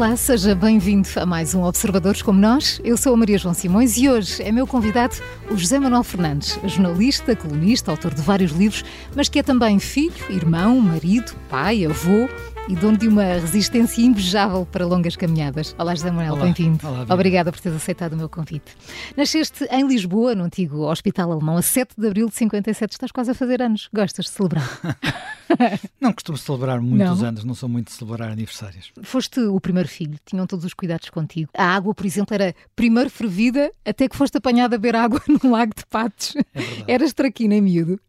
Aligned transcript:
Olá, 0.00 0.16
seja 0.16 0.54
bem-vindo 0.54 1.06
a 1.16 1.26
mais 1.26 1.54
um 1.54 1.62
Observadores 1.62 2.22
como 2.22 2.40
nós. 2.40 2.80
Eu 2.82 2.96
sou 2.96 3.12
a 3.12 3.16
Maria 3.18 3.36
João 3.36 3.52
Simões 3.52 3.98
e 3.98 4.08
hoje 4.08 4.42
é 4.42 4.50
meu 4.50 4.66
convidado 4.66 5.14
o 5.50 5.56
José 5.58 5.78
Manuel 5.78 6.02
Fernandes, 6.02 6.58
jornalista, 6.64 7.36
colunista, 7.36 7.90
autor 7.90 8.14
de 8.14 8.22
vários 8.22 8.50
livros, 8.52 8.82
mas 9.14 9.28
que 9.28 9.40
é 9.40 9.42
também 9.42 9.78
filho, 9.78 10.14
irmão, 10.30 10.80
marido, 10.80 11.34
pai, 11.50 11.84
avô 11.84 12.30
e 12.68 12.74
dono 12.76 12.96
de 12.96 13.08
uma 13.08 13.24
resistência 13.24 14.02
invejável 14.02 14.64
para 14.66 14.86
longas 14.86 15.16
caminhadas. 15.16 15.74
Olá, 15.78 15.94
José 15.94 16.10
Manuel, 16.10 16.36
bem-vindo. 16.36 16.78
Obrigada 17.08 17.50
por 17.50 17.60
teres 17.60 17.76
aceitado 17.76 18.12
o 18.12 18.16
meu 18.16 18.28
convite. 18.28 18.76
Nasceste 19.16 19.64
em 19.70 19.86
Lisboa, 19.86 20.34
no 20.34 20.44
antigo 20.44 20.88
Hospital 20.88 21.32
Alemão, 21.32 21.56
a 21.56 21.62
7 21.62 21.94
de 21.98 22.06
abril 22.06 22.28
de 22.28 22.34
57. 22.36 22.92
Estás 22.92 23.10
quase 23.10 23.30
a 23.30 23.34
fazer 23.34 23.60
anos. 23.62 23.88
Gostas 23.92 24.26
de 24.26 24.30
celebrar? 24.32 24.80
não 26.00 26.12
costumo 26.12 26.38
celebrar 26.38 26.80
muitos 26.80 27.22
anos, 27.22 27.44
não 27.44 27.54
sou 27.54 27.68
muito 27.68 27.88
de 27.88 27.94
celebrar 27.94 28.30
aniversários. 28.30 28.92
Foste 29.02 29.40
o 29.40 29.60
primeiro 29.60 29.88
filho, 29.88 30.18
tinham 30.24 30.46
todos 30.46 30.64
os 30.64 30.74
cuidados 30.74 31.10
contigo. 31.10 31.50
A 31.56 31.64
água, 31.64 31.94
por 31.94 32.06
exemplo, 32.06 32.34
era 32.34 32.54
primeiro 32.76 33.10
fervida 33.10 33.72
até 33.84 34.08
que 34.08 34.16
foste 34.16 34.36
apanhado 34.38 34.74
a 34.74 34.78
beber 34.78 34.96
água 34.96 35.20
num 35.28 35.50
lago 35.50 35.72
de 35.76 35.84
patos. 35.86 36.34
É 36.86 36.94
Eras 36.94 37.12
traquina 37.12 37.54
em 37.54 37.60
miúdo. 37.60 38.00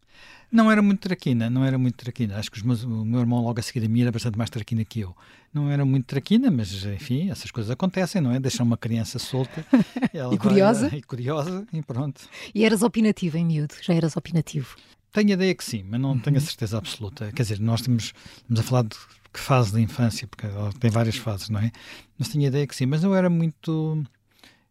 Não 0.52 0.70
era 0.70 0.82
muito 0.82 1.00
traquina, 1.00 1.48
não 1.48 1.64
era 1.64 1.78
muito 1.78 1.96
traquina. 1.96 2.36
Acho 2.36 2.50
que 2.50 2.64
meus, 2.66 2.84
o 2.84 3.04
meu 3.06 3.20
irmão 3.20 3.42
logo 3.42 3.58
a 3.58 3.62
seguir 3.62 3.86
a 3.86 3.88
mim 3.88 4.02
era 4.02 4.12
bastante 4.12 4.36
mais 4.36 4.50
traquina 4.50 4.84
que 4.84 5.00
eu. 5.00 5.16
Não 5.52 5.70
era 5.70 5.82
muito 5.82 6.04
traquina, 6.04 6.50
mas 6.50 6.84
enfim, 6.84 7.30
essas 7.30 7.50
coisas 7.50 7.70
acontecem, 7.70 8.20
não 8.20 8.32
é? 8.32 8.38
Deixar 8.38 8.62
uma 8.62 8.76
criança 8.76 9.18
solta. 9.18 9.64
e 10.30 10.36
curiosa. 10.36 10.90
Vai, 10.90 10.98
e 11.00 11.02
curiosa 11.02 11.66
e 11.72 11.80
pronto. 11.80 12.20
E 12.54 12.64
eras 12.66 12.82
opinativo 12.82 13.38
em 13.38 13.46
miúdo? 13.46 13.74
Já 13.80 13.94
eras 13.94 14.14
opinativo? 14.14 14.76
Tenho 15.10 15.30
a 15.30 15.32
ideia 15.32 15.54
que 15.54 15.64
sim, 15.64 15.84
mas 15.88 15.98
não 15.98 16.10
uhum. 16.10 16.18
tenho 16.18 16.36
a 16.36 16.40
certeza 16.40 16.76
absoluta. 16.76 17.32
Quer 17.32 17.42
dizer, 17.42 17.58
nós 17.58 17.80
temos, 17.80 18.12
estamos 18.36 18.60
a 18.60 18.62
falar 18.62 18.82
de 18.82 18.96
que 19.32 19.40
fase 19.40 19.72
da 19.72 19.80
infância, 19.80 20.28
porque 20.28 20.46
tem 20.78 20.90
várias 20.90 21.16
fases, 21.16 21.48
não 21.48 21.60
é? 21.60 21.72
Mas 22.18 22.28
tinha 22.28 22.46
a 22.46 22.48
ideia 22.48 22.66
que 22.66 22.76
sim, 22.76 22.84
mas 22.84 23.02
eu 23.02 23.14
era 23.14 23.30
muito. 23.30 24.04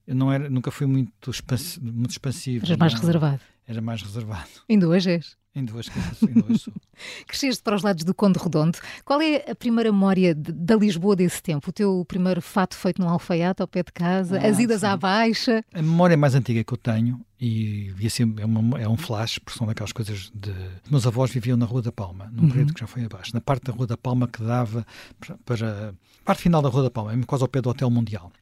Eu 0.06 0.16
não 0.16 0.32
era, 0.32 0.50
nunca 0.50 0.70
fui 0.70 0.86
muito, 0.86 1.32
expansivo, 1.32 1.86
muito 1.86 2.12
expansivo. 2.12 2.66
Eras 2.66 2.78
mais 2.78 2.94
reservado. 2.94 3.42
Era 3.72 3.82
mais 3.82 4.02
reservado. 4.02 4.50
Ainda 4.70 4.86
hoje 4.86 5.12
és? 5.12 5.38
Em 5.56 5.64
duas 5.64 5.88
casas, 5.88 6.22
em 6.24 6.34
duas 6.34 6.62
sou. 6.62 6.74
Cresceste 7.26 7.64
para 7.64 7.74
os 7.78 7.84
lados 7.84 8.04
do 8.04 8.14
Conde 8.14 8.38
Redondo. 8.38 8.78
Qual 9.06 9.22
é 9.22 9.50
a 9.50 9.56
primeira 9.56 9.94
memória 9.94 10.36
de, 10.36 10.52
da 10.52 10.76
Lisboa 10.76 11.16
desse 11.16 11.42
tempo? 11.42 11.70
O 11.70 11.74
teu 11.74 12.04
primeiro 12.06 12.42
fato 12.42 12.76
feito 12.76 13.02
num 13.02 13.08
alfaiate 13.08 13.62
ao 13.62 13.68
pé 13.70 13.82
de 13.82 13.94
casa? 13.94 14.38
Ah, 14.42 14.48
as 14.48 14.60
idas 14.60 14.82
sim. 14.82 14.88
à 14.88 14.98
baixa? 14.98 15.64
A 15.74 15.82
memória 15.82 16.18
mais 16.18 16.36
antiga 16.36 16.62
que 16.66 16.74
eu 16.74 16.78
tenho, 16.78 17.26
e, 17.40 17.94
e 17.98 18.08
assim, 18.08 18.34
é, 18.38 18.46
uma, 18.46 18.82
é, 18.82 18.90
um 18.90 18.98
flash, 18.98 19.40
porque 19.40 19.58
são 19.58 19.66
daquelas 19.66 19.94
coisas 19.94 20.30
de... 20.36 20.54
Meus 20.90 21.08
avós 21.08 21.32
viviam 21.32 21.56
na 21.56 21.66
Rua 21.66 21.82
da 21.82 21.94
Palma, 21.94 22.30
num 22.34 22.44
uhum. 22.44 22.66
que 22.68 22.80
já 22.82 22.88
foi 22.88 23.06
abaixo, 23.06 23.34
na 23.34 23.40
parte 23.40 23.64
da 23.64 23.74
Rua 23.74 23.88
da 23.88 23.96
Palma 23.96 24.28
que 24.28 24.44
dava 24.44 24.86
para... 25.18 25.38
para 25.46 25.96
parte 26.26 26.42
final 26.42 26.62
da 26.62 26.68
Rua 26.68 26.84
da 26.84 26.92
Palma, 26.92 27.14
quase 27.26 27.42
ao 27.42 27.48
pé 27.48 27.62
do 27.62 27.70
Hotel 27.70 27.90
Mundial. 27.90 28.34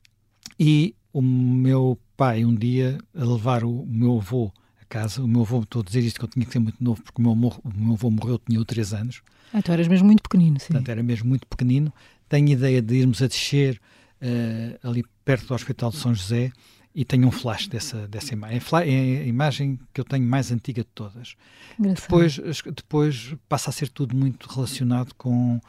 E 0.59 0.95
o 1.13 1.22
meu 1.22 2.00
pai, 2.17 2.44
um 2.44 2.53
dia, 2.53 2.97
a 3.16 3.23
levar 3.23 3.63
o 3.63 3.85
meu 3.88 4.17
avô 4.17 4.52
casa. 4.89 5.23
O 5.23 5.27
meu 5.27 5.41
avô, 5.41 5.61
estou 5.61 5.81
a 5.81 5.85
dizer 5.85 6.01
isto 6.01 6.19
que 6.19 6.25
eu 6.25 6.29
tinha 6.29 6.45
que 6.45 6.51
ser 6.51 6.59
muito 6.59 6.83
novo, 6.83 7.01
porque 7.01 7.21
o 7.21 7.35
meu, 7.35 7.53
o 7.63 7.73
meu 7.75 7.93
avô 7.93 8.09
morreu, 8.09 8.39
tinha 8.39 8.63
3 8.63 8.93
anos. 8.93 9.21
Ah, 9.53 9.61
tu 9.61 9.71
eras 9.71 9.87
mesmo 9.87 10.07
muito 10.07 10.21
pequenino, 10.21 10.59
sim. 10.59 10.67
Portanto, 10.67 10.89
era 10.89 11.03
mesmo 11.03 11.29
muito 11.29 11.47
pequenino. 11.47 11.93
Tenho 12.27 12.49
ideia 12.49 12.81
de 12.81 12.95
irmos 12.95 13.21
a 13.21 13.27
descer 13.27 13.79
uh, 14.21 14.87
ali 14.87 15.03
perto 15.23 15.47
do 15.47 15.53
Hospital 15.53 15.91
de 15.91 15.97
São 15.97 16.13
José 16.13 16.51
e 16.93 17.05
tenho 17.05 17.27
um 17.27 17.31
flash 17.31 17.67
dessa, 17.67 18.07
dessa 18.07 18.33
imagem. 18.33 18.61
É 18.83 19.21
a 19.21 19.25
imagem 19.25 19.79
que 19.93 20.01
eu 20.01 20.05
tenho 20.05 20.25
mais 20.25 20.51
antiga 20.51 20.81
de 20.81 20.89
todas. 20.93 21.35
Depois, 21.77 22.39
depois 22.75 23.35
passa 23.47 23.69
a 23.69 23.73
ser 23.73 23.89
tudo 23.89 24.15
muito 24.15 24.47
relacionado 24.47 25.13
com 25.15 25.59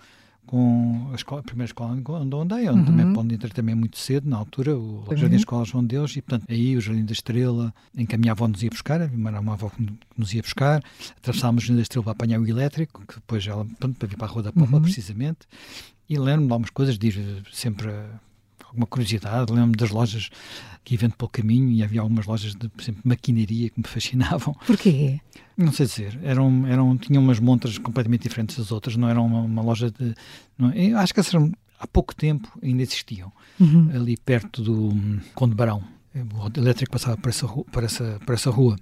com 0.50 1.10
a, 1.12 1.14
escola, 1.14 1.42
a 1.42 1.44
primeira 1.44 1.68
escola 1.68 1.92
onde 1.92 2.36
andei, 2.36 2.68
onde 2.68 2.80
uhum. 2.80 2.84
também 2.84 3.06
onde 3.06 3.34
entrei 3.36 3.52
também 3.52 3.74
muito 3.76 3.96
cedo, 3.96 4.28
na 4.28 4.36
altura, 4.36 4.76
o 4.76 5.04
uhum. 5.08 5.16
Jardim 5.16 5.36
Escola 5.36 5.64
João 5.64 5.84
Deus, 5.84 6.16
e 6.16 6.22
portanto 6.22 6.50
aí 6.50 6.76
o 6.76 6.80
Jardim 6.80 7.04
da 7.04 7.12
Estrela, 7.12 7.72
em 7.96 8.04
que 8.04 8.16
a 8.16 8.18
minha 8.18 8.32
avó 8.32 8.48
nos 8.48 8.60
ia 8.60 8.68
buscar, 8.68 9.00
era 9.00 9.40
uma 9.40 9.52
avó 9.52 9.70
que 9.70 9.86
nos 10.18 10.34
ia 10.34 10.42
buscar, 10.42 10.82
atravessávamos 11.18 11.62
o 11.62 11.66
Jardim 11.68 11.76
da 11.76 11.82
Estrela 11.82 12.02
para 12.02 12.12
apanhar 12.12 12.40
o 12.40 12.48
elétrico, 12.48 13.06
que 13.06 13.14
depois 13.14 13.46
ela, 13.46 13.64
pronto, 13.78 13.96
para 13.96 14.08
vir 14.08 14.16
para 14.16 14.26
a 14.26 14.30
Rua 14.30 14.42
da 14.42 14.52
Pomba, 14.52 14.78
uhum. 14.78 14.82
precisamente, 14.82 15.46
e 16.08 16.18
lembro-me 16.18 16.48
de 16.48 16.52
algumas 16.52 16.70
coisas, 16.70 16.98
de 16.98 17.06
ir 17.06 17.44
sempre 17.52 17.92
alguma 18.70 18.86
curiosidade, 18.86 19.52
lembro-me 19.52 19.76
das 19.76 19.90
lojas 19.90 20.30
que 20.84 20.94
ia 20.94 20.98
vendo 20.98 21.16
pelo 21.16 21.28
caminho 21.28 21.70
e 21.70 21.82
havia 21.82 22.00
algumas 22.00 22.26
lojas 22.26 22.54
de, 22.54 22.68
por 22.68 22.80
exemplo, 22.80 23.02
maquinaria 23.04 23.68
que 23.68 23.78
me 23.78 23.86
fascinavam. 23.86 24.54
Porquê? 24.66 25.20
Não 25.56 25.72
sei 25.72 25.86
dizer. 25.86 26.18
Eram, 26.22 26.66
eram, 26.66 26.96
tinham 26.96 27.22
umas 27.22 27.38
montras 27.38 27.76
completamente 27.78 28.22
diferentes 28.22 28.56
das 28.56 28.72
outras, 28.72 28.96
não 28.96 29.08
eram 29.08 29.26
uma, 29.26 29.40
uma 29.40 29.62
loja 29.62 29.90
de. 29.90 30.14
Não, 30.56 30.72
acho 30.98 31.12
que 31.12 31.20
eram, 31.20 31.52
há 31.78 31.86
pouco 31.86 32.14
tempo 32.14 32.48
ainda 32.62 32.82
existiam, 32.82 33.32
uhum. 33.58 33.90
ali 33.92 34.16
perto 34.16 34.62
do 34.62 34.88
hum, 34.88 35.20
Conde 35.34 35.54
Barão. 35.54 35.82
O 36.14 36.58
elétrico 36.58 36.92
passava 36.92 37.16
por 37.16 37.28
essa, 37.28 37.46
por 37.46 37.84
essa, 37.84 38.20
por 38.24 38.34
essa 38.34 38.50
rua. 38.50 38.76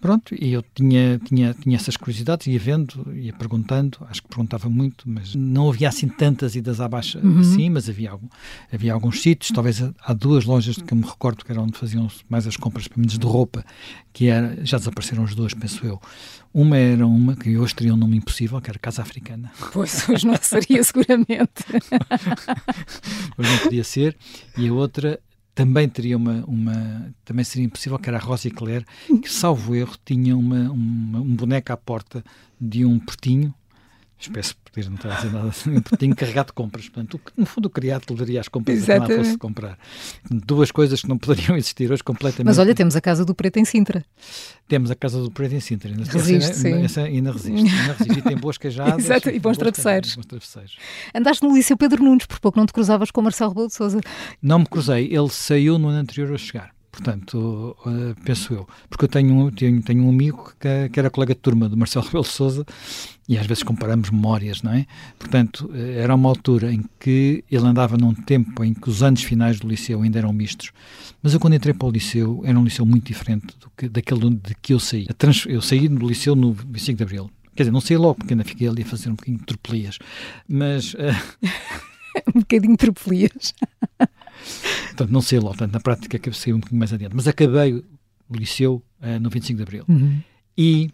Pronto, 0.00 0.32
e 0.38 0.52
eu 0.52 0.62
tinha, 0.74 1.18
tinha, 1.18 1.52
tinha 1.54 1.76
essas 1.76 1.96
curiosidades, 1.96 2.46
ia 2.46 2.58
vendo, 2.58 3.12
ia 3.12 3.32
perguntando, 3.32 3.98
acho 4.08 4.22
que 4.22 4.28
perguntava 4.28 4.68
muito, 4.68 5.08
mas 5.08 5.34
não 5.34 5.68
havia 5.68 5.88
assim 5.88 6.06
tantas 6.06 6.54
idas 6.54 6.80
à 6.80 6.88
baixa 6.88 7.18
uhum. 7.18 7.40
assim, 7.40 7.68
mas 7.68 7.88
havia, 7.88 8.12
algum, 8.12 8.28
havia 8.72 8.92
alguns 8.92 9.20
sítios, 9.20 9.50
talvez 9.52 9.82
há 9.82 10.12
duas 10.12 10.44
lojas 10.44 10.76
que 10.76 10.92
eu 10.92 10.96
me 10.96 11.04
recordo 11.04 11.44
que 11.44 11.50
eram 11.50 11.64
onde 11.64 11.76
faziam 11.76 12.08
mais 12.28 12.46
as 12.46 12.56
compras, 12.56 12.86
pelo 12.86 13.00
menos 13.00 13.18
de 13.18 13.26
roupa, 13.26 13.64
que 14.12 14.28
era, 14.28 14.64
já 14.64 14.78
desapareceram 14.78 15.24
as 15.24 15.34
duas, 15.34 15.52
penso 15.52 15.84
eu. 15.84 16.00
Uma 16.54 16.76
era 16.76 17.04
uma 17.04 17.34
que 17.34 17.58
hoje 17.58 17.74
teria 17.74 17.92
um 17.92 17.96
nome 17.96 18.16
impossível, 18.16 18.60
que 18.60 18.70
era 18.70 18.78
Casa 18.78 19.02
Africana. 19.02 19.50
Pois, 19.72 20.08
hoje 20.08 20.26
não 20.26 20.36
seria 20.40 20.82
seguramente. 20.84 21.64
hoje 23.36 23.50
não 23.50 23.58
podia 23.58 23.84
ser, 23.84 24.16
e 24.56 24.68
a 24.68 24.72
outra 24.72 25.20
também 25.58 25.88
teria 25.88 26.16
uma, 26.16 26.44
uma 26.46 27.12
também 27.24 27.44
seria 27.44 27.66
impossível 27.66 27.98
que 27.98 28.08
era 28.08 28.16
a 28.16 28.20
Rosa 28.20 28.48
Claire 28.48 28.86
que 29.20 29.28
salvo 29.28 29.74
erro 29.74 29.96
tinha 30.04 30.36
uma, 30.36 30.70
uma, 30.70 31.18
um 31.18 31.34
boneco 31.34 31.72
à 31.72 31.76
porta 31.76 32.24
de 32.60 32.84
um 32.84 32.96
portinho 32.96 33.52
espécie 34.20 34.50
de 34.50 34.56
poder 34.72 34.88
não 34.88 34.96
estar 34.96 35.12
a 35.12 35.16
dizer 35.16 35.32
nada. 35.32 35.82
Portinho 35.82 36.16
carregado 36.16 36.46
de 36.48 36.52
compras 36.52 36.88
portanto, 36.88 37.20
no 37.36 37.46
fundo 37.46 37.66
o 37.66 37.70
criado 37.70 38.04
levaria 38.10 38.40
as 38.40 38.48
compras 38.48 38.84
quem 38.84 38.98
lá 38.98 39.06
fosse 39.06 39.38
comprar. 39.38 39.78
Duas 40.30 40.70
coisas 40.70 41.00
que 41.00 41.08
não 41.08 41.18
poderiam 41.18 41.56
existir 41.56 41.90
hoje 41.90 42.02
completamente. 42.02 42.46
Mas 42.46 42.58
olha, 42.58 42.74
temos 42.74 42.96
a 42.96 43.00
Casa 43.00 43.24
do 43.24 43.34
Preto 43.34 43.58
em 43.58 43.64
Sintra. 43.64 44.04
Temos 44.66 44.90
a 44.90 44.94
Casa 44.94 45.20
do 45.20 45.30
Preto 45.30 45.54
em 45.54 45.60
Sintra 45.60 45.90
ainda 45.90 46.04
resiste, 46.04 46.50
essa, 46.50 46.60
sim. 46.60 46.84
essa 46.84 47.02
ainda 47.02 47.32
resiste, 47.32 47.70
ainda 47.74 47.92
resiste. 47.92 48.18
E 48.18 48.22
tem 48.22 48.36
boas 48.36 48.58
cajadas 48.58 49.04
Exato, 49.04 49.30
e 49.30 49.38
bons 49.38 49.56
travesseiros. 49.56 50.16
bons 50.16 50.26
travesseiros. 50.26 50.76
Andaste 51.14 51.46
no 51.46 51.54
Liceu 51.54 51.76
Pedro 51.76 52.02
Nunes 52.02 52.26
por 52.26 52.40
pouco 52.40 52.58
não 52.58 52.66
te 52.66 52.72
cruzavas 52.72 53.10
com 53.10 53.20
o 53.20 53.24
Marcelo 53.24 53.50
Rebelo 53.50 53.68
de 53.68 53.74
Sousa. 53.74 54.00
Não 54.42 54.60
me 54.60 54.66
cruzei, 54.66 55.06
ele 55.06 55.28
saiu 55.30 55.78
no 55.78 55.88
ano 55.88 55.98
anterior 55.98 56.34
a 56.34 56.38
chegar 56.38 56.77
portanto, 56.90 57.76
uh, 57.86 58.14
penso 58.24 58.52
eu. 58.54 58.68
Porque 58.88 59.04
eu 59.04 59.08
tenho, 59.08 59.50
tenho, 59.52 59.82
tenho 59.82 60.04
um 60.04 60.08
amigo 60.08 60.52
que, 60.58 60.88
que, 60.88 60.98
era 60.98 61.10
colega 61.10 61.34
de 61.34 61.40
turma 61.40 61.68
do 61.68 61.76
Marcelo 61.76 62.04
Rebelo 62.04 62.24
de 62.24 62.30
Sousa 62.30 62.66
e 63.28 63.36
às 63.36 63.46
vezes 63.46 63.62
comparamos 63.62 64.10
memórias, 64.10 64.62
não 64.62 64.72
é? 64.72 64.86
Portanto, 65.18 65.70
eh, 65.74 66.00
era 66.02 66.14
uma 66.14 66.28
altura 66.28 66.72
em 66.72 66.84
que 66.98 67.44
ele 67.50 67.66
andava 67.66 67.96
num 67.96 68.14
tempo 68.14 68.64
em 68.64 68.72
que 68.72 68.88
os 68.88 69.02
anos 69.02 69.22
finais 69.22 69.60
do 69.60 69.68
liceu 69.68 70.02
ainda 70.02 70.18
eram 70.18 70.32
mistos, 70.32 70.72
mas 71.22 71.34
eu 71.34 71.40
quando 71.40 71.54
entrei 71.54 71.74
para 71.74 71.86
o 71.86 71.90
liceu, 71.90 72.42
era 72.44 72.58
um 72.58 72.64
liceu 72.64 72.86
muito 72.86 73.06
diferente 73.06 73.46
do 73.60 73.70
que, 73.76 73.88
daquele 73.88 74.30
de 74.30 74.54
que 74.60 74.72
eu 74.72 74.80
saí. 74.80 75.06
Trans, 75.18 75.44
eu 75.46 75.60
saí 75.60 75.88
do 75.88 76.06
liceu 76.06 76.34
no 76.34 76.52
25 76.52 76.96
de 76.96 77.02
Abril. 77.02 77.30
Quer 77.54 77.64
dizer, 77.64 77.72
não 77.72 77.80
saí 77.80 77.96
logo, 77.96 78.14
porque 78.14 78.32
ainda 78.32 78.44
fiquei 78.44 78.68
ali 78.68 78.82
a 78.82 78.86
fazer 78.86 79.10
um 79.10 79.14
bocadinho 79.14 79.38
de 79.38 79.44
tropelias, 79.44 79.98
mas... 80.48 80.94
Uh... 80.94 80.98
um 82.34 82.40
bocadinho 82.40 82.72
de 82.72 82.78
tropelias. 82.78 83.54
portanto, 84.88 85.10
não 85.10 85.20
sei 85.20 85.38
logo, 85.38 85.50
portanto, 85.50 85.72
na 85.72 85.80
prática 85.80 86.32
sair 86.32 86.52
um 86.52 86.58
bocadinho 86.58 86.78
mais 86.78 86.92
adiante, 86.92 87.14
mas 87.14 87.28
acabei 87.28 87.74
o 87.74 87.84
liceu 88.36 88.82
uh, 89.00 89.20
no 89.20 89.30
25 89.30 89.56
de 89.56 89.62
Abril. 89.62 89.84
Uhum. 89.88 90.20
E 90.56 90.90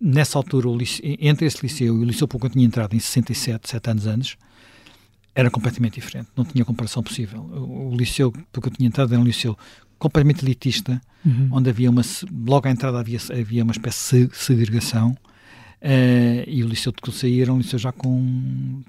nessa 0.00 0.38
altura, 0.38 0.68
liceu, 0.68 1.04
entre 1.20 1.46
esse 1.46 1.62
liceu 1.62 1.86
e 1.86 1.98
o 1.98 2.04
liceu 2.04 2.28
pouco 2.28 2.46
eu 2.46 2.50
tinha 2.50 2.64
entrado 2.64 2.94
em 2.94 2.98
67, 2.98 3.68
7 3.68 3.90
anos 3.90 4.06
antes, 4.06 4.36
era 5.34 5.50
completamente 5.50 5.94
diferente, 5.94 6.28
não 6.36 6.44
tinha 6.44 6.64
comparação 6.64 7.02
possível. 7.02 7.40
O, 7.40 7.92
o 7.92 7.96
liceu 7.96 8.32
porque 8.52 8.68
eu 8.68 8.72
tinha 8.72 8.86
entrado 8.86 9.12
era 9.12 9.20
um 9.20 9.24
liceu 9.24 9.56
completamente 9.98 10.44
elitista, 10.44 11.00
uhum. 11.24 11.48
onde 11.52 11.70
havia 11.70 11.90
uma, 11.90 12.02
logo 12.46 12.68
à 12.68 12.70
entrada 12.70 12.98
havia, 12.98 13.18
havia 13.30 13.62
uma 13.62 13.72
espécie 13.72 14.26
de 14.26 14.36
segregação, 14.36 15.10
uh, 15.82 16.44
e 16.46 16.62
o 16.62 16.68
liceu 16.68 16.92
de 16.92 16.98
que 17.00 17.08
eu 17.08 17.12
saí 17.12 17.40
era 17.40 17.52
um 17.52 17.58
liceu 17.58 17.78
já 17.78 17.90
com 17.90 18.82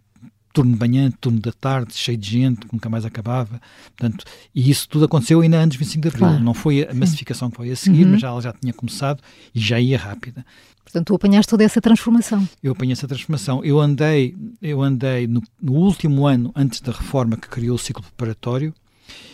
turno 0.55 0.71
de 0.71 0.79
manhã, 0.79 1.11
turno 1.19 1.39
da 1.41 1.51
tarde, 1.51 1.93
cheio 1.93 2.17
de 2.17 2.29
gente, 2.31 2.65
que 2.65 2.73
nunca 2.73 2.89
mais 2.89 3.05
acabava. 3.05 3.61
Portanto, 3.95 4.23
e 4.55 4.71
isso 4.71 4.87
tudo 4.87 5.03
aconteceu 5.03 5.41
ainda 5.41 5.59
antes 5.59 5.77
de 5.77 5.79
25 5.79 6.01
de 6.01 6.07
Abril. 6.07 6.27
Claro. 6.27 6.43
Não 6.43 6.53
foi 6.53 6.87
a 6.89 6.93
massificação 6.93 7.51
que 7.51 7.57
foi 7.57 7.71
a 7.71 7.75
seguir, 7.75 8.05
uhum. 8.05 8.11
mas 8.11 8.21
já, 8.21 8.29
ela 8.29 8.41
já 8.41 8.53
tinha 8.53 8.73
começado 8.73 9.21
e 9.53 9.59
já 9.59 9.77
ia 9.77 9.97
rápida. 9.97 10.45
Portanto, 10.81 11.07
tu 11.07 11.15
apanhaste 11.15 11.49
toda 11.49 11.63
essa 11.63 11.81
transformação. 11.81 12.47
Eu 12.63 12.71
apanhei 12.71 12.93
essa 12.93 13.07
transformação. 13.07 13.63
Eu 13.65 13.81
andei, 13.81 14.33
eu 14.61 14.81
andei 14.81 15.27
no, 15.27 15.43
no 15.61 15.73
último 15.73 16.25
ano 16.25 16.53
antes 16.55 16.79
da 16.79 16.93
reforma 16.93 17.35
que 17.35 17.49
criou 17.49 17.75
o 17.75 17.79
ciclo 17.79 18.03
preparatório 18.03 18.73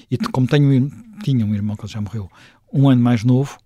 e 0.09 0.18
como 0.18 0.47
tenho, 0.47 0.89
tinha 1.23 1.45
um 1.45 1.53
irmão 1.53 1.75
que 1.75 1.85
já 1.88 2.01
morreu, 2.01 2.29
um 2.73 2.89
ano 2.89 3.01
mais 3.01 3.23
novo, 3.23 3.57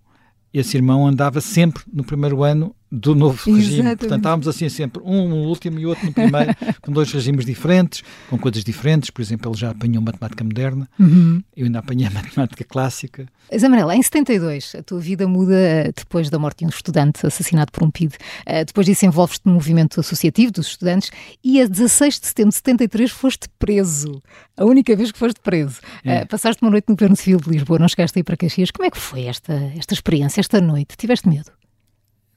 esse 0.52 0.76
irmão 0.76 1.06
andava 1.06 1.40
sempre 1.40 1.82
no 1.92 2.04
primeiro 2.04 2.42
ano 2.42 2.74
do 2.90 3.14
novo 3.14 3.36
regime. 3.50 3.74
Exatamente. 3.74 3.98
Portanto, 3.98 4.18
estávamos 4.18 4.48
assim 4.48 4.68
sempre, 4.68 5.02
um 5.04 5.28
no 5.28 5.36
último 5.36 5.78
e 5.78 5.86
outro 5.86 6.06
no 6.06 6.12
primeiro, 6.12 6.54
com 6.82 6.92
dois 6.92 7.10
regimes 7.12 7.44
diferentes, 7.44 8.02
com 8.28 8.38
coisas 8.38 8.62
diferentes. 8.64 9.10
Por 9.10 9.22
exemplo, 9.22 9.50
ele 9.50 9.58
já 9.58 9.70
apanhou 9.70 10.02
matemática 10.02 10.44
moderna, 10.44 10.88
uhum. 10.98 11.42
eu 11.56 11.66
ainda 11.66 11.78
apanhei 11.78 12.06
a 12.06 12.10
matemática 12.10 12.64
clássica. 12.64 13.26
Zé 13.56 13.68
Manela, 13.68 13.94
em 13.94 14.02
72, 14.02 14.74
a 14.74 14.82
tua 14.82 14.98
vida 14.98 15.28
muda 15.28 15.54
eh, 15.54 15.92
depois 15.96 16.28
da 16.28 16.38
morte 16.38 16.58
de 16.58 16.66
um 16.66 16.68
estudante 16.68 17.24
assassinado 17.24 17.70
por 17.70 17.84
um 17.84 17.90
PID. 17.90 18.14
Eh, 18.44 18.64
depois 18.64 18.86
disso 18.86 19.06
envolves-te 19.06 19.46
no 19.46 19.52
movimento 19.52 20.00
associativo 20.00 20.50
dos 20.50 20.66
estudantes 20.66 21.10
e 21.44 21.60
a 21.60 21.66
16 21.66 22.20
de 22.20 22.26
setembro 22.26 22.50
de 22.50 22.56
73 22.56 23.10
foste 23.10 23.48
preso. 23.56 24.20
A 24.56 24.64
única 24.64 24.96
vez 24.96 25.12
que 25.12 25.18
foste 25.18 25.40
preso. 25.40 25.80
É. 26.04 26.22
Uh, 26.22 26.26
passaste 26.26 26.60
uma 26.62 26.70
noite 26.70 26.86
no 26.88 26.96
Governo 26.96 27.14
Civil 27.14 27.38
de 27.38 27.50
Lisboa, 27.50 27.78
não 27.78 27.88
chegaste 27.88 28.18
aí 28.18 28.24
para 28.24 28.36
Caxias. 28.36 28.70
Como 28.70 28.86
é 28.86 28.90
que 28.90 28.98
foi 28.98 29.24
esta, 29.24 29.52
esta 29.76 29.94
experiência, 29.94 30.40
esta 30.40 30.60
noite? 30.60 30.96
Tiveste 30.96 31.28
medo? 31.28 31.52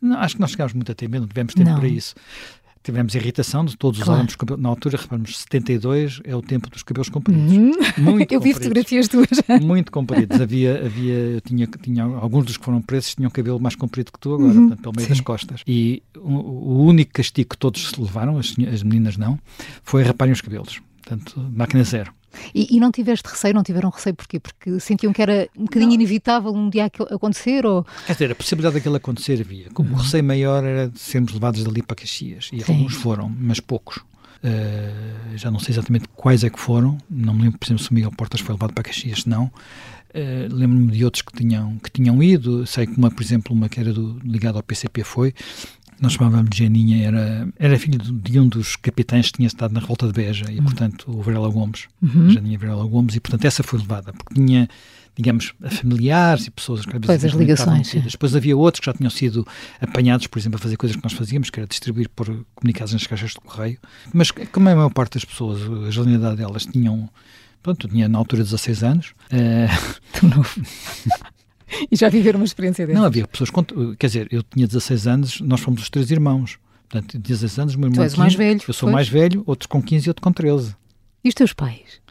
Não, 0.01 0.17
acho 0.17 0.35
que 0.35 0.41
nós 0.41 0.51
chegámos 0.51 0.73
muito 0.73 0.91
a 0.91 0.95
ter 0.95 1.07
medo, 1.09 1.21
não 1.21 1.27
tivemos 1.27 1.53
tempo 1.53 1.69
não. 1.69 1.79
para 1.79 1.87
isso. 1.87 2.15
Tivemos 2.81 3.13
irritação 3.13 3.65
de 3.65 3.77
todos 3.77 4.01
claro. 4.01 4.23
os 4.23 4.35
anos. 4.39 4.57
Na 4.57 4.69
altura, 4.69 4.97
reparamos, 4.97 5.37
72 5.37 6.21
é 6.23 6.33
o 6.33 6.41
tempo 6.41 6.69
dos 6.69 6.81
cabelos 6.81 7.09
compridos. 7.09 7.51
Uhum. 7.51 7.73
Muito 7.97 8.31
eu 8.31 8.39
vi 8.39 8.53
fotografias 8.53 9.09
tuas. 9.09 9.27
Muito 9.61 9.91
compridos. 9.91 10.39
Havia, 10.39 10.85
havia 10.85 11.41
tinha, 11.41 11.67
tinha, 11.67 12.03
alguns 12.03 12.45
dos 12.45 12.57
que 12.57 12.63
foram 12.63 12.81
presos 12.81 13.15
tinham 13.15 13.29
cabelo 13.29 13.59
mais 13.59 13.75
comprido 13.75 14.13
que 14.13 14.19
tu 14.19 14.33
agora, 14.33 14.53
uhum. 14.53 14.67
portanto, 14.69 14.81
pelo 14.81 14.95
meio 14.95 15.07
Sim. 15.07 15.13
das 15.13 15.21
costas. 15.21 15.61
E 15.67 16.01
o, 16.15 16.31
o, 16.31 16.85
único 16.85 17.11
castigo 17.11 17.49
que 17.49 17.57
todos 17.57 17.89
se 17.89 18.01
levaram, 18.01 18.37
as, 18.37 18.55
as 18.73 18.81
meninas 18.81 19.17
não, 19.17 19.37
foi 19.83 20.03
raparem 20.03 20.31
os 20.31 20.39
cabelos. 20.39 20.79
Portanto, 21.03 21.51
máquina 21.53 21.83
zero. 21.83 22.13
E, 22.53 22.75
e, 22.75 22.79
não 22.79 22.91
tiveste 22.91 23.27
receio, 23.27 23.53
não 23.53 23.63
tiveram 23.63 23.89
receio 23.89 24.15
porquê? 24.15 24.39
Porque 24.39 24.79
sentiam 24.79 25.11
que 25.11 25.21
era 25.21 25.47
um 25.57 25.63
bocadinho 25.63 25.89
não. 25.89 25.95
inevitável 25.95 26.53
um 26.53 26.69
dia 26.69 26.85
acontecer? 26.85 27.65
Ou... 27.65 27.85
Quer 28.05 28.13
dizer, 28.13 28.31
a 28.31 28.35
possibilidade 28.35 28.75
daquilo 28.75 28.95
acontecer 28.95 29.39
havia. 29.41 29.69
Como 29.73 29.89
uhum. 29.89 29.95
o 29.95 29.97
receio 29.99 30.23
maior 30.23 30.63
era 30.63 30.87
de 30.87 30.99
sermos 30.99 31.33
levados 31.33 31.63
dali 31.63 31.81
para 31.81 31.95
Caxias. 31.95 32.49
E 32.53 32.61
Sim. 32.61 32.73
alguns 32.73 32.95
foram, 32.95 33.29
mas 33.39 33.59
poucos. 33.59 33.97
Uh, 33.97 35.35
já 35.37 35.51
não 35.51 35.59
sei 35.59 35.73
exatamente 35.73 36.07
quais 36.15 36.43
é 36.43 36.49
que 36.49 36.59
foram. 36.59 36.97
Não 37.09 37.33
me 37.33 37.43
lembro, 37.43 37.59
por 37.59 37.65
exemplo, 37.65 37.83
se 37.83 37.91
o 37.91 37.93
Miguel 37.93 38.11
Portas 38.11 38.39
foi 38.39 38.53
levado 38.53 38.73
para 38.73 38.83
Caxias, 38.83 39.25
não. 39.25 39.45
Uh, 39.45 40.51
Lembro-me 40.51 40.91
de 40.91 41.05
outros 41.05 41.21
que 41.21 41.33
tinham, 41.33 41.77
que 41.77 41.91
tinham 41.91 42.21
ido. 42.23 42.65
Sei 42.65 42.87
que 42.87 42.97
uma, 42.97 43.11
por 43.11 43.21
exemplo, 43.21 43.53
uma 43.53 43.67
que 43.67 43.79
era 43.79 43.93
do, 43.93 44.17
ligada 44.23 44.57
ao 44.57 44.63
PCP 44.63 45.03
foi 45.03 45.33
nós 46.01 46.13
chamávamos 46.13 46.49
de 46.49 46.63
Janinha, 46.63 47.05
era, 47.05 47.47
era 47.57 47.79
filho 47.79 47.97
de 47.97 48.39
um 48.39 48.47
dos 48.47 48.75
capitães 48.75 49.27
que 49.27 49.37
tinha 49.37 49.47
estado 49.47 49.73
na 49.73 49.79
revolta 49.79 50.07
de 50.07 50.13
Beja, 50.13 50.45
e 50.51 50.57
uhum. 50.57 50.63
portanto 50.63 51.11
o 51.11 51.21
Varela 51.21 51.49
Gomes, 51.49 51.87
uhum. 52.01 52.29
Janinha 52.29 52.57
Varela 52.57 52.85
Gomes, 52.85 53.15
e 53.15 53.19
portanto 53.19 53.45
essa 53.45 53.63
foi 53.63 53.79
levada, 53.79 54.13
porque 54.13 54.33
tinha, 54.33 54.67
digamos, 55.15 55.53
familiares 55.69 56.47
e 56.47 56.51
pessoas 56.51 56.85
que 56.85 56.99
pois, 56.99 57.23
as 57.23 57.33
ligações. 57.33 57.93
Depois 57.93 58.35
havia 58.35 58.55
outros 58.55 58.79
que 58.79 58.85
já 58.85 58.93
tinham 58.93 59.09
sido 59.09 59.45
apanhados, 59.81 60.27
por 60.27 60.39
exemplo, 60.39 60.57
a 60.57 60.59
fazer 60.59 60.77
coisas 60.77 60.95
que 60.95 61.03
nós 61.03 61.13
fazíamos, 61.13 61.49
que 61.49 61.59
era 61.59 61.67
distribuir 61.67 62.09
por 62.09 62.27
comunicados 62.55 62.93
nas 62.93 63.05
caixas 63.05 63.31
de 63.31 63.39
correio, 63.39 63.77
mas 64.13 64.31
como 64.31 64.69
a 64.69 64.75
maior 64.75 64.89
parte 64.89 65.13
das 65.13 65.25
pessoas, 65.25 65.61
a 65.87 65.91
genialidade 65.91 66.37
delas 66.37 66.65
tinham 66.65 67.09
Pronto, 67.61 67.87
eu 67.87 67.91
tinha 67.91 68.07
na 68.07 68.17
altura 68.17 68.43
16 68.43 68.83
anos. 68.83 69.13
Uh... 69.31 71.29
E 71.91 71.95
já 71.95 72.09
viveram 72.09 72.39
uma 72.39 72.45
experiência 72.45 72.85
dessa? 72.85 72.99
Não, 72.99 73.05
havia 73.05 73.27
pessoas, 73.27 73.49
quer 73.97 74.07
dizer, 74.07 74.27
eu 74.31 74.43
tinha 74.43 74.67
16 74.67 75.07
anos, 75.07 75.41
nós 75.41 75.59
fomos 75.59 75.81
os 75.81 75.89
três 75.89 76.09
irmãos. 76.11 76.57
Portanto, 76.89 77.19
16 77.19 77.59
anos, 77.59 77.75
meu 77.75 77.89
irmão. 77.89 77.97
Tu 77.97 78.03
és 78.03 78.13
15, 78.13 78.19
mais 78.19 78.35
velho. 78.35 78.61
Eu 78.67 78.73
sou 78.73 78.87
pois? 78.87 78.93
mais 78.93 79.09
velho, 79.09 79.43
outro 79.45 79.69
com 79.69 79.81
15 79.81 80.07
e 80.07 80.09
outro 80.09 80.23
com 80.23 80.31
13. 80.31 80.75
E 81.23 81.29
os 81.29 81.35
teus 81.35 81.53
pais? 81.53 82.01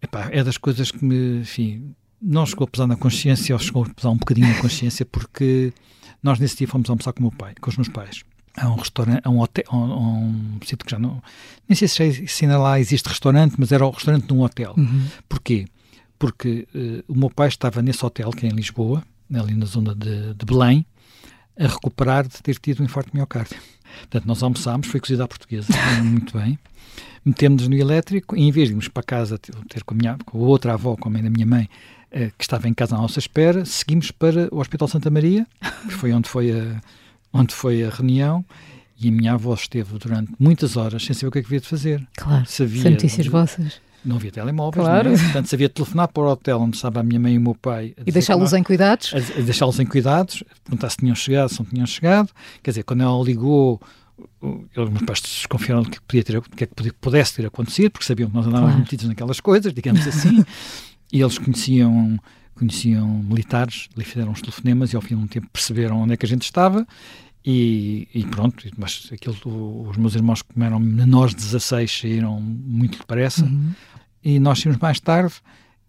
Epá, 0.00 0.28
é 0.30 0.44
das 0.44 0.56
coisas 0.56 0.92
que 0.92 1.04
me, 1.04 1.40
enfim, 1.40 1.92
não 2.22 2.46
chegou 2.46 2.64
a 2.64 2.68
pesar 2.68 2.86
na 2.86 2.96
consciência, 2.96 3.54
ou 3.54 3.58
chegou 3.58 3.84
a 3.84 3.88
pesar 3.88 4.10
um 4.10 4.16
bocadinho 4.16 4.46
na 4.46 4.60
consciência, 4.60 5.04
porque 5.04 5.72
nós 6.22 6.38
nesse 6.38 6.56
dia 6.56 6.68
fomos 6.68 6.88
almoçar 6.88 7.12
com 7.12 7.20
o 7.20 7.22
meu 7.22 7.32
pai, 7.32 7.54
com 7.60 7.68
os 7.68 7.76
meus 7.76 7.88
pais. 7.88 8.22
A 8.56 8.68
um 8.68 8.76
restaurante, 8.76 9.20
a 9.24 9.30
um 9.30 9.40
hotel, 9.40 9.64
a 9.68 9.76
um, 9.76 9.92
a 9.92 9.98
um 9.98 10.58
sítio 10.62 10.84
que 10.84 10.90
já 10.90 10.98
não. 10.98 11.22
Nem 11.68 11.76
sei 11.76 11.88
se, 11.88 12.26
se 12.26 12.44
ainda 12.44 12.58
lá 12.58 12.78
existe 12.78 13.08
restaurante, 13.08 13.54
mas 13.58 13.72
era 13.72 13.86
o 13.86 13.90
restaurante 13.90 14.26
de 14.26 14.32
um 14.32 14.42
hotel. 14.42 14.74
Uhum. 14.76 15.06
Porquê? 15.28 15.66
Porque 16.18 16.66
uh, 16.74 17.12
o 17.12 17.16
meu 17.16 17.30
pai 17.30 17.48
estava 17.48 17.80
nesse 17.80 18.04
hotel, 18.04 18.30
que 18.30 18.46
é 18.46 18.48
em 18.48 18.52
Lisboa, 18.52 19.02
ali 19.32 19.54
na 19.54 19.66
zona 19.66 19.94
de, 19.94 20.34
de 20.34 20.46
Belém, 20.46 20.84
a 21.58 21.66
recuperar 21.66 22.26
de 22.26 22.42
ter 22.42 22.58
tido 22.58 22.80
um 22.80 22.84
infarto 22.84 23.10
de 23.10 23.16
miocárdio. 23.16 23.58
Portanto, 24.00 24.26
nós 24.26 24.42
almoçámos, 24.42 24.86
foi 24.86 25.00
cozida 25.00 25.24
à 25.24 25.28
portuguesa, 25.28 25.68
muito 26.02 26.36
bem. 26.36 26.58
Metemos-nos 27.24 27.68
no 27.68 27.76
elétrico 27.76 28.36
e, 28.36 28.42
em 28.42 28.50
vez 28.50 28.68
de 28.68 28.72
irmos 28.72 28.88
para 28.88 29.02
casa 29.02 29.38
ter 29.38 29.84
com 29.84 29.94
a, 29.94 29.96
minha, 29.96 30.18
com 30.24 30.38
a 30.38 30.48
outra 30.48 30.74
avó, 30.74 30.96
com 30.96 31.08
a 31.08 31.12
mãe 31.12 31.22
da 31.22 31.30
minha 31.30 31.46
mãe, 31.46 31.68
eh, 32.10 32.30
que 32.38 32.44
estava 32.44 32.68
em 32.68 32.74
casa 32.74 32.96
à 32.96 32.98
nossa 32.98 33.18
espera, 33.18 33.64
seguimos 33.64 34.10
para 34.10 34.48
o 34.54 34.60
Hospital 34.60 34.88
Santa 34.88 35.10
Maria, 35.10 35.46
que 35.86 35.92
foi 35.92 36.12
onde 36.12 36.28
foi 36.28 36.52
a, 36.52 36.80
onde 37.32 37.54
foi 37.54 37.84
a 37.84 37.90
reunião, 37.90 38.44
e 38.98 39.08
a 39.08 39.12
minha 39.12 39.34
avó 39.34 39.52
esteve 39.54 39.98
durante 39.98 40.32
muitas 40.38 40.76
horas 40.76 41.04
sem 41.04 41.14
saber 41.14 41.28
o 41.28 41.30
que 41.30 41.38
é 41.38 41.42
que 41.42 41.48
havia 41.48 41.60
de 41.60 41.68
fazer. 41.68 42.08
Claro, 42.16 42.46
sabia, 42.46 42.90
notícias 42.90 43.26
vossas. 43.26 43.80
Não 44.04 44.16
havia 44.16 44.30
telemóveis, 44.30 44.86
claro. 44.86 45.10
não 45.10 45.16
é? 45.16 45.18
Portanto, 45.18 45.46
sabia 45.46 45.68
telefonar 45.68 46.08
para 46.08 46.22
o 46.22 46.26
hotel 46.28 46.60
onde 46.60 46.76
estava 46.76 47.00
a 47.00 47.02
minha 47.02 47.18
mãe 47.18 47.34
e 47.34 47.38
o 47.38 47.40
meu 47.40 47.54
pai. 47.54 47.94
E 48.06 48.12
deixá-los 48.12 48.52
em 48.52 48.62
cuidados? 48.62 49.12
Deixá-los 49.44 49.78
em 49.80 49.86
cuidados, 49.86 50.42
perguntar 50.64 50.90
se 50.90 50.98
tinham 50.98 51.14
chegado, 51.14 51.48
se 51.48 51.58
não 51.58 51.66
tinham 51.66 51.86
chegado. 51.86 52.30
Quer 52.62 52.70
dizer, 52.70 52.84
quando 52.84 53.02
ela 53.02 53.22
ligou, 53.22 53.80
os 54.40 54.90
meus 54.90 55.02
pais 55.02 55.20
desconfiaram 55.20 55.84
que, 55.84 56.00
podia 56.02 56.22
ter, 56.22 56.40
que, 56.40 56.64
é 56.64 56.66
que 56.66 56.92
pudesse 56.92 57.34
ter 57.34 57.46
acontecido, 57.46 57.90
porque 57.90 58.06
sabiam 58.06 58.28
que 58.28 58.36
nós 58.36 58.46
andávamos 58.46 58.72
claro. 58.72 58.82
metidos 58.82 59.06
naquelas 59.06 59.40
coisas, 59.40 59.72
digamos 59.72 60.06
assim. 60.06 60.44
e 61.12 61.20
eles 61.20 61.38
conheciam 61.38 62.18
conheciam 62.54 63.06
militares, 63.06 63.88
lhe 63.96 64.02
fizeram 64.02 64.32
uns 64.32 64.40
telefonemas 64.40 64.92
e 64.92 64.96
ao 64.96 65.02
fim 65.02 65.14
de 65.14 65.22
um 65.22 65.26
tempo 65.28 65.46
perceberam 65.52 66.02
onde 66.02 66.14
é 66.14 66.16
que 66.16 66.26
a 66.26 66.28
gente 66.28 66.42
estava 66.42 66.84
e, 67.50 68.06
e, 68.14 68.26
pronto, 68.26 68.62
mas 68.76 69.08
aquilo, 69.10 69.88
os 69.88 69.96
meus 69.96 70.14
irmãos, 70.14 70.42
como 70.42 70.62
eram 70.62 70.78
menores 70.78 71.34
de 71.34 71.40
16, 71.40 72.00
saíram 72.00 72.38
muito 72.38 72.98
depressa. 72.98 73.42
Uhum. 73.42 73.72
E 74.22 74.38
nós 74.38 74.58
saímos 74.60 74.78
mais 74.78 75.00
tarde. 75.00 75.32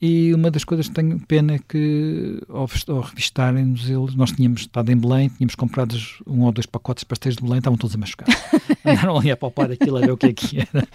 E 0.02 0.34
uma 0.34 0.50
das 0.50 0.64
coisas 0.64 0.88
que 0.88 0.94
tenho 0.94 1.20
pena 1.20 1.56
é 1.56 1.60
que, 1.60 2.42
ao, 2.48 2.70
ao 2.88 3.02
revistarem-nos 3.02 3.90
eles, 3.90 4.16
nós 4.16 4.32
tínhamos 4.32 4.62
estado 4.62 4.90
em 4.90 4.96
Belém, 4.96 5.28
tínhamos 5.28 5.56
comprado 5.56 5.98
um 6.26 6.44
ou 6.44 6.54
dois 6.54 6.66
pacotes 6.66 7.02
de 7.02 7.08
pastéis 7.08 7.36
de 7.36 7.44
Belém, 7.44 7.58
estavam 7.58 7.78
todos 7.78 7.94
a 7.94 8.00
machucar. 8.00 8.30
Andaram 8.86 9.18
ali 9.18 9.30
a 9.30 9.36
palpar 9.36 9.70
aquilo 9.70 9.98
a 9.98 10.00
ver 10.00 10.12
o 10.12 10.18
que 10.18 10.28
é 10.28 10.34
que 10.34 10.60
era. 10.60 10.88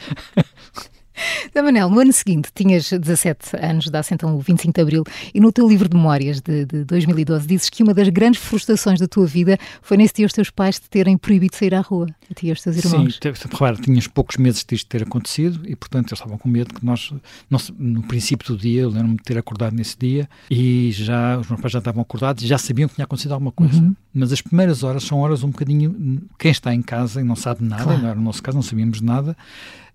Da 1.55 1.63
Manel, 1.63 1.89
no 1.89 2.01
ano 2.01 2.13
seguinte 2.13 2.49
tinhas 2.55 2.91
17 2.91 3.57
anos, 3.57 3.89
dá-se 3.89 4.15
então 4.15 4.37
o 4.37 4.41
25 4.41 4.75
de 4.75 4.81
Abril, 4.81 5.05
e 5.33 5.41
no 5.41 5.53
teu 5.53 5.69
livro 5.69 5.89
de 5.89 5.97
memórias 5.97 6.41
de, 6.41 6.65
de 6.65 6.85
2012 6.85 7.47
dizes 7.47 7.71
que 7.71 7.83
uma 7.83 7.95
das 7.95 8.09
grandes 8.09 8.41
frustrações 8.41 8.99
da 8.99 9.07
tua 9.07 9.27
vida 9.27 9.59
foi 9.83 9.97
nesse 9.97 10.15
dia 10.15 10.27
os 10.27 10.33
teus 10.33 10.51
pais 10.51 10.79
te 10.79 10.89
terem 10.89 11.17
proibido 11.17 11.57
sair 11.57 11.75
à 11.75 11.81
rua, 11.81 12.07
a 12.31 12.35
ti 12.35 12.47
e 12.47 12.51
aos 12.51 12.61
teus 12.61 12.77
irmãos. 12.77 13.19
Sim, 13.23 13.31
repara, 13.51 13.77
tinhas 13.77 14.07
poucos 14.07 14.37
meses 14.37 14.65
disto 14.69 14.89
ter 14.89 15.03
acontecido 15.03 15.61
e, 15.65 15.77
portanto, 15.77 16.09
eles 16.09 16.19
estavam 16.19 16.39
com 16.39 16.49
medo 16.49 16.75
que 16.75 16.85
nós, 16.85 17.13
nós 17.49 17.73
no 17.79 18.03
princípio 18.03 18.47
do 18.55 18.61
dia, 18.61 18.83
eu 18.83 18.91
lembro-me 18.91 19.17
de 19.17 19.23
ter 19.23 19.39
acordado 19.39 19.75
nesse 19.75 19.97
dia 19.99 20.29
e 20.51 20.91
já, 20.93 21.39
os 21.39 21.49
meus 21.49 21.61
pais 21.61 21.73
já 21.73 21.79
estavam 21.79 22.03
acordados 22.03 22.43
e 22.43 22.47
já 22.47 22.59
sabiam 22.59 22.89
que 22.89 22.97
tinha 22.97 23.05
acontecido 23.05 23.33
alguma 23.33 23.53
coisa. 23.53 23.81
Uhum. 23.81 23.95
Mas 24.13 24.33
as 24.33 24.41
primeiras 24.41 24.83
horas 24.83 25.05
são 25.05 25.19
horas 25.19 25.43
um 25.43 25.51
bocadinho, 25.51 26.23
quem 26.39 26.51
está 26.51 26.75
em 26.75 26.83
casa 26.83 27.21
e 27.21 27.25
não 27.25 27.37
sabe 27.37 27.65
nada, 27.65 27.99
claro. 27.99 28.19
o 28.19 28.23
nosso 28.23 28.43
caso, 28.43 28.57
não 28.57 28.63
sabíamos 28.63 29.01
nada, 29.01 29.37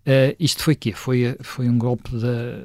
Uh, 0.06 0.36
isto 0.40 0.64
foi 0.64 0.76
quê? 0.76 0.94
Foi, 0.94 1.36
foi 1.42 1.70
um 1.70 1.78
golpe 1.78 2.12
da, 2.18 2.64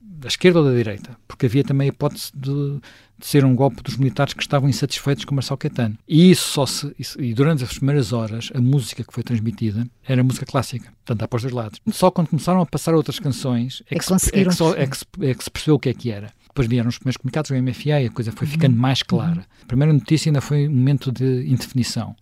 da 0.00 0.28
esquerda 0.28 0.60
ou 0.60 0.64
da 0.64 0.74
direita? 0.74 1.16
Porque 1.28 1.46
havia 1.46 1.62
também 1.62 1.88
a 1.88 1.88
hipótese 1.88 2.30
de, 2.34 2.80
de 3.18 3.26
ser 3.26 3.44
um 3.44 3.54
golpe 3.54 3.82
dos 3.82 3.96
militares 3.96 4.32
que 4.32 4.42
estavam 4.42 4.68
insatisfeitos 4.68 5.24
com 5.24 5.34
Marcelo 5.34 5.58
Caetano. 5.58 5.98
E 6.08 6.30
isso 6.30 6.48
só 6.48 6.64
se. 6.64 6.94
Isso, 6.98 7.20
e 7.20 7.34
durante 7.34 7.64
as 7.64 7.76
primeiras 7.76 8.12
horas, 8.12 8.50
a 8.54 8.60
música 8.60 9.04
que 9.04 9.12
foi 9.12 9.22
transmitida 9.22 9.86
era 10.06 10.22
música 10.22 10.46
clássica, 10.46 10.86
portanto, 11.04 11.18
dá 11.18 11.28
para 11.28 11.36
os 11.36 11.42
dois 11.42 11.54
lados. 11.54 11.80
Só 11.92 12.10
quando 12.10 12.28
começaram 12.28 12.60
a 12.60 12.66
passar 12.66 12.94
outras 12.94 13.18
canções 13.18 13.82
é, 13.90 13.96
é 13.96 13.98
que, 13.98 14.04
se, 14.04 14.30
é, 14.32 14.44
que 14.44 14.52
só, 14.52 14.74
é, 14.74 14.86
que 14.86 14.96
se, 14.96 15.04
é 15.20 15.34
que 15.34 15.44
se 15.44 15.50
percebeu 15.50 15.74
o 15.74 15.78
que 15.78 15.88
é 15.88 15.94
que 15.94 16.10
era. 16.10 16.32
Depois 16.48 16.68
vieram 16.68 16.88
os 16.88 16.98
primeiros 16.98 17.16
comunicados 17.16 17.50
do 17.50 17.60
MFA 17.60 18.00
e 18.00 18.06
a 18.06 18.10
coisa 18.10 18.30
foi 18.30 18.46
ficando 18.46 18.74
uhum. 18.74 18.80
mais 18.80 19.02
clara. 19.02 19.38
Uhum. 19.38 19.62
A 19.64 19.66
primeira 19.66 19.92
notícia 19.92 20.30
ainda 20.30 20.40
foi 20.40 20.68
um 20.68 20.70
momento 20.74 21.10
de 21.10 21.46
indefinição. 21.48 22.14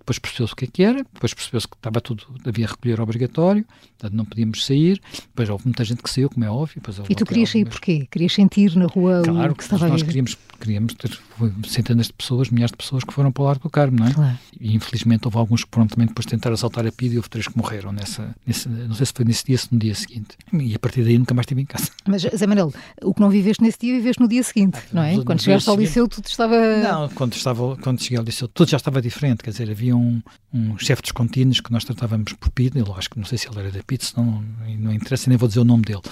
Depois 0.00 0.18
percebeu-se 0.18 0.52
o 0.52 0.56
que 0.56 0.64
é 0.64 0.68
que 0.68 0.82
era, 0.82 1.04
depois 1.12 1.32
percebeu-se 1.32 1.68
que 1.68 1.76
estava 1.76 2.00
tudo, 2.00 2.26
havia 2.44 2.66
recolher 2.66 3.00
obrigatório, 3.00 3.64
portanto 3.98 4.16
não 4.16 4.24
podíamos 4.24 4.64
sair, 4.64 5.00
depois 5.12 5.48
houve 5.48 5.66
muita 5.66 5.84
gente 5.84 6.02
que 6.02 6.10
saiu, 6.10 6.28
como 6.28 6.44
é 6.44 6.50
óbvio. 6.50 6.82
e 7.08 7.14
tu 7.14 7.24
querias 7.24 7.50
sair 7.50 7.66
porquê? 7.66 8.08
Querias 8.10 8.32
sentir 8.32 8.74
na 8.76 8.86
rua 8.86 9.22
claro, 9.22 9.52
o 9.52 9.54
que 9.54 9.62
estava 9.62 9.86
a 9.86 9.88
nós 9.88 10.02
queríamos, 10.02 10.36
queríamos 10.60 10.94
ter 10.94 11.18
centenas 11.66 12.06
de 12.06 12.12
pessoas, 12.12 12.50
milhares 12.50 12.70
de 12.70 12.76
pessoas 12.76 13.02
que 13.02 13.12
foram 13.12 13.32
para 13.32 13.42
o 13.42 13.46
Largo 13.46 13.62
do 13.62 13.70
Carmo, 13.70 13.98
não 13.98 14.06
é? 14.06 14.12
Claro. 14.12 14.38
E 14.60 14.74
infelizmente 14.74 15.24
houve 15.26 15.38
alguns 15.38 15.64
que 15.64 15.70
também 15.70 16.06
depois 16.06 16.26
tentar 16.26 16.52
assaltar 16.52 16.86
a 16.86 16.92
PIDE 16.92 17.14
e 17.14 17.16
houve 17.16 17.28
três 17.28 17.48
que 17.48 17.56
morreram 17.56 17.92
nessa, 17.92 18.34
nesse, 18.46 18.68
não 18.68 18.94
sei 18.94 19.06
se 19.06 19.12
foi 19.14 19.24
nesse 19.24 19.44
dia 19.44 19.56
ou 19.56 19.68
no 19.72 19.78
dia 19.78 19.94
seguinte. 19.94 20.36
E 20.52 20.74
a 20.74 20.78
partir 20.78 21.02
daí 21.02 21.18
nunca 21.18 21.34
mais 21.34 21.44
estive 21.44 21.62
em 21.62 21.66
casa. 21.66 21.90
Mas, 22.06 22.22
Zé 22.22 22.46
Manuel, 22.46 22.72
o 23.02 23.14
que 23.14 23.20
não 23.20 23.30
viveste 23.30 23.62
nesse 23.62 23.78
dia, 23.80 23.94
viveste 23.94 24.20
no 24.20 24.28
dia 24.28 24.42
seguinte, 24.42 24.78
ah, 24.78 24.88
não 24.92 25.02
é? 25.02 25.24
Quando 25.24 25.40
chegaste 25.40 25.68
ao 25.68 25.76
liceu, 25.76 26.06
tudo 26.06 26.26
estava... 26.26 26.56
Não, 26.82 27.08
quando, 27.10 27.32
estava, 27.32 27.76
quando 27.78 28.02
cheguei 28.02 28.18
ao 28.18 28.24
liceu, 28.24 28.46
tudo 28.48 28.70
já 28.70 28.76
estava 28.76 29.00
diferente, 29.00 29.42
quer 29.42 29.50
dizer, 29.50 29.70
havia 29.70 29.96
um, 29.96 30.22
um 30.52 30.78
chefe 30.78 31.02
dos 31.02 31.12
contínuos 31.12 31.60
que 31.60 31.72
nós 31.72 31.84
tratávamos 31.84 32.32
por 32.34 32.50
PID, 32.50 32.78
eu 32.78 32.94
acho 32.94 33.10
que 33.10 33.18
não 33.18 33.24
sei 33.24 33.38
se 33.38 33.48
ele 33.48 33.58
era 33.58 33.70
da 33.70 33.82
PID, 33.82 34.04
senão 34.04 34.20
não, 34.24 34.44
não 34.78 34.92
interessa, 34.92 35.28
nem 35.28 35.36
vou 35.36 35.48
dizer 35.48 35.60
o 35.60 35.64
nome 35.64 35.84
dele, 35.84 36.02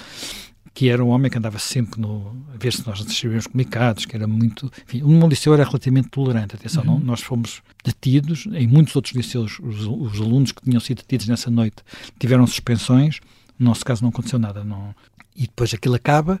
que 0.73 0.89
era 0.89 1.03
um 1.03 1.09
homem 1.09 1.29
que 1.29 1.37
andava 1.37 1.59
sempre 1.59 1.99
no, 1.99 2.35
a 2.53 2.57
ver 2.57 2.73
se 2.73 2.85
nós 2.85 3.01
recebíamos 3.01 3.47
comunicados, 3.47 4.05
que 4.05 4.15
era 4.15 4.27
muito. 4.27 4.71
Enfim, 4.87 5.01
o 5.01 5.09
meu 5.09 5.27
liceu 5.27 5.53
era 5.53 5.63
relativamente 5.63 6.09
tolerante. 6.09 6.55
Atenção, 6.55 6.83
uhum. 6.83 6.97
não, 6.97 6.99
nós 6.99 7.21
fomos 7.21 7.61
detidos, 7.83 8.47
em 8.51 8.67
muitos 8.67 8.95
outros 8.95 9.13
liceus, 9.13 9.59
os, 9.59 9.85
os, 9.85 10.21
alunos 10.21 10.51
que 10.51 10.61
tinham 10.61 10.79
sido 10.79 10.97
detidos 10.97 11.27
nessa 11.27 11.49
noite 11.49 11.77
tiveram 12.19 12.45
suspensões, 12.45 13.19
no 13.57 13.67
nosso 13.67 13.83
caso 13.83 14.01
não 14.01 14.09
aconteceu 14.09 14.39
nada. 14.39 14.63
Não, 14.63 14.93
e 15.35 15.41
depois 15.41 15.73
aquilo 15.73 15.95
acaba 15.95 16.39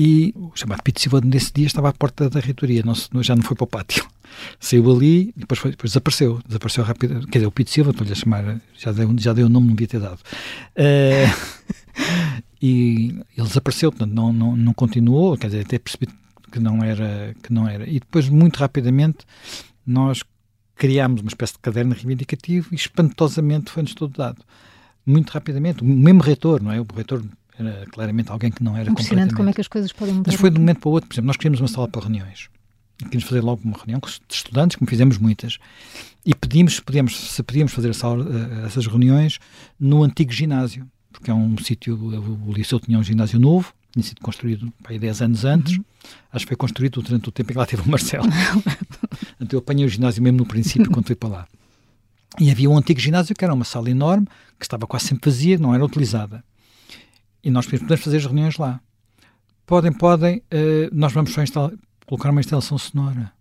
e 0.00 0.32
o 0.36 0.52
chamado 0.54 0.80
Pito 0.80 1.00
Silva 1.00 1.20
nesse 1.20 1.52
dia 1.52 1.66
estava 1.66 1.88
à 1.88 1.92
porta 1.92 2.30
da 2.30 2.38
reitoria, 2.38 2.84
não, 2.84 2.94
já 3.20 3.34
não 3.34 3.42
foi 3.42 3.56
para 3.56 3.64
o 3.64 3.66
pátio. 3.66 4.06
Saiu 4.60 4.88
ali 4.94 5.34
e 5.36 5.40
depois, 5.40 5.58
foi, 5.58 5.72
depois 5.72 5.90
desapareceu. 5.90 6.40
Desapareceu 6.46 6.84
rápido. 6.84 7.26
Quer 7.26 7.38
dizer, 7.38 7.46
o 7.48 7.50
Pito 7.50 7.70
Silva, 7.70 7.90
estou-lhe 7.90 8.12
a 8.12 8.14
chamar, 8.14 8.60
já 8.78 8.92
deu, 8.92 9.12
já 9.18 9.32
deu 9.32 9.46
o 9.46 9.48
nome, 9.48 9.66
não 9.66 9.74
devia 9.74 9.88
ter 9.88 9.98
dado. 9.98 10.20
Uh, 10.76 11.74
e 12.60 13.14
ele 13.36 13.46
desapareceu, 13.46 13.90
portanto, 13.90 14.12
não, 14.12 14.32
não, 14.32 14.56
não 14.56 14.74
continuou, 14.74 15.36
quer 15.36 15.46
dizer, 15.48 15.60
até 15.60 15.78
percebi 15.78 16.08
que 16.50 16.58
não 16.58 16.82
era. 16.82 17.34
Que 17.42 17.52
não 17.52 17.68
era. 17.68 17.88
E 17.88 18.00
depois, 18.00 18.28
muito 18.28 18.56
rapidamente, 18.56 19.18
nós 19.86 20.22
criámos 20.74 21.20
uma 21.20 21.28
espécie 21.28 21.54
de 21.54 21.58
caderno 21.58 21.94
reivindicativo 21.94 22.68
e 22.72 22.76
espantosamente 22.76 23.70
foi-nos 23.70 23.94
todo 23.94 24.16
dado. 24.16 24.42
Muito 25.04 25.30
rapidamente, 25.30 25.82
o 25.82 25.86
mesmo 25.86 26.22
reitor, 26.22 26.62
não 26.62 26.70
é? 26.70 26.80
O 26.80 26.86
reitor 26.94 27.24
era 27.58 27.86
claramente 27.86 28.30
alguém 28.30 28.50
que 28.50 28.62
não 28.62 28.76
era 28.76 28.90
Impressionante 28.90 29.34
como 29.34 29.50
é 29.50 29.52
que 29.52 29.60
as 29.60 29.68
coisas 29.68 29.92
podem 29.92 30.14
mudar. 30.14 30.30
Mas 30.30 30.40
foi 30.40 30.50
de 30.50 30.56
um 30.56 30.60
momento 30.60 30.80
para 30.80 30.88
o 30.88 30.92
outro. 30.92 31.08
Por 31.08 31.14
exemplo, 31.14 31.26
nós 31.26 31.36
queríamos 31.36 31.60
uma 31.60 31.68
sala 31.68 31.88
para 31.88 32.02
reuniões. 32.02 32.48
Queríamos 32.98 33.24
fazer 33.24 33.40
logo 33.42 33.62
uma 33.64 33.76
reunião 33.76 34.00
de 34.00 34.34
estudantes, 34.34 34.76
como 34.76 34.88
fizemos 34.88 35.18
muitas, 35.18 35.58
e 36.26 36.34
pedimos, 36.34 36.80
podíamos, 36.80 37.16
se 37.16 37.42
podíamos 37.42 37.72
fazer 37.72 37.94
sala, 37.94 38.24
eh, 38.24 38.66
essas 38.66 38.86
reuniões 38.86 39.38
no 39.78 40.02
antigo 40.02 40.32
ginásio, 40.32 40.86
porque 41.18 41.30
é 41.30 41.34
um 41.34 41.56
sítio, 41.58 41.96
o 41.96 42.52
Liceu 42.52 42.78
tinha 42.78 42.98
um 42.98 43.02
ginásio 43.02 43.38
novo, 43.40 43.74
tinha 43.92 44.02
sido 44.02 44.20
construído 44.20 44.72
há 44.84 44.96
10 44.96 45.22
anos 45.22 45.44
antes, 45.44 45.76
uhum. 45.76 45.84
acho 46.32 46.44
que 46.44 46.50
foi 46.50 46.56
construído 46.56 47.02
durante 47.02 47.28
o 47.28 47.32
tempo 47.32 47.50
em 47.50 47.54
que 47.54 47.58
lá 47.58 47.66
teve 47.66 47.82
o 47.82 47.88
Marcelo. 47.88 48.26
então 49.40 49.56
eu 49.56 49.58
apanhei 49.58 49.84
o 49.84 49.88
ginásio 49.88 50.22
mesmo 50.22 50.38
no 50.38 50.46
princípio, 50.46 50.90
quando 50.90 51.06
fui 51.06 51.16
para 51.16 51.28
lá. 51.28 51.48
E 52.38 52.50
havia 52.50 52.70
um 52.70 52.76
antigo 52.76 53.00
ginásio 53.00 53.34
que 53.34 53.44
era 53.44 53.52
uma 53.52 53.64
sala 53.64 53.90
enorme, 53.90 54.26
que 54.58 54.64
estava 54.64 54.86
quase 54.86 55.06
sempre 55.06 55.28
vazia, 55.28 55.58
não 55.58 55.74
era 55.74 55.84
utilizada. 55.84 56.44
E 57.42 57.50
nós 57.50 57.66
podemos 57.66 58.00
fazer 58.00 58.18
as 58.18 58.24
reuniões 58.24 58.56
lá. 58.56 58.80
Podem, 59.66 59.92
podem, 59.92 60.38
uh, 60.38 60.88
nós 60.92 61.12
vamos 61.12 61.32
só 61.32 61.42
instalar, 61.42 61.72
colocar 62.06 62.30
uma 62.30 62.40
instalação 62.40 62.78
sonora. 62.78 63.32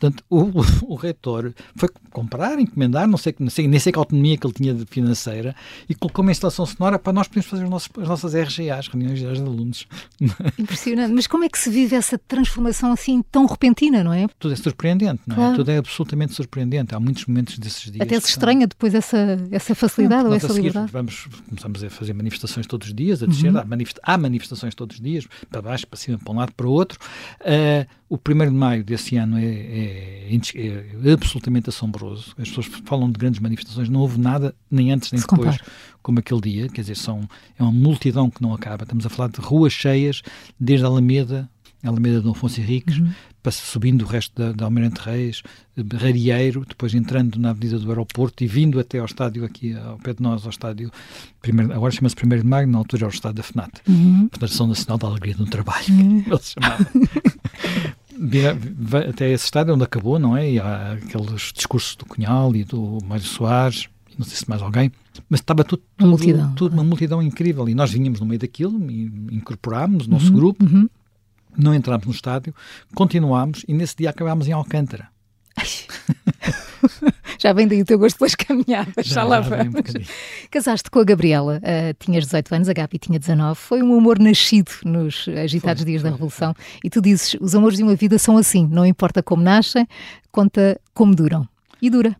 Portanto, 0.00 0.24
o, 0.30 0.50
o, 0.92 0.94
reitor 0.94 1.52
foi 1.76 1.90
comprar, 2.10 2.58
encomendar, 2.58 3.06
não 3.06 3.18
sei, 3.18 3.34
não 3.38 3.50
sei, 3.50 3.68
nem 3.68 3.78
sei 3.78 3.92
que 3.92 3.98
autonomia 3.98 4.38
que 4.38 4.46
ele 4.46 4.54
tinha 4.54 4.72
de 4.72 4.86
financeira, 4.86 5.54
e 5.88 5.94
colocou 5.94 6.22
uma 6.22 6.32
instalação 6.32 6.64
sonora 6.64 6.98
para 6.98 7.12
nós 7.12 7.28
podermos 7.28 7.50
fazer 7.50 7.68
nossos, 7.68 7.90
as 7.98 8.08
nossas 8.08 8.34
RGAs, 8.34 8.88
reuniões 8.88 9.18
gerais 9.18 9.38
de 9.38 9.44
alunos. 9.44 9.86
Impressionante. 10.58 11.12
Mas 11.12 11.26
como 11.26 11.44
é 11.44 11.48
que 11.50 11.58
se 11.58 11.68
vive 11.68 11.94
essa 11.94 12.16
transformação 12.16 12.92
assim 12.92 13.22
tão 13.30 13.44
repentina, 13.44 14.02
não 14.02 14.12
é? 14.12 14.26
Tudo 14.38 14.54
é 14.54 14.56
surpreendente, 14.56 15.20
não 15.26 15.34
é? 15.34 15.36
Claro. 15.36 15.56
Tudo 15.56 15.70
é 15.70 15.76
absolutamente 15.76 16.32
surpreendente. 16.32 16.94
Há 16.94 17.00
muitos 17.00 17.26
momentos 17.26 17.58
desses 17.58 17.90
dias. 17.90 18.00
Até 18.00 18.18
se 18.18 18.28
estranha 18.28 18.66
depois 18.66 18.94
essa, 18.94 19.38
essa 19.50 19.74
facilidade 19.74 20.24
não, 20.24 20.30
ou 20.30 20.36
essa 20.36 20.48
seguir, 20.48 20.68
liberdade. 20.68 20.92
Vamos, 20.92 21.28
começamos 21.46 21.84
a 21.84 21.90
fazer 21.90 22.14
manifestações 22.14 22.66
todos 22.66 22.88
os 22.88 22.94
dias, 22.94 23.22
a 23.22 23.26
descer, 23.26 23.52
uhum. 23.52 23.60
há, 23.60 23.64
manifesta 23.64 24.00
há 24.02 24.16
manifestações 24.16 24.74
todos 24.74 24.96
os 24.96 25.02
dias, 25.02 25.26
para 25.50 25.60
baixo, 25.60 25.86
para 25.86 25.98
cima, 25.98 26.18
para 26.18 26.32
um 26.32 26.36
lado, 26.36 26.52
para 26.54 26.66
o 26.66 26.70
outro. 26.70 26.98
Uh, 27.40 28.00
o 28.10 28.16
1 28.16 28.46
de 28.46 28.50
maio 28.50 28.82
desse 28.82 29.16
ano 29.16 29.38
é, 29.38 29.44
é, 29.44 29.89
é, 30.54 31.12
absolutamente 31.12 31.68
assombroso. 31.68 32.34
As 32.38 32.48
pessoas 32.48 32.66
falam 32.84 33.10
de 33.10 33.18
grandes 33.18 33.40
manifestações, 33.40 33.88
não 33.88 34.00
houve 34.00 34.20
nada, 34.20 34.54
nem 34.70 34.92
antes 34.92 35.10
nem 35.12 35.20
Se 35.20 35.26
depois, 35.26 35.56
compara. 35.56 35.72
como 36.02 36.18
aquele 36.18 36.40
dia. 36.40 36.68
Quer 36.68 36.82
dizer, 36.82 36.96
são, 36.96 37.28
é 37.58 37.62
uma 37.62 37.72
multidão 37.72 38.30
que 38.30 38.42
não 38.42 38.54
acaba. 38.54 38.84
Estamos 38.84 39.04
a 39.06 39.08
falar 39.08 39.28
de 39.28 39.40
ruas 39.40 39.72
cheias, 39.72 40.22
desde 40.58 40.84
a 40.84 40.88
Alameda, 40.88 41.48
a 41.82 41.88
Alameda 41.88 42.20
de 42.20 42.28
Afonso 42.28 42.60
Henriques, 42.60 42.98
uhum. 42.98 43.10
subindo 43.50 44.02
o 44.02 44.06
resto 44.06 44.34
da, 44.40 44.52
da 44.52 44.64
Almirante 44.66 45.00
Reis, 45.00 45.42
Rarieiro, 45.98 46.64
depois 46.68 46.94
entrando 46.94 47.38
na 47.38 47.50
Avenida 47.50 47.78
do 47.78 47.88
Aeroporto 47.88 48.44
e 48.44 48.46
vindo 48.46 48.78
até 48.78 48.98
ao 48.98 49.06
estádio 49.06 49.44
aqui 49.44 49.74
ao 49.74 49.98
pé 49.98 50.12
de 50.12 50.22
nós, 50.22 50.44
ao 50.44 50.50
estádio, 50.50 50.90
primeiro, 51.40 51.72
agora 51.72 51.90
chama-se 51.90 52.14
1 52.22 52.28
de 52.28 52.44
Maio, 52.44 52.66
na 52.66 52.78
altura 52.78 53.04
era 53.04 53.10
o 53.10 53.14
estádio 53.14 53.36
da 53.36 53.42
FNAT, 53.42 53.80
uhum. 53.88 54.28
Federação 54.32 54.66
Nacional 54.66 54.98
da 54.98 55.06
Alegria 55.06 55.36
no 55.38 55.46
Trabalho, 55.46 55.86
uhum. 55.90 56.24
ele 56.26 56.40
chamava. 56.42 56.86
Até 59.08 59.30
esse 59.30 59.44
estádio 59.44 59.74
onde 59.74 59.84
acabou, 59.84 60.18
não 60.18 60.36
é? 60.36 60.50
E 60.52 60.60
há 60.60 60.92
aqueles 60.92 61.52
discursos 61.54 61.96
do 61.96 62.04
Cunhal 62.04 62.54
e 62.54 62.64
do 62.64 62.98
Mário 63.04 63.24
Soares, 63.24 63.88
não 64.18 64.26
sei 64.26 64.36
se 64.36 64.48
mais 64.48 64.60
alguém, 64.60 64.92
mas 65.28 65.40
estava 65.40 65.64
tudo, 65.64 65.82
tudo, 65.96 66.06
uma, 66.06 66.08
multidão, 66.08 66.54
tudo 66.54 66.72
uma 66.74 66.84
multidão 66.84 67.22
incrível. 67.22 67.68
E 67.68 67.74
nós 67.74 67.90
vinhamos 67.90 68.20
no 68.20 68.26
meio 68.26 68.38
daquilo, 68.38 68.78
incorporámos 69.30 70.06
o 70.06 70.10
nosso 70.10 70.26
uhum, 70.26 70.34
grupo, 70.34 70.64
uhum. 70.64 70.88
não 71.56 71.74
entrámos 71.74 72.06
no 72.06 72.12
estádio, 72.12 72.54
continuámos 72.94 73.64
e 73.66 73.72
nesse 73.72 73.96
dia 73.96 74.10
acabámos 74.10 74.46
em 74.46 74.52
Alcântara. 74.52 75.08
já 77.40 77.54
vem 77.54 77.66
daí 77.66 77.80
o 77.80 77.84
teu 77.86 77.98
gosto 77.98 78.18
pelas 78.18 78.34
caminhadas, 78.34 79.06
já, 79.06 79.14
já 79.14 79.24
lá 79.24 79.40
vamos. 79.40 79.74
Um 79.74 80.48
Casaste 80.50 80.90
com 80.90 80.98
a 80.98 81.04
Gabriela, 81.04 81.58
uh, 81.58 81.94
tinhas 81.98 82.24
18 82.24 82.54
anos, 82.54 82.68
a 82.68 82.72
Gabi 82.74 82.98
tinha 82.98 83.18
19. 83.18 83.58
Foi 83.58 83.82
um 83.82 83.96
amor 83.96 84.18
nascido 84.18 84.70
nos 84.84 85.26
agitados 85.28 85.82
foi, 85.82 85.90
dias 85.90 86.02
foi, 86.02 86.10
da 86.10 86.16
Revolução. 86.16 86.54
Foi. 86.54 86.80
E 86.84 86.90
tu 86.90 87.00
dizes: 87.00 87.36
os 87.40 87.54
amores 87.54 87.78
de 87.78 87.82
uma 87.82 87.96
vida 87.96 88.18
são 88.18 88.36
assim, 88.36 88.66
não 88.66 88.84
importa 88.84 89.22
como 89.22 89.42
nascem, 89.42 89.88
conta 90.30 90.78
como 90.92 91.14
duram. 91.14 91.48
E 91.80 91.88
dura. 91.88 92.14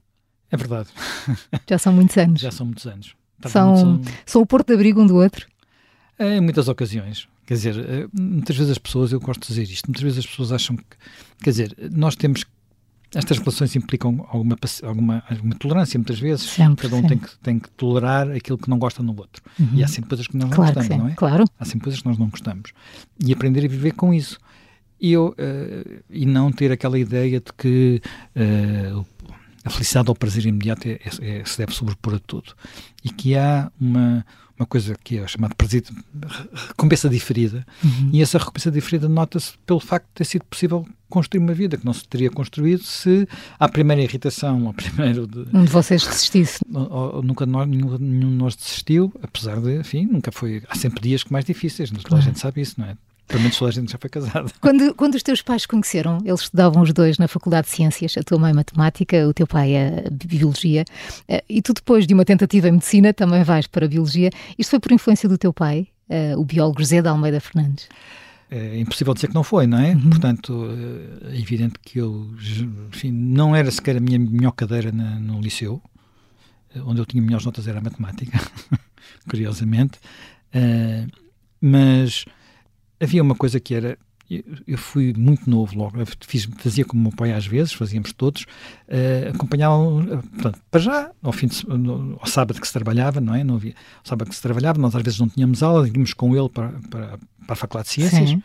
É 0.51 0.57
verdade. 0.57 0.89
Já 1.69 1.77
são 1.77 1.93
muitos 1.93 2.17
anos. 2.17 2.41
Já 2.41 2.51
são 2.51 2.65
muitos 2.65 2.87
anos. 2.87 3.15
São, 3.47 3.77
são... 3.77 4.01
são 4.25 4.43
o 4.43 4.47
porto 4.47 4.69
de 4.69 4.75
abrigo 4.75 5.03
um 5.03 5.07
do 5.07 5.17
outro? 5.17 5.47
É, 6.19 6.37
em 6.37 6.41
muitas 6.41 6.67
ocasiões. 6.67 7.29
Quer 7.47 7.55
dizer, 7.55 7.79
eh, 7.79 8.09
muitas 8.13 8.57
vezes 8.57 8.73
as 8.73 8.79
pessoas, 8.79 9.13
eu 9.13 9.19
gosto 9.19 9.41
de 9.41 9.49
dizer 9.49 9.63
isto, 9.63 9.87
muitas 9.87 10.03
vezes 10.03 10.19
as 10.21 10.27
pessoas 10.27 10.53
acham 10.53 10.77
que, 10.77 10.85
quer 11.43 11.51
dizer, 11.51 11.77
nós 11.91 12.15
temos 12.15 12.45
que 12.45 12.51
estas 13.15 13.39
relações 13.39 13.75
implicam 13.75 14.25
alguma, 14.29 14.57
alguma, 14.83 15.23
alguma 15.29 15.55
tolerância, 15.57 15.99
muitas 15.99 16.19
vezes. 16.19 16.47
Sempre, 16.47 16.89
Cada 16.89 16.97
um 16.97 17.07
tem 17.07 17.19
que, 17.19 17.39
tem 17.39 17.59
que 17.59 17.69
tolerar 17.71 18.31
aquilo 18.31 18.57
que 18.57 18.71
não 18.71 18.79
gosta 18.79 19.03
no 19.03 19.17
outro. 19.17 19.43
Uhum. 19.59 19.71
E 19.75 19.83
há 19.83 19.89
sempre 19.89 20.11
coisas 20.11 20.27
que 20.27 20.37
nós 20.37 20.51
claro 20.51 20.75
não 20.75 20.81
gostamos, 20.81 21.03
não 21.03 21.09
é? 21.09 21.15
Claro. 21.15 21.45
Há 21.59 21.65
sempre 21.65 21.81
coisas 21.85 22.01
que 22.01 22.09
nós 22.09 22.19
não 22.19 22.29
gostamos. 22.29 22.73
E 23.25 23.33
aprender 23.33 23.65
a 23.65 23.69
viver 23.69 23.93
com 23.93 24.15
isso. 24.15 24.39
E, 25.01 25.13
eu, 25.13 25.29
uh, 25.31 26.03
e 26.11 26.25
não 26.25 26.53
ter 26.53 26.71
aquela 26.71 26.99
ideia 26.99 27.41
de 27.41 27.53
que 27.57 28.01
uh, 28.37 29.05
a 29.65 29.71
felicidade 29.71 30.09
ou 30.09 30.13
o 30.13 30.19
prazer 30.19 30.47
imediato 30.47 30.89
é, 30.89 30.93
é, 30.93 31.41
é, 31.41 31.45
se 31.45 31.59
deve 31.59 31.75
sobrepor 31.75 32.15
a 32.15 32.19
tudo. 32.21 32.55
E 33.03 33.11
que 33.11 33.37
há 33.37 33.73
uma, 33.81 34.25
uma 34.61 34.67
coisa 34.67 34.95
que 35.03 35.19
é 35.19 35.27
chamada 35.27 35.55
recompensa 36.69 37.09
diferida, 37.09 37.67
uhum. 37.83 38.11
e 38.13 38.21
essa 38.21 38.39
recompensa 38.39 38.71
diferida 38.71 39.09
nota-se 39.09 39.55
pelo 39.67 39.81
facto 39.81 40.07
de 40.09 40.15
ter 40.15 40.25
sido 40.25 40.45
possível 40.45 40.87
construir 41.09 41.43
uma 41.43 41.55
vida 41.55 41.77
que 41.77 41.85
não 41.85 41.93
se 41.93 42.07
teria 42.07 42.31
construído 42.31 42.83
se 42.85 43.27
à 43.59 43.69
primeira 43.69 44.03
irritação, 44.03 44.67
ao 44.67 44.75
primeiro... 44.75 45.27
De, 45.27 45.47
um 45.53 45.65
de 45.65 45.71
vocês 45.71 46.07
desistisse. 46.07 46.61
Nunca 47.25 47.47
nós, 47.47 47.67
nenhum, 47.67 47.97
nenhum 47.99 48.31
de 48.31 48.37
nós 48.37 48.55
desistiu, 48.55 49.13
apesar 49.23 49.59
de, 49.61 49.79
enfim, 49.79 50.07
nunca 50.07 50.31
foi... 50.31 50.63
Há 50.69 50.75
sempre 50.77 51.01
dias 51.01 51.25
que 51.25 51.33
mais 51.33 51.45
difíceis, 51.45 51.91
toda 51.91 52.17
a 52.17 52.21
gente 52.21 52.39
sabe 52.39 52.61
isso, 52.61 52.75
não 52.79 52.87
é? 52.87 52.97
Pelo 53.31 53.43
menos 53.43 53.57
toda 53.57 53.71
a 53.71 53.73
gente 53.73 53.93
já 53.93 53.99
foi 53.99 54.11
casada. 54.11 54.51
Quando, 54.61 54.93
quando 54.95 55.15
os 55.15 55.23
teus 55.23 55.41
pais 55.41 55.65
conheceram, 55.65 56.19
eles 56.25 56.41
estudavam 56.41 56.83
os 56.83 56.93
dois 56.93 57.17
na 57.17 57.29
Faculdade 57.29 57.69
de 57.69 57.75
Ciências, 57.75 58.17
a 58.19 58.23
tua 58.23 58.39
mãe 58.39 58.53
Matemática, 58.53 59.27
o 59.29 59.33
teu 59.33 59.47
pai 59.47 59.77
a 59.77 60.11
Biologia, 60.11 60.85
eh, 61.29 61.45
e 61.49 61.63
tu 61.63 61.73
depois 61.73 62.09
de 62.09 62.13
uma 62.13 62.25
tentativa 62.25 62.69
em 62.69 62.73
Medicina 62.73 63.15
também 63.15 63.45
vais 63.45 63.69
para 63.69 63.87
a 63.87 63.89
Biologia. 63.89 64.31
Isto 64.59 64.71
foi 64.71 64.81
por 64.81 64.91
influência 64.91 65.29
do 65.29 65.39
teu 65.39 65.53
pai, 65.53 65.87
eh, 66.09 66.35
o 66.37 66.45
biólogo 66.45 66.81
José 66.81 67.01
de 67.01 67.09
Almeida 67.09 67.41
Fernandes? 67.41 67.89
É 68.51 68.81
impossível 68.81 69.15
dizer 69.15 69.29
que 69.29 69.35
não 69.35 69.45
foi, 69.45 69.69
não 69.69 69.79
é? 69.79 69.93
Uhum. 69.93 70.11
Portanto, 70.11 70.69
é 71.31 71.39
evidente 71.39 71.75
que 71.81 72.01
eu 72.01 72.29
enfim, 72.93 73.13
não 73.13 73.55
era 73.55 73.71
sequer 73.71 73.97
a 73.97 74.01
minha 74.01 74.19
melhor 74.19 74.51
cadeira 74.51 74.91
na, 74.91 75.21
no 75.21 75.41
liceu, 75.41 75.81
onde 76.85 77.01
eu 77.01 77.07
tinha 77.07 77.23
melhores 77.23 77.47
notas 77.47 77.69
era 77.69 77.79
a 77.79 77.81
matemática, 77.81 78.41
curiosamente, 79.31 79.99
uh, 80.55 81.09
mas 81.61 82.25
havia 83.01 83.23
uma 83.23 83.35
coisa 83.35 83.59
que 83.59 83.75
era 83.75 83.99
eu 84.67 84.79
fui 84.79 85.13
muito 85.17 85.51
novo 85.51 85.77
logo, 85.77 85.99
fiz, 86.21 86.49
fazia 86.59 86.85
como 86.85 87.01
o 87.01 87.03
meu 87.05 87.13
pai 87.13 87.33
às 87.33 87.47
vezes, 87.47 87.73
fazíamos 87.73 88.13
todos, 88.13 88.43
uh, 88.43 89.35
acompanhavam, 89.35 90.07
portanto, 90.35 90.61
para 90.71 90.81
já, 90.81 91.11
ao, 91.21 91.33
fim 91.33 91.49
de, 91.49 91.67
no, 91.67 92.17
ao 92.21 92.27
sábado 92.29 92.61
que 92.61 92.67
se 92.67 92.73
trabalhava, 92.73 93.21
não 93.21 93.35
é? 93.35 93.43
Não 93.43 93.57
havia, 93.57 93.75
ao 93.99 94.05
sábado 94.07 94.29
que 94.29 94.37
se 94.37 94.43
trabalhava, 94.43 94.79
nós 94.79 94.95
às 94.95 95.03
vezes 95.03 95.19
não 95.19 95.29
tínhamos 95.29 95.65
aula, 95.65 95.89
íamos 95.89 96.15
com 96.15 96.37
ele 96.37 96.49
para, 96.49 96.69
para, 96.89 97.19
para 97.45 97.53
a 97.53 97.57
Faculdade 97.57 97.89
de 97.89 97.95
Ciências, 97.95 98.31
Sim. 98.31 98.43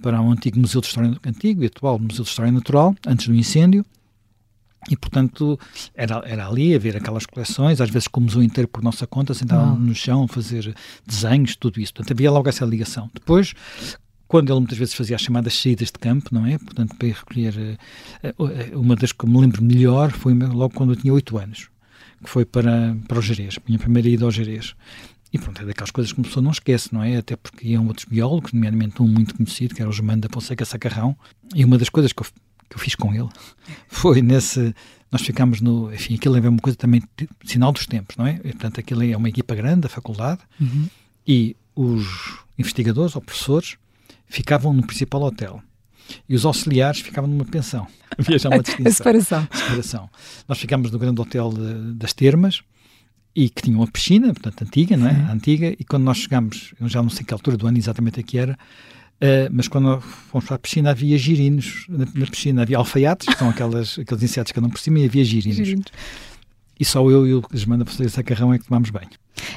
para 0.00 0.22
um 0.22 0.32
antigo 0.32 0.58
Museu 0.58 0.80
de 0.80 0.86
História 0.86 1.14
Antigo 1.26 1.62
e 1.62 1.66
atual 1.66 1.98
Museu 1.98 2.24
de 2.24 2.30
História 2.30 2.50
Natural, 2.50 2.96
antes 3.06 3.28
do 3.28 3.34
incêndio, 3.34 3.84
e, 4.90 4.96
portanto, 4.96 5.58
era, 5.94 6.22
era 6.24 6.48
ali 6.48 6.74
a 6.74 6.78
ver 6.78 6.96
aquelas 6.96 7.26
coleções, 7.26 7.80
às 7.80 7.90
vezes 7.90 8.08
com 8.08 8.20
o 8.20 8.22
museu 8.24 8.42
inteiro 8.42 8.68
por 8.68 8.82
nossa 8.82 9.06
conta, 9.06 9.34
sentávamos 9.34 9.80
no 9.80 9.94
chão 9.94 10.24
a 10.24 10.28
fazer 10.28 10.74
desenhos, 11.06 11.56
tudo 11.56 11.80
isso. 11.80 11.92
Portanto, 11.92 12.12
havia 12.12 12.30
logo 12.30 12.48
essa 12.48 12.64
ligação. 12.64 13.10
Depois, 13.12 13.54
quando 14.28 14.50
ele 14.50 14.60
muitas 14.60 14.78
vezes 14.78 14.94
fazia 14.94 15.16
as 15.16 15.22
chamadas 15.22 15.54
saídas 15.54 15.88
de 15.88 15.98
campo, 15.98 16.30
não 16.32 16.46
é? 16.46 16.58
Portanto, 16.58 16.94
para 16.96 17.08
ir 17.08 17.14
recolher. 17.14 17.78
Uh, 18.38 18.80
uma 18.80 18.96
das 18.96 19.12
que 19.12 19.26
me 19.26 19.40
lembro 19.40 19.62
melhor 19.62 20.10
foi 20.10 20.34
logo 20.34 20.74
quando 20.74 20.92
eu 20.92 20.96
tinha 20.96 21.12
8 21.12 21.38
anos, 21.38 21.68
que 22.22 22.30
foi 22.30 22.44
para, 22.44 22.96
para 23.06 23.18
o 23.18 23.22
Jerez, 23.22 23.58
minha 23.66 23.78
primeira 23.78 24.08
ida 24.08 24.24
ao 24.24 24.30
Jerez. 24.30 24.74
E 25.32 25.38
pronto, 25.38 25.60
é 25.60 25.64
daquelas 25.64 25.90
coisas 25.90 26.12
que 26.12 26.18
uma 26.18 26.24
pessoa 26.24 26.42
não 26.42 26.50
esquece, 26.50 26.94
não 26.94 27.02
é? 27.02 27.16
Até 27.16 27.36
porque 27.36 27.68
iam 27.68 27.86
outros 27.86 28.06
biólogos, 28.06 28.52
nomeadamente 28.52 29.02
um 29.02 29.08
muito 29.08 29.34
conhecido, 29.34 29.74
que 29.74 29.82
era 29.82 29.90
o 29.90 29.92
Germano 29.92 30.22
da 30.22 30.28
Fonseca 30.32 30.64
Sacarrão, 30.64 31.16
e 31.54 31.64
uma 31.64 31.76
das 31.76 31.88
coisas 31.88 32.12
que 32.12 32.22
eu, 32.22 32.26
que 32.68 32.76
eu 32.76 32.80
fiz 32.80 32.94
com 32.94 33.14
ele 33.14 33.28
foi 33.88 34.22
nesse. 34.22 34.74
Nós 35.10 35.22
ficámos 35.22 35.60
no. 35.60 35.92
Enfim, 35.92 36.14
aquilo 36.14 36.36
é 36.36 36.48
uma 36.48 36.58
coisa 36.58 36.76
também 36.76 37.02
sinal 37.44 37.72
dos 37.72 37.86
tempos, 37.86 38.16
não 38.16 38.26
é? 38.26 38.40
E, 38.44 38.52
portanto, 38.52 38.80
aquilo 38.80 39.02
é 39.02 39.16
uma 39.16 39.28
equipa 39.28 39.54
grande 39.54 39.82
da 39.82 39.88
faculdade 39.88 40.40
uhum. 40.60 40.88
e 41.26 41.56
os 41.74 42.06
investigadores 42.58 43.14
ou 43.14 43.22
professores 43.22 43.76
ficavam 44.26 44.72
no 44.72 44.84
principal 44.84 45.22
hotel 45.22 45.62
e 46.28 46.34
os 46.34 46.44
auxiliares 46.44 47.00
ficavam 47.00 47.28
numa 47.28 47.44
pensão. 47.44 47.86
Havia 48.18 48.38
já 48.38 48.48
uma 48.48 48.62
distinção. 48.62 48.90
A 48.90 48.94
separação. 48.94 49.48
A 49.50 49.56
separação. 49.56 50.10
Nós 50.48 50.58
ficámos 50.58 50.90
no 50.90 50.98
grande 50.98 51.20
hotel 51.20 51.50
de, 51.50 51.94
das 51.94 52.12
Termas 52.12 52.62
e 53.34 53.50
que 53.50 53.62
tinha 53.62 53.76
uma 53.76 53.86
piscina, 53.86 54.32
portanto, 54.32 54.62
antiga, 54.62 54.96
não 54.96 55.08
é? 55.08 55.30
Antiga, 55.30 55.68
e 55.78 55.84
quando 55.84 56.04
nós 56.04 56.18
chegámos, 56.18 56.72
eu 56.80 56.88
já 56.88 57.02
não 57.02 57.10
sei 57.10 57.24
que 57.24 57.34
altura 57.34 57.56
do 57.56 57.66
ano 57.66 57.76
exatamente 57.76 58.18
aqui 58.18 58.38
era, 58.38 58.58
Uh, 59.16 59.48
mas 59.50 59.66
quando 59.66 60.00
fomos 60.00 60.46
para 60.46 60.56
a 60.56 60.58
piscina 60.58 60.90
havia 60.90 61.16
girinos 61.16 61.86
na, 61.88 62.06
na 62.14 62.26
piscina, 62.26 62.62
havia 62.62 62.76
alfaiates, 62.76 63.26
que 63.26 63.38
são 63.38 63.48
aquelas, 63.48 63.96
aqueles 64.00 64.22
insetos 64.22 64.52
que 64.52 64.58
andam 64.58 64.70
por 64.70 64.78
cima, 64.78 64.98
e 64.98 65.06
havia 65.06 65.24
girinos. 65.24 65.56
girinos. 65.56 65.86
E 66.78 66.84
só 66.84 67.00
eu 67.10 67.26
e 67.26 67.34
o 67.34 67.42
Gesmanda 67.50 67.86
Fonseca 67.86 68.10
Sacarrão 68.10 68.52
é 68.52 68.58
que 68.58 68.66
tomámos 68.66 68.90
banho. 68.90 69.08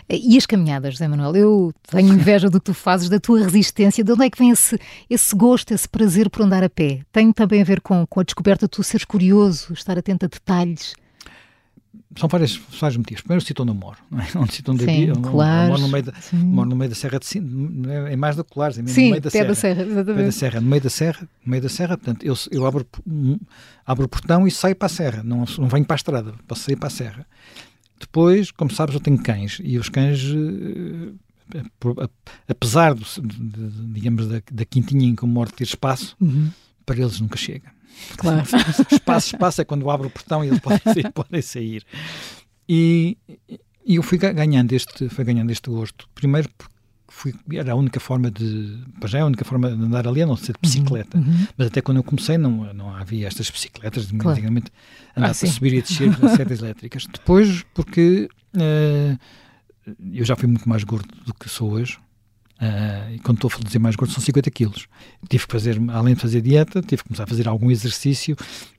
E 0.09 0.37
as 0.37 0.45
caminhadas, 0.45 0.93
José 0.93 1.07
Manuel? 1.07 1.35
Eu 1.35 1.73
tenho 1.89 2.13
inveja 2.13 2.49
do 2.49 2.59
que 2.59 2.65
tu 2.65 2.73
fazes, 2.73 3.09
da 3.09 3.19
tua 3.19 3.43
resistência. 3.43 4.03
De 4.03 4.11
onde 4.11 4.25
é 4.25 4.29
que 4.29 4.37
vem 4.37 4.51
esse, 4.51 4.79
esse 5.09 5.35
gosto, 5.35 5.73
esse 5.73 5.87
prazer 5.87 6.29
por 6.29 6.43
andar 6.43 6.63
a 6.63 6.69
pé? 6.69 7.01
Tem 7.11 7.31
também 7.31 7.61
a 7.61 7.65
ver 7.65 7.81
com, 7.81 8.05
com 8.07 8.19
a 8.21 8.23
descoberta 8.23 8.65
de 8.65 8.71
tu 8.71 8.83
seres 8.83 9.05
curioso, 9.05 9.73
estar 9.73 9.97
atento 9.97 10.25
a 10.25 10.29
detalhes? 10.29 10.93
São 12.15 12.27
vários, 12.27 12.59
vários 12.79 12.97
motivos. 12.97 13.21
Primeiro, 13.21 13.45
sítio 13.45 13.61
onde 13.61 13.71
eu 13.71 13.75
moro, 13.75 13.97
não 14.09 14.19
é? 14.19 14.27
onde 14.35 14.53
sítio 14.53 14.73
onde 14.73 14.85
Sim, 14.85 15.05
eu, 15.05 15.21
Colares, 15.21 15.69
moro 15.69 15.81
no 15.81 15.89
meio 15.89 16.03
da, 16.03 16.13
moro 16.33 16.69
no 16.69 16.75
meio 16.75 16.89
da 16.89 16.95
Serra 16.95 17.19
de 17.19 17.25
Sintra, 17.25 17.93
é 18.11 18.15
mais 18.15 18.35
da 18.35 18.43
Colares, 18.43 18.77
é 18.77 18.85
Sim, 18.87 19.05
no 19.05 19.09
meio 19.11 19.21
da 19.21 19.29
Serra. 19.29 19.47
da 19.47 19.55
Serra, 19.55 19.81
exatamente. 19.83 20.07
No 20.07 20.15
meio 20.15 20.25
da 20.25 20.31
Serra, 20.31 20.61
no 20.61 20.67
meio 20.67 20.81
da 20.81 20.89
Serra, 20.89 21.29
no 21.45 21.51
meio 21.51 21.63
da 21.63 21.69
Serra 21.69 21.97
portanto, 21.97 22.23
eu, 22.23 22.35
eu 22.51 22.65
abro, 22.65 22.87
abro 23.85 24.05
o 24.05 24.09
portão 24.09 24.47
e 24.47 24.51
saio 24.51 24.75
para 24.75 24.87
a 24.87 24.89
Serra, 24.89 25.23
não, 25.23 25.45
não 25.57 25.67
venho 25.67 25.85
para 25.85 25.95
a 25.95 25.97
estrada, 25.97 26.33
posso 26.47 26.63
sair 26.63 26.75
para 26.75 26.87
a 26.87 26.91
Serra. 26.91 27.25
Depois, 27.99 28.51
como 28.51 28.71
sabes, 28.71 28.95
eu 28.95 29.01
tenho 29.01 29.21
cães 29.21 29.59
e 29.61 29.77
os 29.77 29.89
cães, 29.89 30.21
eh, 31.53 31.61
apesar, 32.47 32.95
de, 32.95 33.03
de, 33.21 33.93
digamos, 33.93 34.27
da, 34.27 34.41
da 34.51 34.65
quintinha 34.65 35.05
em 35.05 35.15
que 35.15 35.23
eu 35.23 35.27
moro 35.27 35.51
ter 35.51 35.65
espaço, 35.65 36.15
uhum. 36.19 36.49
para 36.85 36.99
eles 36.99 37.19
nunca 37.19 37.37
chega. 37.37 37.78
Claro. 38.17 38.43
espaço, 38.91 39.35
espaço 39.35 39.61
é 39.61 39.65
quando 39.65 39.89
abro 39.89 40.07
o 40.07 40.11
portão 40.11 40.43
e 40.43 40.47
eles 40.47 40.59
podem 40.61 40.79
sair. 40.79 41.11
podem 41.11 41.41
sair. 41.41 41.85
E, 42.67 43.17
e 43.85 43.95
eu 43.95 44.03
fui 44.03 44.17
ganhando 44.17 44.73
este, 44.73 45.09
fui 45.09 45.23
ganhando 45.23 45.51
este 45.51 45.69
gosto. 45.69 46.07
Primeiro 46.13 46.49
porque 46.57 46.79
fui, 47.07 47.33
era 47.51 47.73
a 47.73 47.75
única 47.75 47.99
forma 47.99 48.31
de. 48.31 48.79
Já 49.05 49.19
é 49.19 49.21
a 49.21 49.25
única 49.25 49.43
forma 49.43 49.69
de 49.69 49.83
andar 49.83 50.07
ali, 50.07 50.21
a 50.21 50.25
não 50.25 50.35
ser 50.35 50.53
de 50.53 50.57
uhum, 50.57 50.61
bicicleta. 50.61 51.17
Uhum. 51.17 51.47
Mas 51.57 51.67
até 51.67 51.81
quando 51.81 51.97
eu 51.97 52.03
comecei, 52.03 52.37
não, 52.37 52.73
não 52.73 52.95
havia 52.95 53.27
estas 53.27 53.49
bicicletas, 53.49 54.07
de 54.07 54.17
claro. 54.17 54.31
antigamente 54.31 54.71
andar 55.15 55.31
ah, 55.31 55.35
para 55.35 55.47
subir 55.47 55.73
e 55.73 55.81
descer 55.81 56.15
com 56.17 56.27
setas 56.29 56.59
elétricas. 56.59 57.05
Depois, 57.11 57.63
porque 57.73 58.29
uh, 58.55 59.19
eu 60.13 60.23
já 60.23 60.35
fui 60.35 60.47
muito 60.47 60.67
mais 60.67 60.83
gordo 60.83 61.09
do 61.25 61.33
que 61.33 61.49
sou 61.49 61.71
hoje. 61.71 61.97
Uh, 62.61 63.15
e 63.15 63.19
quando 63.19 63.37
estou 63.37 63.51
a 63.55 63.63
dizer 63.63 63.79
mais 63.79 63.95
gordo, 63.95 64.13
são 64.13 64.21
50 64.21 64.51
quilos. 64.51 64.87
Tive 65.29 65.45
que 65.45 65.51
fazer, 65.51 65.79
além 65.89 66.13
de 66.13 66.19
fazer 66.19 66.41
dieta, 66.41 66.81
tive 66.81 67.03
que 67.03 67.07
começar 67.07 67.23
a 67.23 67.27
fazer 67.27 67.47
algum 67.47 67.71
exercício, 67.71 68.35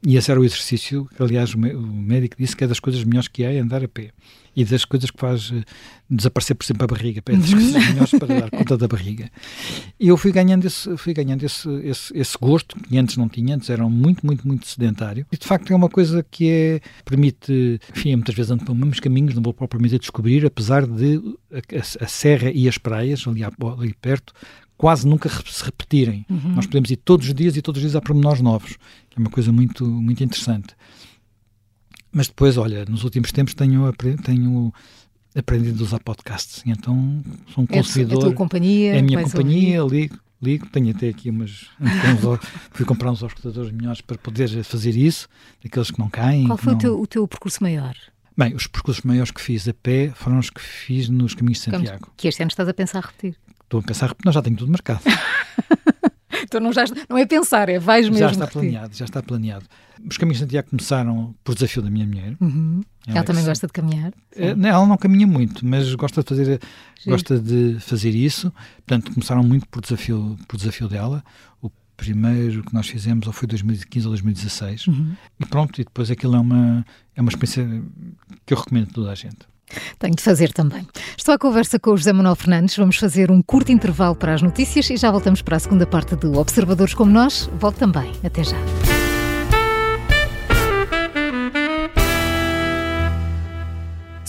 e 0.07 0.17
esse 0.17 0.31
era 0.31 0.39
o 0.39 0.45
exercício 0.45 1.09
aliás, 1.19 1.55
o 1.55 1.59
médico 1.59 2.37
disse 2.39 2.55
que 2.55 2.65
é 2.65 2.67
das 2.67 2.81
coisas 2.81 3.03
melhores 3.05 3.29
que 3.29 3.45
há 3.45 3.53
é 3.53 3.59
andar 3.59 3.83
a 3.83 3.89
pé 3.89 4.11
e 4.55 4.65
das 4.65 4.85
coisas 4.85 5.11
que 5.11 5.19
faz 5.19 5.51
uh, 5.51 5.63
desaparecer, 6.09 6.57
por 6.57 6.65
exemplo, 6.65 6.85
a 6.85 6.87
barriga, 6.87 7.23
é 7.27 7.37
das 7.37 7.53
coisas 7.53 7.89
melhores 7.89 8.11
para 8.11 8.41
dar 8.41 8.51
conta 8.51 8.77
da 8.77 8.89
barriga. 8.89 9.31
E 9.99 10.09
eu 10.09 10.17
fui 10.17 10.33
ganhando 10.33 10.67
esse, 10.67 10.97
fui 10.97 11.15
ganhando 11.15 11.45
esse, 11.45 11.69
esse, 11.85 12.17
esse 12.17 12.37
gosto, 12.39 12.77
que 12.81 12.99
antes 12.99 13.17
não 13.17 13.29
tinha, 13.29 13.55
antes 13.55 13.71
era 13.71 13.89
muito, 13.89 14.27
muito, 14.27 14.47
muito 14.47 14.67
sedentário. 14.67 15.27
E 15.31 15.37
de 15.37 15.47
facto 15.47 15.73
é 15.73 15.77
uma 15.77 15.89
coisa 15.89 16.25
que 16.29 16.51
é, 16.51 16.81
permite, 17.05 17.81
enfim, 17.95 18.17
muitas 18.17 18.35
vezes 18.35 18.51
ando 18.51 18.65
por 18.65 18.75
mesmos 18.75 19.01
caminhos, 19.01 19.35
não 19.35 19.43
vou 19.43 19.55
propriamente 19.55 19.95
a 19.95 19.99
descobrir, 19.99 20.45
apesar 20.45 20.87
de 20.87 21.21
a, 21.53 21.59
a, 21.59 22.05
a 22.05 22.09
serra 22.09 22.51
e 22.51 22.69
as 22.69 22.79
praias, 22.79 23.27
ali, 23.27 23.43
ali 23.45 23.95
perto, 24.01 24.33
quase 24.81 25.07
nunca 25.07 25.29
se 25.29 25.63
repetirem. 25.63 26.25
Uhum. 26.31 26.55
Nós 26.55 26.67
podemos 26.67 26.91
ir 26.91 26.97
todos 26.97 27.29
os 27.29 27.35
dias 27.35 27.55
e 27.55 27.61
todos 27.61 27.79
os 27.79 27.83
dias 27.83 27.95
há 27.95 28.01
pormenores 28.01 28.41
novos, 28.41 28.79
que 29.11 29.19
é 29.19 29.21
uma 29.21 29.31
coisa 29.31 29.53
muito, 29.53 29.85
muito 29.85 30.25
interessante. 30.25 30.75
Mas 32.13 32.27
depois, 32.27 32.57
olha, 32.57 32.85
nos 32.87 33.05
últimos 33.05 33.31
tempos 33.31 33.55
tenho, 33.55 33.93
tenho 34.25 34.73
aprendido 35.35 35.83
a 35.83 35.87
usar 35.87 36.01
podcasts, 36.01 36.63
então 36.67 37.23
sou 37.55 37.65
um 37.65 37.67
consumidor. 37.67 38.15
É 38.15 38.17
a 38.17 38.21
tua 38.21 38.35
companhia? 38.35 38.95
É 38.95 38.99
a 38.99 39.03
minha 39.03 39.23
companhia, 39.23 39.83
ouvir. 39.83 40.03
ligo, 40.03 40.19
ligo, 40.43 40.67
tenho 40.71 40.91
até 40.91 41.09
aqui 41.09 41.31
umas. 41.31 41.69
fui 42.73 42.85
comprar 42.85 43.13
uns 43.13 43.23
auscultadores 43.23 43.71
melhores 43.71 44.01
para 44.01 44.19
poder 44.19 44.65
fazer 44.65 44.97
isso, 44.97 45.29
daqueles 45.63 45.91
que 45.91 45.99
não 45.99 46.09
caem. 46.09 46.47
Qual 46.47 46.59
foi 46.59 46.73
não... 46.73 46.79
O, 46.79 46.81
teu, 46.81 47.01
o 47.01 47.07
teu 47.07 47.29
percurso 47.29 47.63
maior? 47.63 47.95
Bem, 48.37 48.55
os 48.55 48.67
percursos 48.67 49.05
maiores 49.05 49.31
que 49.31 49.41
fiz 49.41 49.69
a 49.69 49.75
pé 49.75 50.11
foram 50.15 50.39
os 50.39 50.51
que 50.51 50.61
fiz 50.61 51.09
nos 51.09 51.35
caminhos 51.35 51.59
de 51.59 51.65
Santiago. 51.65 52.13
Que 52.17 52.29
este 52.29 52.43
ano 52.43 52.49
estás 52.49 52.69
a 52.69 52.75
pensar 52.75 53.05
repetir? 53.05 53.37
Estou 53.63 53.81
a 53.81 53.83
pensar 53.83 54.09
repetir, 54.09 54.27
não, 54.27 54.33
já 54.33 54.43
tenho 54.43 54.57
tudo 54.57 54.71
marcado. 54.73 55.03
então 56.51 56.61
não, 56.61 56.73
já, 56.73 56.85
não 57.09 57.17
é 57.17 57.25
pensar, 57.25 57.69
é 57.69 57.79
vais 57.79 58.09
mesmo. 58.09 58.19
Já 58.19 58.31
está 58.33 58.47
planeado, 58.49 58.97
já 58.97 59.05
está 59.05 59.23
planeado. 59.23 59.65
Os 60.09 60.19
caminhos 60.19 60.39
de 60.39 60.45
Santiago 60.45 60.69
começaram 60.69 61.33
por 61.45 61.55
desafio 61.55 61.81
da 61.81 61.89
minha 61.89 62.05
mulher. 62.05 62.35
Uhum. 62.41 62.81
Ela, 63.07 63.19
ela 63.19 63.25
também 63.25 63.45
gosta 63.45 63.69
de 63.69 63.73
caminhar? 63.73 64.13
É, 64.35 64.49
ela 64.49 64.85
não 64.85 64.97
caminha 64.97 65.29
muito, 65.29 65.65
mas 65.65 65.95
gosta 65.95 66.23
de 66.23 66.29
fazer, 66.29 66.61
gosta 67.07 67.39
de 67.39 67.79
fazer 67.79 68.11
isso. 68.11 68.53
Portanto, 68.85 69.13
começaram 69.15 69.45
muito 69.45 69.69
por 69.69 69.81
desafio, 69.81 70.37
por 70.49 70.57
desafio 70.57 70.89
dela. 70.89 71.23
O 71.63 71.71
primeiro 71.97 72.65
que 72.65 72.75
nós 72.75 72.89
fizemos 72.89 73.29
ou 73.29 73.33
foi 73.33 73.47
2015 73.47 74.07
ou 74.07 74.11
2016. 74.11 74.89
Uhum. 74.89 75.15
E 75.39 75.47
pronto, 75.47 75.81
e 75.81 75.85
depois 75.85 76.11
aquilo 76.11 76.35
é 76.35 76.41
uma, 76.41 76.85
é 77.15 77.21
uma 77.21 77.29
experiência 77.29 77.65
que 78.45 78.53
eu 78.53 78.59
recomendo 78.59 78.89
a 78.91 78.93
toda 78.93 79.13
a 79.13 79.15
gente. 79.15 79.49
Tenho 79.99 80.15
de 80.15 80.23
fazer 80.23 80.53
também. 80.53 80.87
Estou 81.17 81.35
à 81.35 81.39
conversa 81.39 81.79
com 81.79 81.91
o 81.91 81.97
José 81.97 82.13
Manuel 82.13 82.37
Fernandes. 82.37 82.77
Vamos 82.77 82.97
fazer 82.97 83.31
um 83.31 83.43
curto 83.43 83.73
intervalo 83.73 84.15
para 84.15 84.35
as 84.35 84.43
notícias 84.43 84.89
e 84.91 84.97
já 84.97 85.11
voltamos 85.11 85.43
para 85.43 85.57
a 85.57 85.61
segunda 85.61 85.87
parte 85.87 86.17
do 86.17 86.39
Observadores 86.39 86.95
como 86.95 87.11
Nós. 87.11 87.49
Volto 87.59 87.77
também. 87.77 88.13
Até 88.25 88.45
já. 88.45 88.90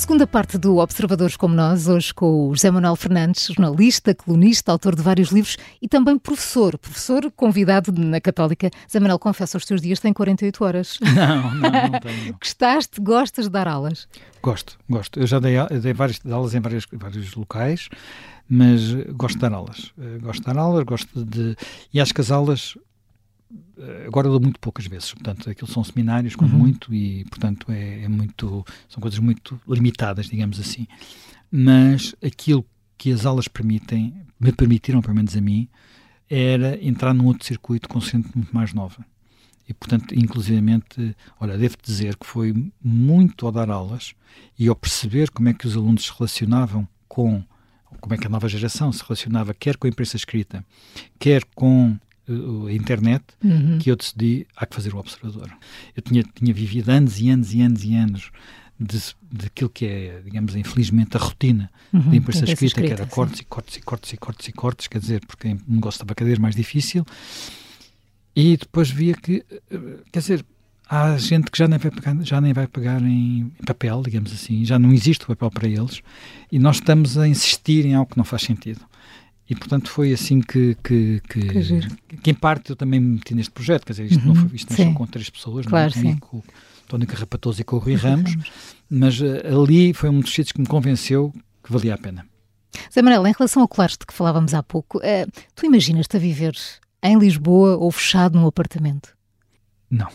Segunda 0.02 0.26
parte 0.26 0.58
do 0.58 0.78
Observadores 0.78 1.38
como 1.38 1.54
Nós, 1.54 1.88
hoje 1.88 2.12
com 2.12 2.48
o 2.48 2.56
José 2.56 2.72
Manuel 2.72 2.96
Fernandes, 2.96 3.46
jornalista, 3.46 4.16
colunista, 4.16 4.72
autor 4.72 4.96
de 4.96 5.02
vários 5.04 5.30
livros 5.30 5.58
e 5.80 5.88
também 5.88 6.18
professor. 6.18 6.76
Professor 6.80 7.32
convidado 7.36 7.92
na 7.92 8.20
Católica. 8.20 8.72
José 8.88 9.00
Manuel, 9.00 9.20
confessa, 9.20 9.60
os 9.60 9.64
teus 9.64 9.80
dias 9.80 10.00
têm 10.00 10.12
48 10.12 10.66
horas. 10.66 10.98
Não, 11.16 11.54
não, 11.54 11.70
não 11.70 12.00
tenho. 12.02 12.36
Gostaste, 12.42 13.00
gostas 13.00 13.46
de 13.46 13.52
dar 13.52 13.68
aulas? 13.68 14.08
Gosto, 14.42 14.80
gosto. 14.90 15.20
Eu 15.20 15.28
já 15.28 15.38
dei, 15.38 15.54
dei 15.80 15.94
várias 15.94 16.20
aulas 16.26 16.56
em 16.56 16.60
vários, 16.60 16.88
vários 16.92 17.36
locais, 17.36 17.88
mas 18.50 18.96
gosto 19.14 19.36
de 19.36 19.42
dar 19.42 19.54
aulas. 19.54 19.94
Eh, 20.00 20.18
gosto 20.18 20.40
de 20.40 20.48
dar 20.48 20.58
aulas, 20.58 20.84
gosto 20.84 21.24
de... 21.24 21.56
E 21.94 22.02
acho 22.02 22.12
que 22.12 22.22
as 22.22 22.32
aulas 22.32 22.76
agora 24.06 24.30
dou 24.30 24.40
muito 24.40 24.60
poucas 24.60 24.86
vezes, 24.86 25.14
portanto, 25.14 25.50
aquilo 25.50 25.70
são 25.70 25.84
seminários 25.84 26.36
com 26.36 26.46
uhum. 26.46 26.52
muito 26.52 26.94
e, 26.94 27.26
portanto, 27.26 27.72
é, 27.72 28.04
é, 28.04 28.08
muito, 28.08 28.66
são 28.88 29.02
coisas 29.02 29.20
muito 29.20 29.60
limitadas, 29.68 30.28
digamos 30.28 30.60
assim. 30.60 30.88
Mas 31.52 32.16
aquilo 32.24 32.66
que 32.98 33.12
as 33.12 33.26
aulas 33.26 33.48
permitem, 33.48 34.14
me 34.40 34.52
permitiram, 34.52 35.02
pelo 35.02 35.16
menos 35.16 35.36
a 35.36 35.42
mim, 35.42 35.68
era 36.30 36.84
entrar 36.84 37.14
num 37.14 37.26
outro 37.26 37.46
circuito 37.46 37.90
com 37.90 38.00
gente 38.00 38.30
muito 38.36 38.56
mais 38.56 38.74
nova. 38.74 39.06
E, 39.68 39.74
portanto, 39.74 40.14
inclusivamente, 40.14 41.16
olha, 41.40 41.58
devo 41.58 41.78
dizer 41.82 42.16
que 42.16 42.26
foi 42.26 42.54
muito 42.84 43.46
ao 43.46 43.52
dar 43.52 43.70
aulas 43.70 44.14
e 44.58 44.68
ao 44.68 44.76
perceber 44.76 45.30
como 45.30 45.50
é 45.50 45.54
que 45.54 45.66
os 45.66 45.76
alunos 45.76 46.06
se 46.06 46.12
relacionavam 46.18 46.88
com, 47.08 47.44
como 48.00 48.14
é 48.14 48.18
que 48.18 48.28
a 48.28 48.30
nova 48.30 48.48
geração 48.48 48.92
se 48.92 49.04
relacionava, 49.04 49.54
quer 49.54 49.78
com 49.78 49.88
a 49.88 49.90
imprensa 49.90 50.16
escrita, 50.16 50.66
quer 51.18 51.44
com 51.56 51.98
a 52.28 52.72
internet, 52.72 53.24
uhum. 53.44 53.80
que 53.80 53.90
eu 53.92 53.96
decidi, 53.96 54.48
há 54.56 54.66
que 54.66 54.76
fazer 54.76 54.94
o 54.94 54.98
observador. 54.98 55.52
Eu 55.96 56.02
tinha, 56.02 56.24
tinha 56.24 56.54
vivido 56.54 56.90
anos 56.90 57.20
e 57.20 57.30
anos 57.30 57.54
e 57.54 57.62
anos 57.62 57.84
e 57.84 57.96
anos 57.96 58.32
de, 58.80 59.00
daquilo 59.32 59.70
que 59.70 59.86
é, 59.86 60.22
digamos, 60.24 60.56
infelizmente, 60.56 61.16
a 61.16 61.20
rotina 61.20 61.70
uhum, 61.94 62.10
da 62.10 62.16
imprensa 62.16 62.46
escrita, 62.46 62.66
escrita, 62.66 62.88
que 62.88 63.02
era 63.02 63.06
cortes 63.06 63.40
e 63.40 63.46
cortes 63.46 63.76
e 63.78 63.82
cortes 63.82 64.14
e 64.14 64.18
cortes 64.18 64.48
e 64.48 64.52
cortes, 64.52 64.88
quer 64.88 65.00
dizer, 65.00 65.26
porque 65.26 65.50
o 65.50 65.60
negócio 65.68 65.98
estava 65.98 66.16
cada 66.16 66.28
vez 66.28 66.40
mais 66.40 66.56
difícil. 66.56 67.06
E 68.36 68.58
depois 68.58 68.90
via 68.90 69.14
que, 69.14 69.44
quer 70.12 70.20
dizer, 70.20 70.46
há 70.90 71.18
gente 71.18 71.52
que 71.52 71.58
já 71.58 71.68
nem 71.68 71.78
vai 71.78 71.92
pegar, 71.92 72.18
já 72.24 72.42
nem 72.42 72.54
vai 72.54 72.68
pegar 72.68 73.02
em, 73.02 73.52
em 73.60 73.66
papel, 73.66 74.02
digamos 74.04 74.34
assim, 74.34 74.66
já 74.66 74.80
não 74.80 74.92
existe 74.94 75.26
o 75.26 75.28
papel 75.28 75.52
para 75.52 75.68
eles, 75.68 76.02
e 76.52 76.58
nós 76.58 76.78
estamos 76.78 77.18
a 77.18 77.28
insistir 77.28 77.86
em 77.86 77.94
algo 77.94 78.12
que 78.12 78.18
não 78.18 78.26
faz 78.26 78.42
sentido. 78.44 78.82
E, 79.52 79.56
portanto, 79.56 79.90
foi 79.90 80.14
assim 80.14 80.40
que, 80.40 80.78
que, 80.82 81.22
que, 81.28 81.42
que, 81.42 82.18
que 82.20 82.32
em 82.32 82.34
parte, 82.34 82.70
eu 82.70 82.76
também 82.78 83.02
me 83.02 83.16
meti 83.16 83.36
neste 83.36 83.52
projeto. 83.52 83.86
Quer 83.86 83.92
dizer, 83.92 84.06
isto 84.06 84.22
uhum, 84.22 84.34
não 84.34 84.36
foi 84.48 84.56
isto 84.56 84.70
nasceu 84.70 84.94
com 84.94 85.06
três 85.06 85.30
pessoas, 85.30 85.66
claro, 85.66 85.92
não 85.98 86.10
é? 86.10 86.16
com 86.22 86.38
o 86.38 86.44
Tony 86.88 87.06
Carrapatoso 87.06 87.60
e 87.60 87.66
com 87.66 87.76
o 87.76 87.80
Rui 87.80 87.96
Ramos, 87.96 88.34
mas 88.90 89.20
uh, 89.20 89.62
ali 89.62 89.94
foi 89.94 90.08
um 90.08 90.22
dos 90.22 90.34
sítios 90.34 90.54
que 90.54 90.62
me 90.62 90.66
convenceu 90.66 91.34
que 91.62 91.70
valia 91.70 91.96
a 91.96 91.98
pena. 91.98 92.26
Zé 92.94 93.02
Manuel, 93.02 93.28
em 93.28 93.34
relação 93.38 93.62
ao 93.62 93.68
claro 93.68 93.92
de 93.92 94.06
que 94.06 94.14
falávamos 94.14 94.54
há 94.54 94.64
pouco, 94.64 95.00
uh, 95.00 95.44
tu 95.54 95.66
imaginas-te 95.66 96.16
a 96.16 96.20
viver 96.22 96.56
em 97.04 97.20
Lisboa 97.20 97.76
ou 97.76 97.92
fechado 97.92 98.40
num 98.40 98.48
apartamento? 98.48 99.10
Não. 99.90 100.08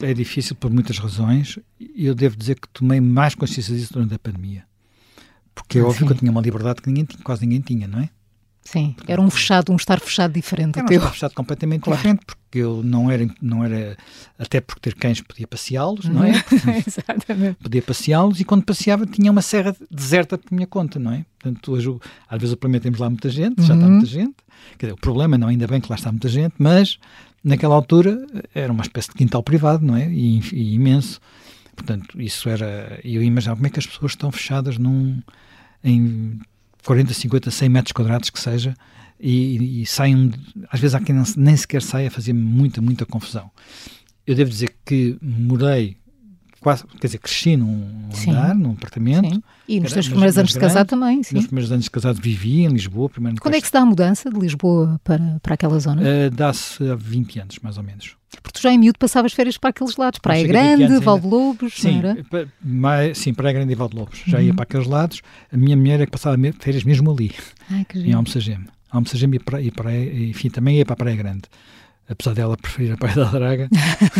É 0.00 0.12
difícil 0.12 0.56
por 0.56 0.72
muitas 0.72 0.98
razões. 0.98 1.56
Eu 1.96 2.16
devo 2.16 2.36
dizer 2.36 2.58
que 2.58 2.66
tomei 2.70 3.00
mais 3.00 3.36
consciência 3.36 3.76
disso 3.76 3.92
durante 3.92 4.14
a 4.14 4.18
pandemia. 4.18 4.64
Porque 5.54 5.78
é 5.78 5.82
ah, 5.82 5.84
óbvio 5.84 6.00
sim. 6.00 6.06
que 6.06 6.12
eu 6.14 6.16
tinha 6.16 6.32
uma 6.32 6.40
liberdade 6.40 6.82
que 6.82 6.88
ninguém, 6.88 7.06
quase 7.22 7.46
ninguém 7.46 7.60
tinha, 7.60 7.86
não 7.86 8.00
é? 8.00 8.10
Sim, 8.64 8.94
era 9.08 9.20
um 9.20 9.28
fechado, 9.28 9.72
um 9.72 9.76
estar 9.76 9.98
fechado 9.98 10.32
diferente. 10.32 10.78
Era 10.78 10.86
um 10.86 10.90
estar 10.90 11.10
fechado 11.10 11.34
completamente 11.34 11.82
claro. 11.82 11.96
diferente, 11.96 12.20
porque 12.24 12.58
eu 12.58 12.80
não 12.84 13.10
era, 13.10 13.28
não 13.40 13.64
era, 13.64 13.96
até 14.38 14.60
porque 14.60 14.80
ter 14.80 14.94
cães 14.94 15.20
podia 15.20 15.46
passeá-los, 15.46 16.04
não 16.04 16.22
é? 16.22 16.32
Exatamente. 16.86 17.56
Podia 17.62 17.82
passeá-los 17.82 18.40
e 18.40 18.44
quando 18.44 18.64
passeava 18.64 19.04
tinha 19.04 19.30
uma 19.30 19.42
serra 19.42 19.74
deserta 19.90 20.38
por 20.38 20.54
minha 20.54 20.66
conta, 20.66 20.98
não 20.98 21.12
é? 21.12 21.24
Portanto, 21.40 21.72
hoje, 21.72 21.96
às 22.28 22.40
vezes 22.40 22.54
o 22.54 22.56
problema 22.56 22.80
temos 22.80 23.00
lá 23.00 23.10
muita 23.10 23.28
gente, 23.28 23.62
já 23.62 23.74
está 23.74 23.84
uhum. 23.84 23.92
muita 23.92 24.06
gente. 24.06 24.36
Quer 24.78 24.86
dizer, 24.86 24.94
o 24.94 25.00
problema 25.00 25.36
não, 25.36 25.48
ainda 25.48 25.66
bem 25.66 25.80
que 25.80 25.90
lá 25.90 25.96
está 25.96 26.12
muita 26.12 26.28
gente, 26.28 26.54
mas 26.56 26.98
naquela 27.42 27.74
altura 27.74 28.24
era 28.54 28.72
uma 28.72 28.82
espécie 28.82 29.08
de 29.08 29.14
quintal 29.14 29.42
privado, 29.42 29.84
não 29.84 29.96
é? 29.96 30.08
E, 30.08 30.40
e 30.52 30.74
imenso. 30.74 31.20
Portanto, 31.74 32.20
isso 32.20 32.48
era. 32.48 33.00
Eu 33.02 33.22
imaginava 33.22 33.56
como 33.56 33.66
é 33.66 33.70
que 33.70 33.78
as 33.80 33.86
pessoas 33.86 34.12
estão 34.12 34.30
fechadas 34.30 34.78
num. 34.78 35.20
em 35.82 36.38
40, 36.84 37.14
50, 37.14 37.50
100 37.50 37.68
metros 37.68 37.92
quadrados 37.92 38.30
que 38.30 38.40
seja, 38.40 38.74
e, 39.18 39.82
e 39.82 39.86
saem, 39.86 40.32
às 40.70 40.80
vezes 40.80 40.94
há 40.94 41.00
quem 41.00 41.14
nem 41.36 41.56
sequer 41.56 41.80
saia, 41.80 42.10
fazia 42.10 42.34
muita, 42.34 42.80
muita 42.80 43.06
confusão. 43.06 43.50
Eu 44.26 44.34
devo 44.34 44.50
dizer 44.50 44.74
que 44.84 45.16
morei 45.22 45.96
quase, 46.62 46.84
quer 47.00 47.08
dizer, 47.08 47.18
cresci 47.18 47.56
num 47.56 48.08
sim. 48.12 48.30
andar, 48.30 48.54
num 48.54 48.72
apartamento. 48.72 49.34
Sim. 49.34 49.42
E 49.68 49.80
nos 49.80 49.92
teus 49.92 50.08
primeiros 50.08 50.38
anos 50.38 50.52
de 50.52 50.58
casado 50.58 50.86
também, 50.86 51.22
sim. 51.22 51.34
Nos 51.34 51.46
primeiros 51.46 51.72
anos 51.72 51.84
de 51.84 51.90
casado 51.90 52.20
vivi 52.20 52.64
em 52.64 52.68
Lisboa. 52.68 53.08
Primeiro 53.08 53.40
Quando 53.40 53.54
é 53.54 53.60
que 53.60 53.66
se 53.66 53.72
dá 53.72 53.80
a 53.80 53.86
mudança 53.86 54.30
de 54.30 54.38
Lisboa 54.38 55.00
para, 55.02 55.40
para 55.42 55.54
aquela 55.54 55.78
zona? 55.78 56.00
Uh, 56.00 56.30
Dá-se 56.30 56.88
há 56.88 56.94
20 56.94 57.40
anos, 57.40 57.58
mais 57.60 57.76
ou 57.76 57.82
menos. 57.82 58.16
Porque 58.42 58.58
tu 58.58 58.62
já 58.62 58.72
em 58.72 58.78
miúdo 58.78 58.98
passavas 58.98 59.32
férias 59.32 59.58
para 59.58 59.70
aqueles 59.70 59.96
lados, 59.96 60.18
Praia 60.20 60.46
Grande, 60.46 60.98
Valdelobos, 61.00 61.74
sim, 61.74 62.00
mais, 62.64 63.18
sim, 63.18 63.34
Praia 63.34 63.52
Grande 63.52 63.72
e 63.72 63.74
Valdelobos. 63.74 64.22
Já 64.26 64.38
uhum. 64.38 64.44
ia 64.44 64.54
para 64.54 64.62
aqueles 64.62 64.86
lados. 64.86 65.20
A 65.52 65.56
minha 65.56 65.76
mulher 65.76 66.00
é 66.00 66.06
que 66.06 66.12
passava 66.12 66.36
férias 66.58 66.84
mesmo 66.84 67.10
ali, 67.10 67.32
Ai, 67.70 67.84
que 67.84 67.98
em 67.98 68.12
Almocegeme. 68.12 68.66
Almocegeme 68.90 69.36
e, 69.36 69.40
para, 69.40 69.60
e, 69.60 69.70
para, 69.70 69.94
enfim, 69.94 70.48
também 70.48 70.78
ia 70.78 70.86
para 70.86 70.94
a 70.94 70.96
Praia 70.96 71.16
Grande. 71.16 71.42
Apesar 72.08 72.34
dela 72.34 72.56
preferir 72.56 72.92
a 72.92 72.96
Praia 72.96 73.16
da 73.16 73.24
Draga, 73.24 73.68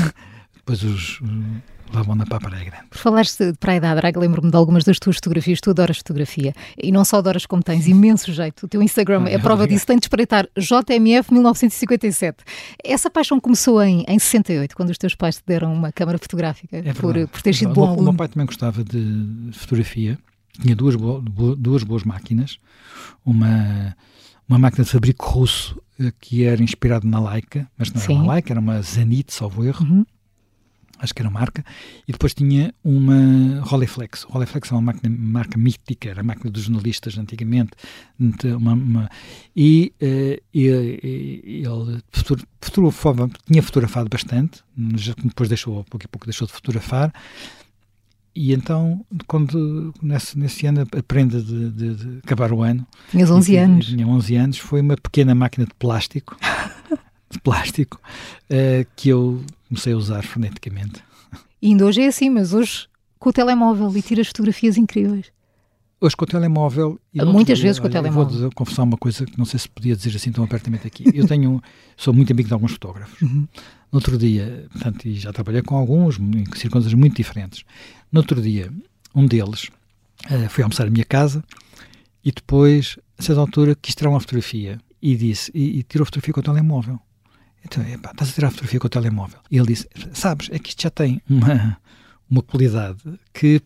depois 0.55 0.83
os, 0.83 1.21
Lavona 1.95 2.25
para 2.27 2.39
a 2.39 2.41
Praia 2.41 2.65
Grande. 2.65 2.85
Por 2.91 2.99
falaste 2.99 3.53
de 3.53 3.59
Praia 3.59 3.81
da 3.81 3.95
Draga, 3.95 4.19
lembro-me 4.19 4.51
de 4.51 4.57
algumas 4.57 4.85
das 4.85 4.99
tuas 4.99 5.17
fotografias. 5.17 5.61
Tu 5.61 5.71
adoras 5.71 5.99
fotografia. 5.99 6.55
E 6.77 6.91
não 6.91 7.05
só 7.05 7.19
adoras, 7.19 7.47
como 7.47 7.63
tens 7.63 7.87
imenso 7.87 8.33
jeito. 8.33 8.65
O 8.65 8.69
teu 8.69 8.83
Instagram 8.83 9.25
ah, 9.27 9.31
é 9.31 9.39
prova 9.39 9.67
disso. 9.67 9.87
Tem 9.87 9.99
de 9.99 10.05
espreitar 10.05 10.49
JMF 10.57 11.33
1957. 11.33 12.45
Essa 12.85 13.11
paixão 13.11 13.39
começou 13.39 13.83
em, 13.83 14.05
em 14.09 14.19
68, 14.19 14.75
quando 14.77 14.91
os 14.91 14.99
teus 14.99 15.15
pais 15.15 15.37
te 15.37 15.43
deram 15.47 15.73
uma 15.73 15.93
câmara 15.93 16.19
fotográfica. 16.19 16.79
É 16.79 16.93
por, 16.95 17.15
por 17.29 17.43
ter 17.43 17.55
sido 17.55 17.73
bom 17.73 17.87
aluno. 17.87 18.01
O 18.01 18.05
meu 18.05 18.15
pai 18.15 18.29
também 18.29 18.47
gostava 18.47 18.83
de 18.83 19.51
fotografia. 19.53 20.19
Tinha 20.61 20.77
duas, 20.77 20.97
bo 20.97 21.21
duas 21.57 21.83
boas 21.83 22.05
máquinas. 22.05 22.59
Uma 23.25 23.95
uma 24.49 24.59
máquina 24.59 24.85
de 24.85 24.91
fabrico 24.91 25.25
russo 25.25 25.81
eh, 25.99 26.13
que 26.21 26.45
era 26.45 26.63
inspirado 26.63 27.07
na 27.07 27.19
Leica, 27.31 27.67
mas 27.79 27.91
não 27.91 28.01
Sim. 28.01 28.13
era 28.13 28.23
uma 28.23 28.33
Leica, 28.35 28.53
era 28.53 28.61
uma 28.61 28.83
Zenit, 28.83 29.33
salvo 29.33 29.65
erro. 29.65 29.85
Uhum 29.85 30.05
acho 31.03 31.13
que 31.15 31.21
era 31.21 31.31
marca, 31.31 31.65
e 32.07 32.13
depois 32.13 32.33
tinha 32.33 32.73
uma 32.85 33.61
Rolleiflex. 33.63 34.23
Rolleiflex 34.23 34.71
é 34.71 34.75
uma 34.75 34.81
máquina, 34.81 35.15
marca 35.19 35.59
mítica, 35.59 36.09
era 36.09 36.21
a 36.21 36.25
máquina 36.25 36.51
dos 36.51 36.63
jornalistas 36.63 37.19
antigamente, 37.19 37.73
uma, 38.57 38.73
uma, 38.73 39.11
e, 39.55 39.93
uh, 40.01 40.43
ele 40.55 42.03
fotografava, 42.61 43.29
tinha 43.47 43.63
fotografado 43.63 44.09
bastante, 44.09 44.63
depois 44.77 45.49
deixou, 45.49 45.85
pouco 45.85 46.07
a 46.07 46.09
pouco 46.09 46.27
deixou 46.27 46.47
de 46.47 46.53
fotografar, 46.53 47.13
e 48.35 48.55
então, 48.55 49.05
quando 49.27 49.93
nesse, 50.01 50.39
nesse 50.39 50.67
ano, 50.67 50.81
a 50.81 51.03
prenda 51.03 51.43
de, 51.43 51.71
de, 51.71 51.95
de 51.95 52.19
acabar 52.25 52.51
o 52.51 52.63
ano. 52.63 52.87
Tinhas 53.11 53.31
11 53.31 53.57
anos. 53.57 53.87
Tinha 53.87 54.07
11 54.07 54.37
anos, 54.37 54.59
foi 54.59 54.81
uma 54.81 54.97
pequena 54.97 55.35
máquina 55.35 55.67
de 55.67 55.75
plástico 55.75 56.35
de 57.33 57.41
plástico 57.41 58.01
uh, 58.45 58.87
que 58.95 59.09
eu 59.09 59.43
comecei 59.73 59.95
a 59.95 59.97
usar 59.97 60.23
freneticamente. 60.23 61.03
E 61.61 61.69
ainda 61.69 61.87
hoje 61.87 62.03
é 62.03 62.07
assim, 62.07 62.29
mas 62.29 62.53
hoje 62.53 62.89
com 63.19 63.31
o 63.31 63.33
telemóvel 63.33 63.97
e 63.97 64.03
tiras 64.03 64.27
fotografias 64.27 64.77
incríveis. 64.77 65.33
Hoje 65.99 66.15
com 66.15 66.25
o 66.25 66.27
telemóvel. 66.27 67.01
Muitas 67.15 67.59
vezes 67.59 67.79
com 67.79 67.87
o 67.87 67.91
telemóvel. 67.91 68.39
Vou 68.41 68.51
confessar 68.53 68.83
uma 68.83 68.99
coisa 68.99 69.25
que 69.25 69.39
não 69.39 69.47
sei 69.47 69.61
se 69.61 69.69
podia 69.69 69.97
dizer 69.97 70.15
assim 70.15 70.31
tão 70.31 70.45
abertamente 70.45 70.87
aqui. 70.87 71.05
Eu 71.15 71.27
tenho, 71.27 71.63
sou 71.97 72.13
muito 72.13 72.31
amigo 72.33 72.49
de 72.49 72.53
alguns 72.53 72.73
fotógrafos. 72.73 73.23
Uhum. 73.23 73.49
No 73.91 73.99
outro 73.99 74.19
dia, 74.19 74.67
portanto, 74.73 75.07
e 75.07 75.15
já 75.15 75.33
trabalhei 75.33 75.63
com 75.63 75.77
alguns, 75.77 76.19
em 76.19 76.45
circunstâncias 76.57 76.95
muito 76.95 77.17
diferentes. 77.17 77.65
No 78.11 78.21
outro 78.21 78.43
dia, 78.43 78.71
um 79.15 79.25
deles 79.27 79.71
uh, 80.27 80.49
foi 80.51 80.65
almoçar 80.65 80.87
à 80.87 80.91
minha 80.91 81.05
casa 81.05 81.43
e 82.25 82.31
depois, 82.31 82.99
a 83.17 83.23
certa 83.23 83.41
altura, 83.41 83.75
quis 83.81 83.95
tirar 83.95 84.11
uma 84.11 84.21
fotografia 84.21 84.79
e 85.01 85.17
disse, 85.17 85.51
e, 85.55 85.79
e 85.79 85.83
tirou 85.83 86.03
a 86.03 86.07
fotografia 86.07 86.35
com 86.35 86.41
o 86.41 86.43
telemóvel. 86.43 87.01
Então, 87.65 87.83
epá, 87.87 88.11
estás 88.11 88.31
a 88.31 88.35
tirar 88.35 88.49
a 88.49 88.51
fotografia 88.51 88.81
com 88.81 88.87
o 88.87 88.91
telemóvel. 88.91 89.39
E 89.51 89.57
ele 89.57 89.67
disse: 89.67 89.89
Sabes, 90.13 90.49
é 90.51 90.59
que 90.59 90.71
isto 90.71 90.83
já 90.83 90.91
tem 90.91 91.21
uma, 91.29 91.79
uma 92.31 92.43
qualidade 92.43 92.99
que, 93.33 93.63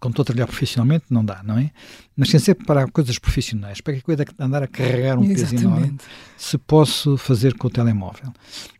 como 0.00 0.12
estou 0.12 0.22
a 0.22 0.26
trabalhar 0.26 0.46
profissionalmente, 0.46 1.06
não 1.10 1.24
dá, 1.24 1.42
não 1.42 1.58
é? 1.58 1.70
Mas 2.16 2.30
sem 2.30 2.40
ser 2.40 2.54
para 2.54 2.86
coisas 2.88 3.18
profissionais, 3.18 3.80
para 3.80 3.94
que 3.94 4.02
coisa 4.02 4.24
de 4.24 4.32
andar 4.38 4.62
a 4.62 4.66
carregar 4.66 5.18
um 5.18 5.26
peso 5.26 5.54
enorme, 5.54 5.96
se 6.36 6.58
posso 6.58 7.16
fazer 7.16 7.54
com 7.54 7.68
o 7.68 7.70
telemóvel. 7.70 8.32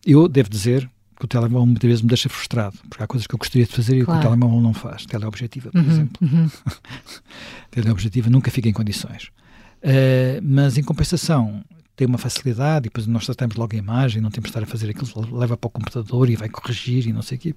Eu 0.05 0.29
devo 0.29 0.49
dizer 0.49 0.89
que 1.19 1.25
o 1.25 1.29
telemóvel 1.29 1.67
muitas 1.67 1.89
vezes 1.89 2.03
me 2.03 2.09
deixa 2.09 2.29
frustrado, 2.29 2.79
porque 2.89 3.03
há 3.03 3.07
coisas 3.07 3.27
que 3.27 3.35
eu 3.35 3.39
gostaria 3.39 3.67
de 3.67 3.73
fazer 3.73 3.97
e 3.97 4.05
claro. 4.05 4.21
que 4.21 4.27
o 4.27 4.31
telemóvel 4.31 4.61
não 4.61 4.73
faz. 4.73 5.05
Teleobjetiva, 5.05 5.71
por 5.71 5.81
uhum, 5.81 5.91
exemplo. 5.91 6.17
Uhum. 6.21 6.51
Teleobjetiva 7.71 8.31
nunca 8.31 8.51
fica 8.51 8.69
em 8.69 8.73
condições. 8.73 9.31
Uh, 9.83 10.41
mas, 10.43 10.79
em 10.79 10.83
compensação, 10.83 11.65
tem 11.99 12.07
uma 12.07 12.17
facilidade 12.17 12.87
e 12.87 12.89
depois 12.89 13.09
nós 13.09 13.27
tratamos 13.27 13.57
logo 13.57 13.75
a 13.75 13.79
imagem, 13.79 14.23
não 14.23 14.31
temos 14.31 14.45
de 14.45 14.51
estar 14.51 14.63
a 14.63 14.67
fazer 14.67 14.89
aquilo, 14.89 15.37
leva 15.37 15.57
para 15.57 15.67
o 15.67 15.71
computador 15.71 16.31
e 16.31 16.37
vai 16.37 16.49
corrigir 16.49 17.09
e 17.09 17.13
não 17.13 17.23
sei 17.23 17.37
o 17.37 17.41
quê. 17.41 17.55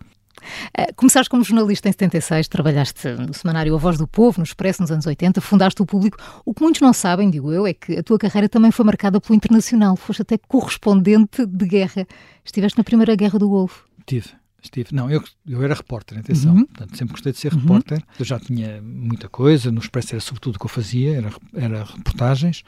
Uh, 0.76 0.96
começaste 0.96 1.30
como 1.30 1.44
jornalista 1.44 1.88
em 1.88 1.92
76, 1.92 2.48
trabalhaste 2.48 3.08
no 3.10 3.36
semanário 3.36 3.76
A 3.76 3.78
Voz 3.78 4.00
do 4.00 4.08
Povo, 4.08 4.40
no 4.40 4.44
Expresso 4.44 4.82
nos 4.82 4.90
anos 4.90 5.06
80, 5.06 5.40
fundaste 5.42 5.80
o 5.80 5.86
Público. 5.86 6.18
O 6.44 6.56
que 6.56 6.64
muitos 6.64 6.82
não 6.82 6.92
sabem, 6.92 7.30
digo 7.30 7.54
eu, 7.54 7.68
é 7.68 7.74
que 7.74 8.00
a 8.00 8.02
tua 8.02 8.18
carreira 8.18 8.50
também 8.50 8.72
foi 8.72 8.84
marcada 8.84 9.22
pelo 9.22 9.36
internacional. 9.36 9.96
Foste 9.96 10.24
até 10.24 10.40
correspondente 10.40 11.46
de 11.46 11.68
guerra. 11.68 12.08
Estiveste 12.44 12.80
na 12.80 12.84
Primeira 12.84 13.16
Guerra 13.16 13.38
do 13.38 13.48
Golfo. 13.48 13.86
Estive. 14.00 14.30
Estive. 14.64 14.90
Não, 14.92 15.10
eu, 15.10 15.24
eu 15.48 15.62
era 15.64 15.76
repórter, 15.76 16.18
atenção. 16.18 16.56
Uhum. 16.56 16.66
Portanto, 16.66 16.98
sempre 16.98 17.12
gostei 17.14 17.32
de 17.32 17.38
ser 17.38 17.54
uhum. 17.54 17.60
repórter. 17.60 18.04
Eu 18.18 18.26
já 18.26 18.40
tinha 18.40 18.82
muita 18.82 19.30
coisa. 19.30 19.72
No 19.72 19.80
Expresso 19.80 20.16
era 20.16 20.22
sobretudo 20.22 20.56
o 20.56 20.60
que 20.60 20.66
eu 20.66 20.70
fazia, 20.70 21.18
era, 21.18 21.32
era 21.54 21.84
reportagens 21.84 22.64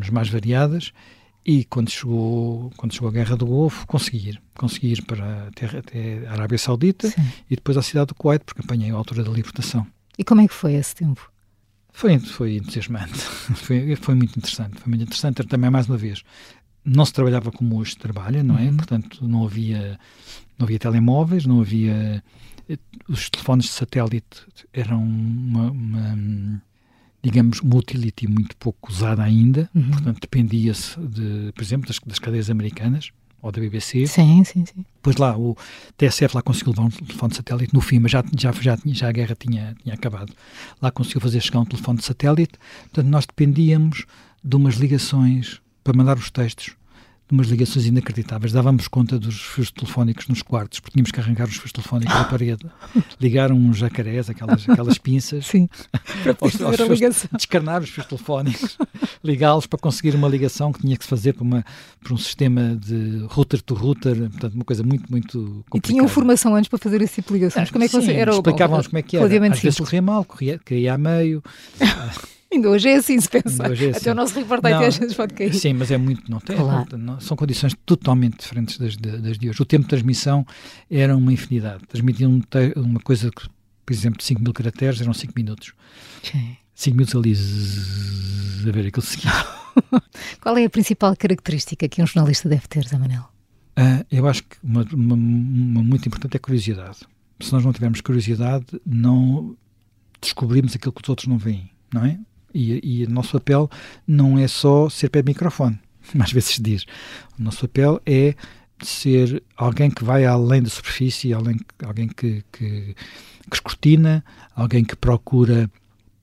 as 0.00 0.10
mais 0.10 0.28
variadas, 0.28 0.92
e 1.44 1.64
quando 1.64 1.90
chegou, 1.90 2.70
quando 2.76 2.92
chegou 2.92 3.08
a 3.08 3.12
Guerra 3.12 3.36
do 3.36 3.46
Golfo, 3.46 3.86
conseguir, 3.86 4.40
conseguir 4.54 5.02
para 5.02 5.48
até, 5.48 5.66
até 5.78 6.26
a 6.28 6.32
Arábia 6.32 6.58
Saudita 6.58 7.08
Sim. 7.08 7.22
e 7.50 7.56
depois 7.56 7.76
à 7.76 7.82
cidade 7.82 8.08
do 8.08 8.14
Kuwait, 8.14 8.44
porque 8.44 8.60
apanhei 8.60 8.90
a 8.90 8.94
altura 8.94 9.24
da 9.24 9.30
libertação. 9.30 9.86
E 10.16 10.22
como 10.22 10.40
é 10.40 10.48
que 10.48 10.54
foi 10.54 10.74
esse 10.74 10.94
tempo? 10.94 11.30
Foi, 11.92 12.18
foi 12.20 12.56
entusiasmante, 12.56 13.18
foi, 13.56 13.96
foi 13.96 14.14
muito 14.14 14.38
interessante, 14.38 14.78
foi 14.78 14.88
muito 14.88 15.02
interessante 15.02 15.42
também 15.44 15.70
mais 15.70 15.88
uma 15.88 15.96
vez. 15.96 16.22
Não 16.84 17.04
se 17.04 17.12
trabalhava 17.12 17.50
como 17.50 17.76
hoje 17.76 17.92
se 17.92 17.98
trabalha, 17.98 18.42
não 18.42 18.58
é? 18.58 18.62
Uhum. 18.62 18.76
Portanto, 18.76 19.26
não 19.26 19.44
havia, 19.44 19.98
não 20.58 20.64
havia 20.64 20.78
telemóveis, 20.78 21.44
não 21.44 21.60
havia 21.60 22.22
os 23.08 23.28
telefones 23.28 23.66
de 23.66 23.72
satélite 23.72 24.46
eram 24.72 25.02
uma, 25.02 25.70
uma 25.70 26.62
digamos, 27.22 27.60
uma 27.60 27.76
utility 27.76 28.26
muito 28.26 28.56
pouco 28.56 28.90
usada 28.90 29.22
ainda, 29.22 29.70
uhum. 29.74 29.90
portanto 29.90 30.20
dependia-se, 30.20 30.98
de, 30.98 31.52
por 31.52 31.62
exemplo, 31.62 31.86
das, 31.86 31.98
das 32.04 32.18
cadeias 32.18 32.50
americanas, 32.50 33.12
ou 33.42 33.50
da 33.50 33.60
BBC. 33.60 34.06
Sim, 34.06 34.44
sim, 34.44 34.64
sim. 34.64 34.84
Depois 34.94 35.16
lá 35.16 35.36
o 35.36 35.56
TSF 35.98 36.34
lá 36.34 36.42
conseguiu 36.42 36.72
levar 36.72 36.84
um 36.84 36.90
telefone 36.90 37.30
de 37.30 37.36
satélite 37.36 37.74
no 37.74 37.80
fim, 37.80 37.98
mas 37.98 38.12
já, 38.12 38.24
já, 38.38 38.52
já, 38.52 38.78
já 38.86 39.08
a 39.08 39.12
guerra 39.12 39.36
tinha, 39.38 39.74
tinha 39.82 39.94
acabado. 39.94 40.32
Lá 40.80 40.90
conseguiu 40.92 41.20
fazer 41.20 41.40
chegar 41.40 41.60
um 41.60 41.64
telefone 41.64 41.98
de 41.98 42.04
satélite, 42.04 42.52
portanto 42.84 43.06
nós 43.08 43.26
dependíamos 43.26 44.06
de 44.42 44.56
umas 44.56 44.76
ligações 44.76 45.60
para 45.82 45.96
mandar 45.96 46.16
os 46.16 46.30
textos 46.30 46.76
umas 47.32 47.46
ligações 47.46 47.86
inacreditáveis. 47.86 48.52
Dávamos 48.52 48.86
conta 48.86 49.18
dos 49.18 49.40
fios 49.40 49.70
telefónicos 49.70 50.28
nos 50.28 50.42
quartos, 50.42 50.80
porque 50.80 50.92
tínhamos 50.92 51.10
que 51.10 51.18
arrancar 51.18 51.48
os 51.48 51.56
fios 51.56 51.72
telefónicos 51.72 52.14
da 52.14 52.24
parede, 52.24 52.66
ligar 53.18 53.50
uns 53.50 53.78
jacarés, 53.78 54.28
aquelas, 54.28 54.68
aquelas 54.68 54.98
pinças, 54.98 55.46
Sim, 55.46 55.66
para 56.22 56.36
aos, 56.38 56.60
aos 56.60 56.76
fios, 56.76 56.90
ligação. 56.90 57.30
descarnar 57.32 57.82
os 57.82 57.88
fios 57.88 58.06
telefónicos, 58.06 58.76
ligá-los 59.24 59.66
para 59.66 59.78
conseguir 59.78 60.14
uma 60.14 60.28
ligação 60.28 60.72
que 60.72 60.80
tinha 60.82 60.96
que 60.96 61.04
se 61.04 61.10
fazer 61.10 61.32
para, 61.32 61.42
uma, 61.42 61.64
para 62.04 62.12
um 62.12 62.18
sistema 62.18 62.76
de 62.76 63.24
router 63.28 63.62
to 63.62 63.74
router, 63.74 64.14
portanto, 64.30 64.54
uma 64.54 64.64
coisa 64.64 64.82
muito, 64.82 65.10
muito 65.10 65.64
complicada. 65.70 65.78
E 65.78 65.80
tinham 65.80 66.08
formação 66.08 66.54
antes 66.54 66.68
para 66.68 66.78
fazer 66.78 67.00
esse 67.00 67.14
tipo 67.14 67.28
de 67.28 67.38
ligações? 67.38 67.70
Como 67.70 67.82
é 67.82 67.88
que 67.88 67.94
Sim, 67.94 68.02
você 68.02 68.12
era? 68.12 68.30
Explicavam-nos 68.32 68.88
como 68.88 68.98
é 68.98 69.02
que 69.02 69.16
era. 69.16 69.24
Às 69.52 69.60
vezes 69.60 69.78
corria 69.78 70.02
mal, 70.02 70.24
corria, 70.24 70.60
caía 70.62 70.92
a 70.94 70.98
meio. 70.98 71.42
Ainda 72.52 72.68
hoje 72.70 72.88
é 72.88 72.96
assim, 72.96 73.18
se 73.18 73.28
pensa. 73.28 73.62
É 73.64 73.66
Até 73.72 73.88
assim. 73.90 74.10
o 74.10 74.14
nosso 74.14 74.34
reportagem 74.38 74.78
Não, 74.80 74.86
às 74.86 74.96
vezes 74.98 75.16
pode 75.16 75.34
cair. 75.34 75.54
Sim, 75.54 75.72
mas 75.72 75.90
é 75.90 75.96
muito. 75.96 76.30
Não 76.30 76.38
tem, 76.38 76.56
Claro. 76.56 76.98
não- 76.98 77.18
são 77.20 77.36
condições 77.36 77.74
totalmente 77.86 78.38
diferentes 78.38 78.76
das 78.78 78.96
de, 78.96 79.18
das 79.18 79.38
de 79.38 79.48
hoje. 79.48 79.62
O 79.62 79.64
tempo 79.64 79.84
de 79.84 79.88
transmissão 79.88 80.46
era 80.90 81.16
uma 81.16 81.32
infinidade. 81.32 81.82
Transmitiam 81.88 82.30
um 82.30 82.42
uma 82.82 83.00
coisa 83.00 83.30
que, 83.30 83.48
por 83.86 83.92
exemplo, 83.92 84.18
de 84.18 84.24
5 84.24 84.42
mil 84.42 84.52
caracteres 84.52 85.00
eram 85.00 85.14
5 85.14 85.32
minutos. 85.34 85.72
Sim. 86.22 86.56
5 86.74 86.96
minutos 86.96 87.14
ali 87.14 87.34
zzz, 87.34 88.68
a 88.68 88.70
ver 88.72 88.86
aquilo 88.88 89.04
seguinte. 89.04 89.32
Qual 90.40 90.56
é 90.58 90.64
a 90.64 90.70
principal 90.70 91.16
característica 91.16 91.88
que 91.88 92.02
um 92.02 92.06
jornalista 92.06 92.48
deve 92.48 92.66
ter, 92.68 92.86
Zé 92.86 92.98
Manel? 92.98 93.24
Ah, 93.76 94.04
eu 94.12 94.26
acho 94.28 94.42
que 94.44 94.56
uma, 94.62 94.82
uma- 94.92 95.14
uma 95.14 95.82
muito 95.82 96.06
importante 96.06 96.34
é 96.34 96.36
a 96.36 96.40
curiosidade. 96.40 96.98
Se 97.40 97.50
nós 97.52 97.64
não 97.64 97.72
tivermos 97.72 98.00
curiosidade, 98.02 98.66
não 98.84 99.56
descobrimos 100.20 100.74
aquilo 100.76 100.92
que 100.92 101.00
os 101.02 101.08
outros 101.08 101.26
não 101.26 101.38
veem, 101.38 101.70
não 101.92 102.04
é? 102.04 102.18
E, 102.54 102.80
e 102.82 103.04
o 103.04 103.10
nosso 103.10 103.32
papel 103.32 103.70
não 104.06 104.38
é 104.38 104.46
só 104.48 104.88
ser 104.88 105.08
pé 105.08 105.22
de 105.22 105.30
microfone, 105.30 105.78
às 106.18 106.32
vezes 106.32 106.50
se 106.50 106.62
diz. 106.62 106.84
O 107.38 107.42
nosso 107.42 107.60
papel 107.60 108.00
é 108.06 108.34
ser 108.82 109.42
alguém 109.56 109.90
que 109.90 110.04
vai 110.04 110.24
além 110.24 110.62
da 110.62 110.68
superfície, 110.68 111.32
alguém, 111.32 111.58
alguém 111.84 112.08
que, 112.08 112.44
que, 112.52 112.94
que 113.48 113.54
escrutina, 113.56 114.24
alguém 114.56 114.84
que 114.84 114.96
procura 114.96 115.70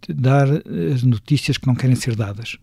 dar 0.08 0.48
as 0.94 1.04
notícias 1.04 1.58
que 1.58 1.68
não 1.68 1.76
querem 1.76 1.96
ser 1.96 2.16
dadas. 2.16 2.58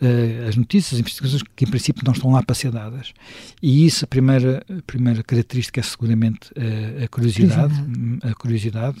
Eh, 0.00 0.46
as 0.48 0.56
notícias, 0.56 0.94
as 0.94 0.98
investigações 0.98 1.42
que 1.54 1.64
em 1.64 1.68
princípio 1.68 2.02
não 2.04 2.12
estão 2.12 2.32
lá 2.32 2.42
para 2.42 2.54
ser 2.56 2.72
dadas. 2.72 3.12
E 3.62 3.86
isso, 3.86 4.04
a 4.04 4.08
primeira, 4.08 4.64
a 4.68 4.82
primeira 4.82 5.22
característica 5.22 5.78
é 5.78 5.82
seguramente 5.82 6.50
eh, 6.56 7.04
a 7.04 7.08
curiosidade, 7.08 7.74
hum, 7.74 8.18
a 8.22 8.34
curiosidade 8.34 8.98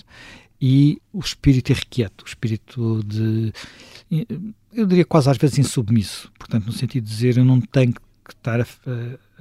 e 0.64 0.98
o 1.12 1.18
espírito 1.18 1.72
irrequieto, 1.72 2.24
o 2.24 2.28
espírito 2.28 3.02
de, 3.04 3.52
eh, 4.12 4.26
eu 4.72 4.86
diria 4.86 5.04
quase 5.04 5.28
às 5.28 5.36
vezes 5.36 5.58
insubmisso, 5.58 6.30
portanto 6.38 6.66
no 6.66 6.72
sentido 6.72 7.02
de 7.04 7.10
dizer 7.10 7.36
eu 7.36 7.44
não 7.44 7.60
tenho 7.60 7.92
que 7.92 8.00
estar 8.32 8.60
a, 8.60 8.66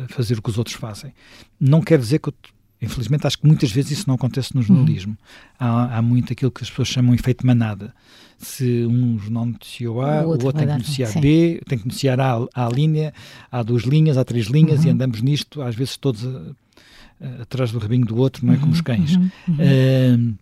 a 0.03 0.07
fazer 0.07 0.39
o 0.39 0.41
que 0.41 0.49
os 0.49 0.57
outros 0.57 0.75
fazem. 0.75 1.13
Não 1.59 1.79
quer 1.81 1.99
dizer 1.99 2.17
que 2.19 2.29
eu, 2.29 2.33
infelizmente 2.81 3.27
acho 3.27 3.37
que 3.37 3.45
muitas 3.45 3.71
vezes 3.71 3.91
isso 3.91 4.05
não 4.07 4.15
acontece 4.15 4.55
no 4.55 4.63
jornalismo. 4.63 5.15
Há, 5.59 5.97
há 5.97 6.01
muito 6.01 6.33
aquilo 6.33 6.49
que 6.49 6.63
as 6.63 6.69
pessoas 6.71 6.87
chamam 6.87 7.13
de 7.13 7.21
efeito 7.21 7.45
manada. 7.45 7.93
Se 8.39 8.83
um 8.87 9.19
jornal 9.19 9.45
noticiou 9.45 10.01
A, 10.01 10.21
O 10.21 10.25
o 10.25 10.29
outro 10.29 10.47
outro, 10.47 10.51
vai 10.53 10.65
tem 10.65 10.67
que 10.67 10.81
noticiar 10.81 11.11
sim. 11.11 11.21
B, 11.21 11.61
tem 11.67 11.77
que 11.77 11.85
noticiar 11.85 12.19
A, 12.19 12.39
há 12.55 12.67
linha, 12.69 13.13
há 13.51 13.61
duas 13.61 13.83
linhas, 13.83 14.17
há 14.17 14.25
três 14.25 14.47
linhas 14.47 14.83
e 14.83 14.87
Uhum. 14.87 14.93
andamos 14.93 15.21
nisto, 15.21 15.61
às 15.61 15.75
vezes 15.75 15.95
todos 15.97 16.25
a- 16.25 16.55
a- 17.21 17.41
atrás 17.43 17.71
do 17.71 17.77
rabinho 17.77 18.07
do 18.07 18.17
outro, 18.17 18.43
não 18.43 18.55
é 18.55 18.57
como 18.57 18.71
os 18.71 18.81
cães. 18.81 19.15
Uhum, 19.15 19.29
uhum. 19.49 20.35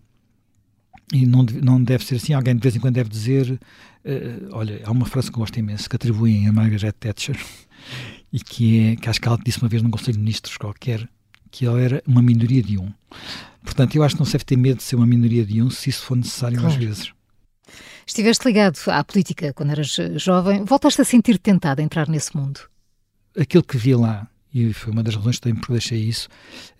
E 1.12 1.26
não, 1.26 1.42
não 1.62 1.82
deve 1.82 2.04
ser 2.04 2.16
assim. 2.16 2.32
Alguém 2.32 2.54
de 2.54 2.60
vez 2.62 2.76
em 2.76 2.80
quando 2.80 2.94
deve 2.94 3.08
dizer: 3.08 3.60
eh, 4.04 4.38
Olha, 4.52 4.80
há 4.84 4.90
uma 4.90 5.06
frase 5.06 5.30
que 5.30 5.36
eu 5.36 5.40
gosto 5.40 5.58
imenso 5.58 5.88
que 5.88 5.96
atribuem 5.96 6.46
a 6.48 6.52
Margaret 6.52 6.92
Thatcher 6.92 7.36
e 8.32 8.38
que, 8.40 8.80
é, 8.92 8.96
que 8.96 9.08
acho 9.08 9.20
que 9.20 9.26
ela 9.28 9.38
disse 9.44 9.60
uma 9.60 9.68
vez 9.68 9.82
num 9.82 9.90
Conselho 9.90 10.12
de 10.14 10.18
Ministros 10.20 10.56
qualquer 10.56 11.08
que 11.50 11.66
ela 11.66 11.80
era 11.80 12.02
uma 12.06 12.22
minoria 12.22 12.62
de 12.62 12.78
um. 12.78 12.92
Portanto, 13.64 13.96
eu 13.96 14.02
acho 14.02 14.14
que 14.14 14.20
não 14.20 14.26
se 14.26 14.32
deve 14.32 14.44
ter 14.44 14.56
medo 14.56 14.76
de 14.78 14.84
ser 14.84 14.96
uma 14.96 15.06
minoria 15.06 15.44
de 15.44 15.60
um 15.60 15.68
se 15.68 15.90
isso 15.90 16.02
for 16.04 16.16
necessário 16.16 16.56
às 16.58 16.62
Claro. 16.62 16.80
vezes. 16.80 17.12
Estiveste 18.06 18.46
ligado 18.46 18.78
à 18.88 19.04
política 19.04 19.52
quando 19.52 19.70
eras 19.70 19.98
eh, 19.98 20.18
jovem. 20.18 20.64
Voltaste 20.64 21.00
a 21.00 21.04
sentir 21.04 21.38
tentado 21.38 21.80
a 21.80 21.84
entrar 21.84 22.08
nesse 22.08 22.36
mundo? 22.36 22.60
Aquilo 23.38 23.62
que 23.62 23.76
vi 23.76 23.94
lá, 23.94 24.28
e 24.52 24.72
foi 24.72 24.92
uma 24.92 25.02
das 25.02 25.14
razões 25.14 25.38
também 25.38 25.60
por 25.60 25.72
deixei 25.72 26.00
isso, 26.00 26.28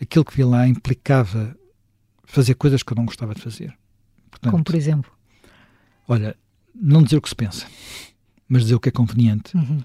aquilo 0.00 0.24
que 0.24 0.36
vi 0.36 0.44
lá 0.44 0.66
implicava 0.66 1.56
fazer 2.24 2.54
coisas 2.54 2.82
que 2.82 2.92
eu 2.92 2.96
não 2.96 3.04
gostava 3.04 3.34
de 3.34 3.40
fazer. 3.42 3.72
Portanto, 4.30 4.50
Como 4.52 4.64
por 4.64 4.74
exemplo? 4.74 5.10
olha, 6.08 6.36
não 6.74 7.02
dizer 7.02 7.16
o 7.16 7.22
que 7.22 7.28
se 7.28 7.34
pensa, 7.34 7.66
mas 8.48 8.62
dizer 8.62 8.74
o 8.74 8.80
que 8.80 8.88
é 8.88 8.92
conveniente. 8.92 9.56
Uhum. 9.56 9.80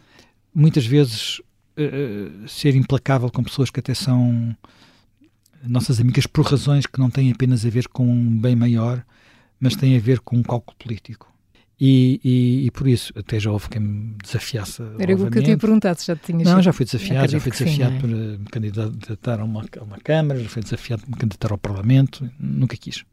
Muitas 0.54 0.86
vezes 0.86 1.42
eh, 1.78 2.30
ser 2.48 2.76
implacável 2.76 3.30
com 3.30 3.44
pessoas 3.44 3.70
que 3.70 3.80
até 3.80 3.94
são 3.94 4.56
nossas 5.64 6.00
amigas 6.00 6.28
por 6.28 6.46
razões 6.46 6.86
que 6.86 7.00
não 7.00 7.10
têm 7.10 7.32
apenas 7.32 7.66
a 7.66 7.70
ver 7.70 7.88
com 7.88 8.08
um 8.10 8.38
bem 8.40 8.56
maior, 8.56 9.04
mas 9.60 9.76
têm 9.76 9.98
a 9.98 10.00
ver 10.00 10.20
com 10.20 10.38
um 10.38 10.44
cálculo 10.44 10.78
político. 10.78 11.32
E, 11.80 12.22
e- 12.24 12.66
e 12.68 12.72
por 12.72 12.88
isso, 12.88 13.12
até 13.18 13.38
já 13.38 13.52
houve 13.52 13.68
quem 13.68 13.82
me 13.82 14.16
desafiasse. 14.24 14.82
Era 14.98 15.14
o 15.14 15.30
que 15.30 15.40
eu 15.40 15.44
tinha 15.44 15.58
perguntado, 15.58 16.00
se 16.00 16.08
já 16.08 16.16
tinhas 16.16 16.44
Não, 16.48 16.62
já 16.62 16.72
fui 16.72 16.86
desafiado, 16.86 17.30
já 17.30 17.40
fui 17.40 17.52
que 17.52 17.58
sim, 17.58 17.66
desafiado 17.66 17.92
não 17.92 17.98
é? 17.98 18.02
por 18.02 18.10
eh, 18.12 18.38
me 18.38 18.46
candidatar 18.46 19.40
a 19.42 19.44
uma, 19.44 19.66
a 19.80 19.84
uma 19.84 19.98
Câmara, 19.98 20.40
já 20.42 20.48
fui 20.48 20.62
desafiado 20.64 21.02
por 21.04 21.10
me 21.12 21.18
candidatar 21.18 21.52
ao 21.52 21.58
Parlamento, 21.58 22.30
nunca 22.40 22.78
quis. 22.78 23.04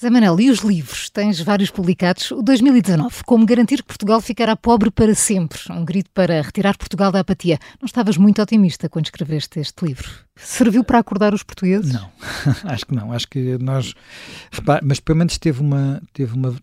Zé 0.00 0.10
Manel, 0.10 0.40
e 0.40 0.48
os 0.48 0.60
livros? 0.60 1.10
Tens 1.10 1.40
vários 1.40 1.70
publicados. 1.70 2.30
O 2.30 2.40
2019, 2.40 3.24
Como 3.24 3.44
garantir 3.44 3.78
que 3.78 3.88
Portugal 3.88 4.20
ficará 4.20 4.54
pobre 4.54 4.90
para 4.90 5.14
sempre? 5.14 5.58
Um 5.70 5.84
grito 5.84 6.10
para 6.12 6.40
retirar 6.40 6.76
Portugal 6.76 7.10
da 7.10 7.20
apatia. 7.20 7.58
Não 7.80 7.86
estavas 7.86 8.16
muito 8.16 8.40
otimista 8.40 8.88
quando 8.88 9.06
escreveste 9.06 9.58
este 9.58 9.84
livro. 9.84 10.08
Serviu 10.36 10.84
para 10.84 11.00
acordar 11.00 11.34
os 11.34 11.42
portugueses? 11.42 11.92
Não, 11.92 12.08
acho 12.64 12.86
que 12.86 12.94
não. 12.94 13.12
Acho 13.12 13.28
que 13.28 13.58
nós. 13.58 13.94
Mas 14.84 15.00
pelo 15.00 15.18
menos 15.18 15.36
teve 15.36 15.60
uma, 15.60 16.00
teve 16.12 16.34
uma. 16.34 16.54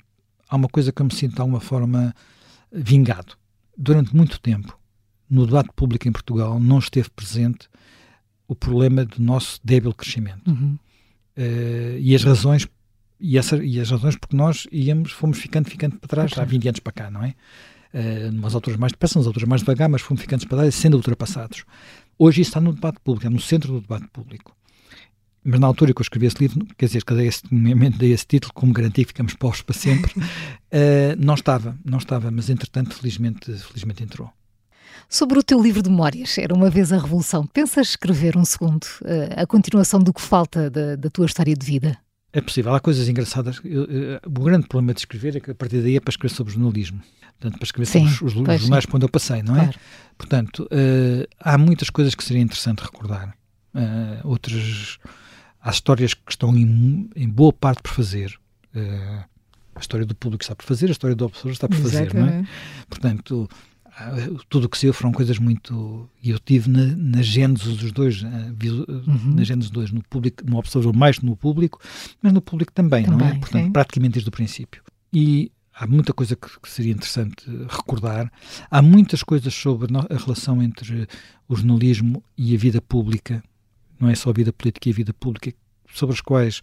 Há 0.48 0.56
uma 0.56 0.70
coisa 0.70 0.92
que 0.92 1.02
eu 1.02 1.06
me 1.06 1.14
sinto 1.14 1.36
de 1.36 1.42
alguma 1.42 1.60
forma 1.60 2.16
vingado. 2.72 3.34
Durante 3.78 4.16
muito 4.16 4.40
tempo, 4.40 4.80
no 5.30 5.46
debate 5.46 5.70
público 5.76 6.08
em 6.08 6.12
Portugal, 6.12 6.58
não 6.58 6.80
esteve 6.80 7.10
presente 7.10 7.68
o 8.48 8.56
problema 8.56 9.04
do 9.04 9.22
nosso 9.22 9.60
débil 9.62 9.94
crescimento. 9.94 10.50
Uhum. 10.50 10.78
Eh, 11.36 11.98
e 12.00 12.16
as 12.16 12.24
razões. 12.24 12.68
E, 13.20 13.38
essa, 13.38 13.64
e 13.64 13.80
as 13.80 13.90
razões 13.90 14.16
porque 14.16 14.36
nós 14.36 14.68
íamos, 14.72 15.12
fomos 15.12 15.38
ficando, 15.38 15.70
ficando 15.70 15.98
para 15.98 16.08
trás, 16.08 16.32
Para 16.32 16.44
há 16.44 16.46
trás. 16.46 16.52
20 16.52 16.68
anos 16.68 16.80
para 16.80 16.94
cá, 16.94 17.10
não 17.10 17.24
é? 17.24 17.34
Uh, 17.94 18.32
numas 18.32 18.54
alturas 18.54 18.78
mais 18.78 18.92
depressa, 18.92 19.18
nas 19.18 19.26
alturas 19.26 19.48
mais 19.48 19.62
devagar, 19.62 19.88
mas 19.88 20.02
fomos 20.02 20.22
ficando 20.22 20.46
para 20.48 20.58
trás, 20.58 20.76
sendo 20.76 20.98
ultrapassados. 20.98 21.64
Hoje 22.20 22.42
isso 22.42 22.50
está 22.50 22.60
no 22.60 22.74
debate 22.74 23.00
público, 23.02 23.28
é 23.28 23.30
no 23.30 23.40
centro 23.40 23.72
do 23.74 23.82
debate 23.82 24.08
público. 24.08 24.56
Mas 25.48 25.60
na 25.60 25.68
altura 25.68 25.94
que 25.94 26.02
eu 26.02 26.04
escrevi 26.04 26.26
esse 26.26 26.38
livro, 26.40 26.66
quer 26.76 26.88
dizer, 26.88 27.04
que 27.06 27.14
dei 27.14 27.28
esse, 27.28 27.42
momento 27.52 28.00
dei 28.00 28.12
esse 28.12 28.26
título, 28.26 28.52
como 28.54 28.74
garantia 28.74 29.04
que 29.04 29.10
ficamos 29.10 29.36
pobres 29.36 29.62
para 29.62 29.76
sempre, 29.76 30.12
eh, 30.72 31.16
não 31.20 31.36
estava, 31.36 31.78
não 31.86 32.00
estava, 32.00 32.32
mas 32.32 32.50
entretanto, 32.50 32.96
felizmente, 32.96 33.54
felizmente 33.54 34.04
entrou. 34.04 34.32
Sobre 35.08 35.38
o 35.38 35.44
teu 35.44 35.62
livro 35.62 35.84
de 35.84 35.90
memórias, 35.90 36.38
Era 36.40 36.54
uma 36.54 36.70
vez 36.70 36.92
a 36.92 36.98
Revolução, 36.98 37.46
pensas 37.46 37.90
escrever 37.90 38.36
um 38.36 38.44
segundo, 38.44 38.88
eh, 39.04 39.36
a 39.38 39.46
continuação 39.46 40.00
do 40.00 40.12
que 40.12 40.22
falta 40.22 40.68
da, 40.70 40.96
da 40.96 41.10
tua 41.12 41.28
história 41.28 41.56
de 41.56 41.64
vida? 41.64 41.96
É 42.36 42.42
possível, 42.42 42.76
há 42.76 42.82
coisas 42.82 43.08
engraçadas. 43.08 43.62
Eu, 43.64 43.86
eu, 43.86 44.20
o 44.26 44.44
grande 44.44 44.68
problema 44.68 44.94
de 44.94 45.00
escrever 45.00 45.38
é 45.38 45.40
que 45.40 45.52
a 45.52 45.56
partir 45.56 45.82
daí 45.82 45.96
é 45.96 46.02
para 46.02 46.12
escrever 46.12 46.36
sobre 46.36 46.52
jornalismo. 46.52 47.02
Portanto, 47.40 47.58
para 47.58 47.66
escrever 47.66 47.86
Sim, 47.86 48.10
sobre 48.10 48.26
os, 48.26 48.36
os 48.36 48.62
jornais 48.62 48.86
por 48.86 48.98
onde 48.98 49.06
eu 49.06 49.10
passei, 49.10 49.42
não 49.42 49.56
é? 49.56 49.60
Claro. 49.60 49.80
Portanto, 50.18 50.68
eh, 50.70 51.30
há 51.40 51.58
muitas 51.58 51.90
coisas 51.90 52.14
que 52.14 52.22
seria 52.22 52.44
interessante 52.44 52.80
recordar. 52.80 53.34
Eh, 53.74 54.20
outras. 54.26 55.00
Há 55.62 55.70
histórias 55.70 56.14
que 56.14 56.30
estão 56.30 56.54
em, 56.58 57.10
em 57.16 57.30
boa 57.30 57.54
parte 57.54 57.82
por 57.82 57.94
fazer. 57.94 58.38
Eh, 58.76 59.24
a 59.74 59.80
história 59.80 60.06
do 60.06 60.14
público 60.14 60.44
está 60.44 60.58
por 60.58 60.66
fazer, 60.66 60.88
a 60.88 60.92
história 60.92 61.16
do 61.16 61.24
observador 61.24 61.54
está 61.54 61.70
por 61.70 61.78
fazer, 61.78 62.14
não 62.14 62.22
é? 62.22 62.26
Exatamente. 62.26 62.50
Portanto, 62.90 63.50
tudo 64.50 64.66
o 64.66 64.70
que 64.70 64.78
saiu 64.78 64.94
foram 64.94 65.12
coisas 65.12 65.40
muito. 65.40 66.10
E 66.22 66.30
eu 66.32 66.40
tive 66.40 66.70
na, 66.70 66.86
na 66.96 67.22
gênese 67.22 67.74
dos 67.76 67.92
dois, 67.92 68.24
ah, 68.26 68.52
visu- 68.56 68.86
Uhum. 68.90 69.36
na 69.36 69.44
gênese 69.44 69.70
dos 69.70 69.72
dois, 69.72 69.92
no 69.92 70.04
público, 70.04 70.44
no 70.46 70.58
observador, 70.58 70.94
mais 70.96 71.20
no 71.20 71.36
público, 71.36 71.80
mas 72.22 72.34
no 72.34 72.42
público 72.42 72.72
também, 72.74 73.06
não 73.08 73.16
é? 73.16 73.20
Também, 73.20 73.40
Portanto, 73.40 73.64
sim. 73.66 73.72
praticamente 73.72 74.14
desde 74.14 74.30
o 74.30 74.32
princípio. 74.32 74.82
E 75.14 75.52
há 75.74 75.88
muita 75.88 76.14
coisa 76.14 76.36
que, 76.36 76.48
que 76.60 76.70
seria 76.70 76.92
interessante 76.94 77.46
recordar. 77.70 78.32
Há 78.70 78.82
muitas 78.82 79.24
coisas 79.24 79.54
sobre 79.54 79.88
a 79.98 80.18
relação 80.18 80.62
entre 80.62 81.08
o 81.48 81.56
jornalismo 81.56 82.24
e 82.38 82.54
a 82.54 82.58
vida 82.58 82.82
pública, 82.82 83.44
não 84.00 84.10
é 84.10 84.16
só 84.16 84.30
a 84.30 84.34
vida 84.34 84.52
política 84.52 84.90
e 84.90 84.92
a 84.92 84.96
vida 84.96 85.14
pública, 85.14 85.54
sobre 85.94 86.14
as 86.16 86.20
quais, 86.22 86.62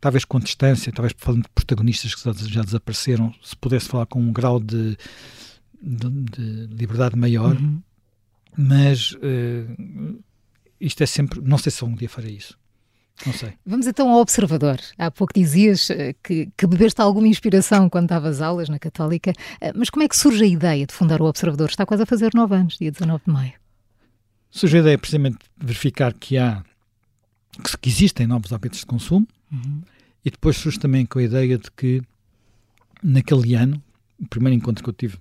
talvez 0.00 0.24
com 0.24 0.40
distância, 0.40 0.90
talvez 0.90 1.14
falando 1.18 1.42
de 1.42 1.50
protagonistas 1.54 2.14
que 2.14 2.22
já 2.48 2.62
desapareceram, 2.62 3.34
se 3.42 3.54
pudesse 3.56 3.88
falar 3.88 4.06
com 4.06 4.20
um 4.22 4.32
grau 4.32 4.58
de, 4.58 4.96
de, 5.82 6.08
de 6.10 6.66
liberdade 6.74 7.16
maior, 7.16 7.56
Uhum. 7.56 7.80
mas 8.56 9.16
eh, 9.22 9.64
isto 10.80 11.02
é 11.02 11.06
sempre. 11.06 11.40
Não 11.40 11.58
sei 11.58 11.70
se 11.72 11.84
um 11.84 11.94
dia 11.94 12.08
farei 12.08 12.36
isso. 12.36 12.58
Não 13.24 13.32
sei. 13.32 13.54
Vamos 13.64 13.86
então 13.86 14.10
ao 14.10 14.20
Observador. 14.20 14.78
Há 14.98 15.10
pouco 15.10 15.32
dizias 15.34 15.88
eh, 15.90 16.14
que, 16.22 16.50
que 16.56 16.66
bebeste 16.66 17.00
alguma 17.00 17.26
inspiração 17.28 17.88
quando 17.88 18.08
davas 18.08 18.42
aulas 18.42 18.68
na 18.68 18.78
Católica, 18.78 19.32
Eh, 19.60 19.72
mas 19.74 19.88
como 19.90 20.02
é 20.04 20.08
que 20.08 20.16
surge 20.16 20.44
a 20.44 20.46
ideia 20.46 20.86
de 20.86 20.92
fundar 20.92 21.20
o 21.22 21.24
Observador? 21.26 21.68
Está 21.70 21.86
quase 21.86 22.02
a 22.02 22.06
fazer 22.06 22.30
nove 22.34 22.54
anos, 22.54 22.76
dia 22.78 22.90
19 22.90 23.24
de 23.26 23.32
maio. 23.32 23.54
Surge 24.50 24.76
a 24.76 24.80
ideia 24.80 24.98
precisamente 24.98 25.38
de 25.56 25.66
verificar 25.66 26.12
que 26.14 26.36
há 26.38 26.62
que 27.80 27.88
existem 27.88 28.26
novos 28.26 28.52
hábitos 28.52 28.80
de 28.80 28.86
consumo 28.86 29.26
Uhum. 29.50 29.80
e 30.24 30.30
depois 30.30 30.56
surge 30.56 30.78
também 30.78 31.06
com 31.06 31.18
a 31.18 31.22
ideia 31.22 31.56
de 31.56 31.70
que 31.70 32.02
naquele 33.02 33.54
ano, 33.54 33.82
o 34.20 34.26
primeiro 34.26 34.56
encontro 34.56 34.82
que 34.84 34.90
eu 34.90 34.94
tive 34.94 35.16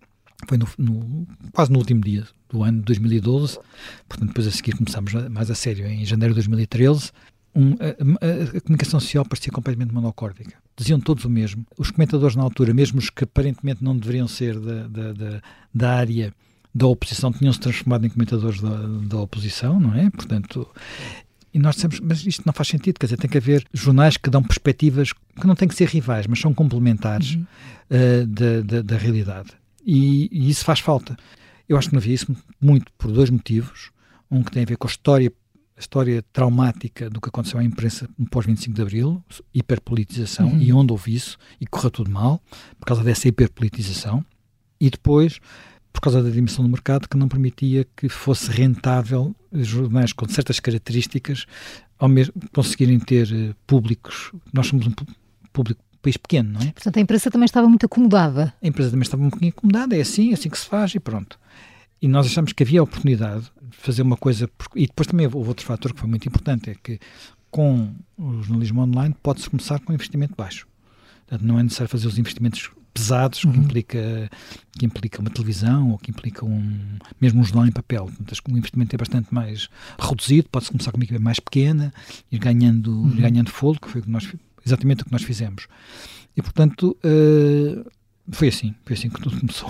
foi 0.47 0.57
no, 0.57 0.67
no- 0.77 1.27
quase 1.51 1.71
no 1.71 1.79
último 1.79 2.01
dia 2.01 2.25
do 2.49 2.63
ano 2.63 2.79
de 2.79 2.85
2012, 2.85 3.59
portanto 4.07 4.29
depois 4.29 4.47
a 4.47 4.51
seguir 4.51 4.75
começámos 4.75 5.13
mais 5.29 5.49
a 5.51 5.55
sério 5.55 5.85
em 5.87 6.05
janeiro 6.05 6.33
de 6.33 6.39
2013 6.39 7.11
um, 7.55 7.73
a, 7.79 8.25
a, 8.25 8.57
a, 8.57 8.61
comunicação 8.61 8.99
social 8.99 9.23
parecia 9.23 9.51
completamente 9.51 9.93
monocórdica. 9.93 10.57
Diziam 10.75 10.99
todos 10.99 11.23
o 11.23 11.29
mesmo. 11.29 11.65
Os 11.77 11.89
comentadores 11.89 12.35
na 12.35 12.43
altura, 12.43 12.73
mesmo 12.73 12.99
os 12.99 13.09
que 13.09 13.23
aparentemente 13.23 13.81
não 13.81 13.97
deveriam 13.97 14.27
ser 14.27 14.59
da, 14.59 14.87
da, 14.87 15.13
da, 15.13 15.41
da 15.73 15.93
área 15.93 16.33
da 16.73 16.85
oposição, 16.87 17.31
tinham-se 17.31 17.59
transformado 17.59 18.05
em 18.05 18.09
comentadores 18.09 18.59
da, 18.59 18.75
da 19.07 19.17
oposição, 19.21 19.79
não 19.79 19.95
é? 19.95 20.09
Portanto, 20.09 20.67
e 21.53 21.57
nós 21.57 21.75
dissemos, 21.75 22.01
mas 22.01 22.25
isto 22.25 22.43
não 22.45 22.51
faz 22.51 22.67
sentido, 22.67 22.99
quer 22.99 23.05
dizer, 23.05 23.15
tem 23.15 23.29
que 23.29 23.37
haver 23.37 23.65
jornais 23.73 24.17
que 24.17 24.29
dão 24.29 24.43
perspectivas 24.43 25.13
que 25.13 25.47
não 25.47 25.55
têm 25.55 25.69
que 25.69 25.75
ser 25.75 25.87
rivais, 25.87 26.27
mas 26.27 26.41
são 26.41 26.53
complementares 26.53 27.35
uhum. 27.35 27.45
uh, 27.91 28.27
da, 28.27 28.61
da, 28.61 28.81
da, 28.81 28.97
realidade. 28.97 29.51
E, 29.85 30.29
e, 30.31 30.49
isso 30.49 30.65
faz 30.65 30.79
falta. 30.79 31.15
Eu 31.67 31.77
acho 31.77 31.89
que 31.89 31.93
não 31.93 31.99
havia 31.99 32.13
isso 32.13 32.35
muito 32.59 32.91
por 32.97 33.11
dois 33.11 33.29
motivos. 33.29 33.91
Um 34.29 34.43
que 34.43 34.51
tem 34.51 34.63
a 34.63 34.65
ver 34.65 34.77
com 34.77 34.87
a 34.87 34.89
história, 34.89 35.31
a 35.77 35.79
história 35.79 36.23
traumática 36.33 37.09
do 37.09 37.21
que 37.21 37.29
aconteceu 37.29 37.59
à 37.59 37.63
imprensa 37.63 38.09
no 38.17 38.27
pós-25 38.27 38.73
de 38.73 38.81
Abril, 38.81 39.23
hiperpolitização, 39.53 40.47
uhum. 40.47 40.59
e 40.59 40.73
onde 40.73 40.91
houve 40.91 41.13
isso, 41.13 41.37
e 41.61 41.67
correu 41.67 41.91
tudo 41.91 42.09
mal, 42.09 42.41
por 42.79 42.85
causa 42.85 43.03
dessa 43.03 43.27
hiperpolitização. 43.27 44.25
E 44.79 44.89
depois 44.89 45.39
por 45.95 46.01
causa 46.01 46.21
da 46.21 46.29
dimensão 46.29 46.61
do 46.61 46.69
mercado 46.69 47.07
que 47.07 47.15
não 47.15 47.29
permitia 47.29 47.87
que 47.95 48.09
fosse 48.09 48.51
rentável 48.51 49.33
jornais 49.53 50.11
com 50.11 50.27
certas 50.27 50.59
características 50.59 51.45
ao 51.97 52.09
mesmo 52.09 52.33
conseguirem 52.53 52.99
ter 52.99 53.31
uh, 53.31 53.55
públicos. 53.65 54.33
Nós 54.53 54.67
somos 54.67 54.85
um 54.87 54.91
público 55.53 55.81
país 56.05 56.17
pequeno, 56.17 56.53
não 56.53 56.61
é? 56.61 56.71
Portanto, 56.71 56.97
a 56.97 57.01
imprensa 57.01 57.31
também 57.31 57.45
estava 57.45 57.67
muito 57.67 57.85
acomodada. 57.85 58.53
A 58.61 58.67
empresa 58.67 58.91
também 58.91 59.03
estava 59.03 59.23
um 59.23 59.29
pouquinho 59.29 59.51
acomodada, 59.55 59.97
é 59.97 60.01
assim, 60.01 60.31
é 60.31 60.33
assim 60.33 60.49
que 60.49 60.57
se 60.57 60.67
faz 60.67 60.93
e 60.93 60.99
pronto. 60.99 61.39
E 62.01 62.07
nós 62.07 62.27
achamos 62.27 62.53
que 62.53 62.61
havia 62.61 62.79
a 62.79 62.83
oportunidade 62.83 63.51
de 63.61 63.77
fazer 63.77 64.03
uma 64.03 64.15
coisa. 64.15 64.49
E 64.75 64.85
depois 64.85 65.07
também 65.07 65.25
houve 65.25 65.47
outro 65.47 65.65
fator 65.65 65.93
que 65.93 65.99
foi 65.99 66.09
muito 66.09 66.27
importante: 66.27 66.69
é 66.69 66.75
que 66.75 66.99
com 67.49 67.93
o 68.17 68.43
jornalismo 68.43 68.81
online 68.81 69.15
pode-se 69.23 69.49
começar 69.49 69.79
com 69.79 69.91
um 69.91 69.95
investimento 69.95 70.35
baixo. 70.37 70.67
Portanto, 71.27 71.47
não 71.47 71.57
é 71.59 71.63
necessário 71.63 71.89
fazer 71.89 72.07
os 72.07 72.19
investimentos 72.19 72.69
pesados 72.93 73.43
uhum. 73.43 73.51
que, 73.51 73.59
implica, 73.59 74.31
que 74.77 74.85
implica 74.85 75.21
uma 75.21 75.29
televisão 75.29 75.91
ou 75.91 75.97
que 75.97 76.11
implica 76.11 76.45
um, 76.45 76.97
mesmo 77.19 77.41
um 77.41 77.43
jornal 77.43 77.67
em 77.67 77.71
papel. 77.71 78.05
Portanto, 78.05 78.41
o 78.49 78.57
investimento 78.57 78.95
é 78.95 78.97
bastante 78.97 79.33
mais 79.33 79.69
reduzido, 79.99 80.47
pode-se 80.49 80.71
começar 80.71 80.91
com 80.91 80.97
uma 80.97 81.03
equipe 81.03 81.19
mais 81.19 81.39
pequena, 81.39 81.93
ir 82.31 82.39
ganhando, 82.39 82.91
uhum. 82.91 83.09
ir 83.09 83.21
ganhando 83.21 83.49
fôlego, 83.49 83.85
que 83.85 83.91
foi 83.91 84.01
o 84.01 84.03
que 84.03 84.09
nós, 84.09 84.31
exatamente 84.65 85.03
o 85.03 85.05
que 85.05 85.11
nós 85.11 85.23
fizemos. 85.23 85.67
E, 86.35 86.41
portanto, 86.41 86.97
uh, 87.03 87.89
foi 88.31 88.47
assim, 88.47 88.73
foi 88.83 88.95
assim 88.95 89.09
que 89.09 89.21
tudo 89.21 89.39
começou. 89.39 89.69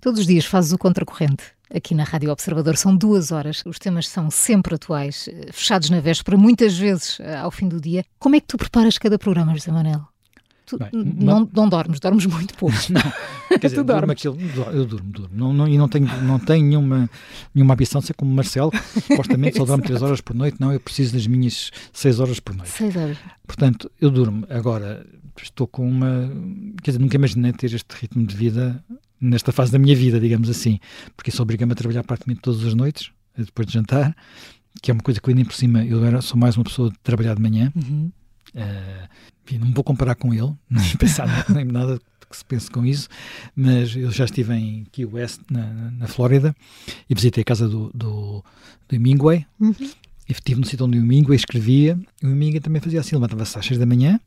Todos 0.00 0.20
os 0.20 0.26
dias 0.26 0.44
fazes 0.44 0.72
o 0.72 0.78
contracorrente. 0.78 1.44
Aqui 1.74 1.94
na 1.94 2.04
Rádio 2.04 2.30
Observador 2.30 2.76
são 2.76 2.96
duas 2.96 3.30
horas, 3.30 3.62
os 3.66 3.78
temas 3.78 4.08
são 4.08 4.30
sempre 4.30 4.74
atuais, 4.74 5.28
eh, 5.28 5.52
fechados 5.52 5.90
na 5.90 6.00
véspera, 6.00 6.34
muitas 6.38 6.78
vezes 6.78 7.20
eh, 7.20 7.36
ao 7.36 7.50
fim 7.50 7.68
do 7.68 7.78
dia. 7.78 8.06
Como 8.18 8.34
é 8.34 8.40
que 8.40 8.46
tu 8.46 8.56
preparas 8.56 8.96
cada 8.96 9.18
programa, 9.18 9.52
José 9.54 9.70
Manuel? 9.70 10.08
Tu 10.68 10.78
Bem, 10.78 10.90
não, 10.92 11.48
não 11.50 11.66
dormes, 11.66 11.98
dormes 11.98 12.26
muito 12.26 12.54
pouco. 12.54 12.76
Não, 12.92 13.58
quer 13.58 13.68
dizer, 13.70 13.82
durmo 13.82 14.12
aquilo, 14.12 14.36
eu 14.72 14.84
durmo, 14.84 15.10
durmo. 15.10 15.30
Não, 15.32 15.52
não, 15.52 15.66
e 15.66 15.78
não 15.78 15.88
tenho, 15.88 16.06
não 16.24 16.38
tenho 16.38 16.66
nenhuma, 16.66 17.08
nenhuma 17.54 17.72
ambição 17.72 18.02
de 18.02 18.08
ser 18.08 18.12
como 18.12 18.30
Marcelo, 18.30 18.70
que 18.70 19.00
supostamente 19.00 19.56
só 19.56 19.64
dorme 19.64 19.82
3 19.88 20.02
horas 20.02 20.20
por 20.20 20.36
noite. 20.36 20.60
Não, 20.60 20.70
eu 20.70 20.78
preciso 20.78 21.14
das 21.14 21.26
minhas 21.26 21.70
6 21.92 22.20
horas 22.20 22.38
por 22.38 22.54
noite. 22.54 22.70
6 22.70 22.96
horas. 22.96 23.16
Portanto, 23.46 23.90
eu 23.98 24.10
durmo. 24.10 24.46
Agora, 24.50 25.06
estou 25.42 25.66
com 25.66 25.88
uma. 25.88 26.30
Quer 26.82 26.90
dizer, 26.90 27.00
nunca 27.00 27.16
imaginei 27.16 27.52
ter 27.52 27.72
este 27.72 27.94
ritmo 27.98 28.26
de 28.26 28.36
vida 28.36 28.84
nesta 29.18 29.50
fase 29.50 29.72
da 29.72 29.78
minha 29.78 29.96
vida, 29.96 30.20
digamos 30.20 30.50
assim, 30.50 30.78
porque 31.16 31.30
isso 31.30 31.42
obriga-me 31.42 31.72
a 31.72 31.74
trabalhar 31.74 32.04
praticamente 32.04 32.40
todas 32.42 32.62
as 32.64 32.74
noites, 32.74 33.10
depois 33.36 33.66
de 33.66 33.72
jantar, 33.72 34.14
que 34.82 34.90
é 34.90 34.94
uma 34.94 35.02
coisa 35.02 35.18
que 35.20 35.30
ainda 35.30 35.44
por 35.44 35.54
cima 35.54 35.84
eu 35.84 36.04
era, 36.04 36.20
sou 36.20 36.38
mais 36.38 36.56
uma 36.56 36.64
pessoa 36.64 36.90
de 36.90 36.98
trabalhar 37.02 37.34
de 37.34 37.42
manhã. 37.42 37.72
Uhum. 37.74 38.10
Uh, 38.54 39.58
não 39.58 39.72
vou 39.72 39.84
comparar 39.84 40.14
com 40.14 40.32
ele, 40.32 40.52
nem 40.68 40.96
pensar 40.96 41.46
nem 41.50 41.64
nada 41.64 41.98
que 42.28 42.36
se 42.36 42.44
pense 42.44 42.70
com 42.70 42.84
isso, 42.84 43.08
mas 43.56 43.96
eu 43.96 44.10
já 44.10 44.26
estive 44.26 44.52
em 44.54 44.84
Key 44.92 45.06
West, 45.06 45.40
na, 45.50 45.90
na 45.92 46.06
Flórida, 46.06 46.54
e 47.08 47.14
visitei 47.14 47.42
a 47.42 47.44
casa 47.44 47.66
do, 47.66 47.90
do, 47.94 48.44
do 48.86 48.94
Hemingway, 48.94 49.46
uhum. 49.58 49.74
e 49.80 50.32
estive 50.32 50.60
no 50.60 50.66
sítio 50.66 50.84
onde 50.84 50.98
o 50.98 51.02
Hemingway 51.02 51.36
escrevia, 51.36 51.98
e 52.22 52.26
o 52.26 52.30
Hemingway 52.30 52.60
também 52.60 52.82
fazia 52.82 53.00
assim, 53.00 53.16
levantava-se 53.16 53.58
às 53.58 53.64
6 53.64 53.78
da 53.78 53.86
manhã, 53.86 54.20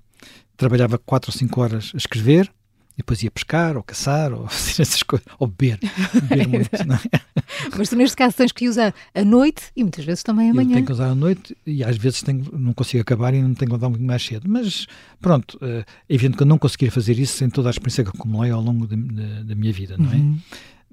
trabalhava 0.57 0.97
4 0.97 1.29
ou 1.29 1.37
5 1.37 1.61
horas 1.61 1.91
a 1.93 1.97
escrever, 1.97 2.51
e 2.93 2.97
depois 2.97 3.21
ia 3.23 3.31
pescar, 3.31 3.77
ou 3.77 3.83
caçar, 3.83 4.33
ou 4.33 4.47
fazer 4.49 4.81
essas 4.81 5.03
coisas, 5.03 5.25
ou 5.39 5.47
beber, 5.47 5.79
beber 6.13 6.47
muito, 6.49 6.85
não 6.85 6.95
é? 6.95 6.99
Mas 7.77 7.89
tu 7.89 7.95
neste 7.95 8.15
caso 8.15 8.35
tens 8.35 8.51
que 8.51 8.67
usar 8.67 8.93
à 9.13 9.23
noite 9.23 9.71
e 9.75 9.83
muitas 9.83 10.03
vezes 10.05 10.23
também 10.23 10.49
amanhã. 10.49 10.69
Eu 10.69 10.73
tenho 10.75 10.85
que 10.85 10.91
usar 10.91 11.09
à 11.09 11.15
noite 11.15 11.57
e 11.65 11.83
às 11.83 11.97
vezes 11.97 12.21
tenho, 12.21 12.45
não 12.53 12.73
consigo 12.73 13.01
acabar 13.01 13.33
e 13.33 13.41
não 13.41 13.53
tenho 13.53 13.71
que 13.71 13.77
usar 13.77 13.89
muito 13.89 14.03
mais 14.03 14.23
cedo. 14.23 14.49
Mas 14.49 14.87
pronto, 15.19 15.59
é 15.61 15.85
evidente 16.09 16.37
que 16.37 16.43
eu 16.43 16.47
não 16.47 16.57
conseguiria 16.57 16.91
fazer 16.91 17.17
isso 17.19 17.37
sem 17.37 17.49
toda 17.49 17.69
a 17.69 17.71
experiência 17.71 18.03
que 18.03 18.09
acumulei 18.09 18.51
ao 18.51 18.61
longo 18.61 18.87
de, 18.87 18.95
de, 18.95 19.43
da 19.43 19.55
minha 19.55 19.73
vida, 19.73 19.97
não 19.97 20.11
é? 20.11 20.15
Uhum. 20.15 20.39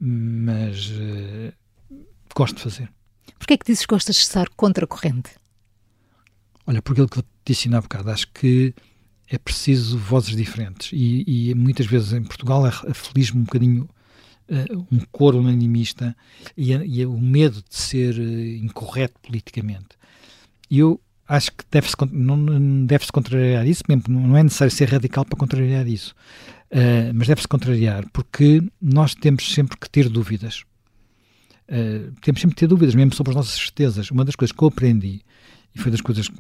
Mas 0.01 0.91
uh, 0.91 1.53
gosto 2.35 2.57
de 2.57 2.63
fazer. 2.63 2.89
Porquê 3.39 3.55
é 3.55 3.57
que 3.57 3.67
dizes 3.67 3.85
que 3.85 3.93
gostas 3.93 4.17
de 4.17 4.23
estar 4.23 4.49
contra 4.51 4.85
a 4.85 4.89
corrente? 4.89 5.31
Olha, 6.67 6.83
por 6.83 6.93
aquilo 6.93 7.09
que 7.09 7.19
eu 7.19 7.23
te 7.23 7.29
disse 7.47 7.75
há 7.75 7.81
bocado, 7.81 8.11
acho 8.11 8.29
que 8.33 8.75
é 9.31 9.39
preciso 9.39 9.99
vozes 9.99 10.35
diferentes 10.35 10.91
e, 10.93 11.25
e 11.27 11.55
muitas 11.55 11.87
vezes 11.87 12.13
em 12.13 12.23
Portugal 12.23 12.65
aflige-me 12.65 13.41
um 13.41 13.45
bocadinho 13.45 13.89
uh, 14.49 14.87
um 14.91 15.01
coro 15.13 15.39
unanimista 15.39 16.17
e, 16.57 16.73
e, 16.73 17.05
o 17.07 17.19
medo 17.19 17.63
de 17.69 17.77
ser 17.77 18.19
uh, 18.19 18.65
incorreto 18.65 19.21
politicamente. 19.21 19.89
E 20.71 20.79
eu 20.79 21.01
acho 21.27 21.53
que 21.53 21.65
deve-se 21.71 21.95
não 22.11 22.87
deve-se 22.87 23.13
contrariar 23.13 23.67
isso, 23.67 23.83
mesmo 23.87 24.05
não 24.09 24.37
é 24.37 24.43
necessário 24.43 24.73
ser 24.73 24.89
radical 24.89 25.25
para 25.27 25.39
contrariar 25.39 25.87
isso, 25.87 26.15
uh, 26.73 27.13
mas 27.15 27.29
deve-se 27.29 27.49
contrariar 27.49 28.09
porque 28.13 28.63
nós 28.81 29.15
temos 29.15 29.53
sempre 29.53 29.77
que 29.77 29.91
ter 29.91 30.09
dúvidas. 30.09 30.65
temos 32.23 32.41
sempre 32.41 32.55
que 32.55 32.61
ter 32.61 32.67
dúvidas, 32.67 32.95
mesmo 32.95 33.15
sobre 33.15 33.33
as 33.33 33.37
nossas 33.37 33.61
certezas. 33.61 34.11
Uma 34.11 34.25
das 34.25 34.35
coisas 34.35 34.57
que 34.57 34.65
eu 34.65 34.69
aprendi 34.69 35.21
e 35.79 35.81
foi 35.81 35.93
das 35.93 36.01
coisas 36.01 36.29
que, 36.29 36.37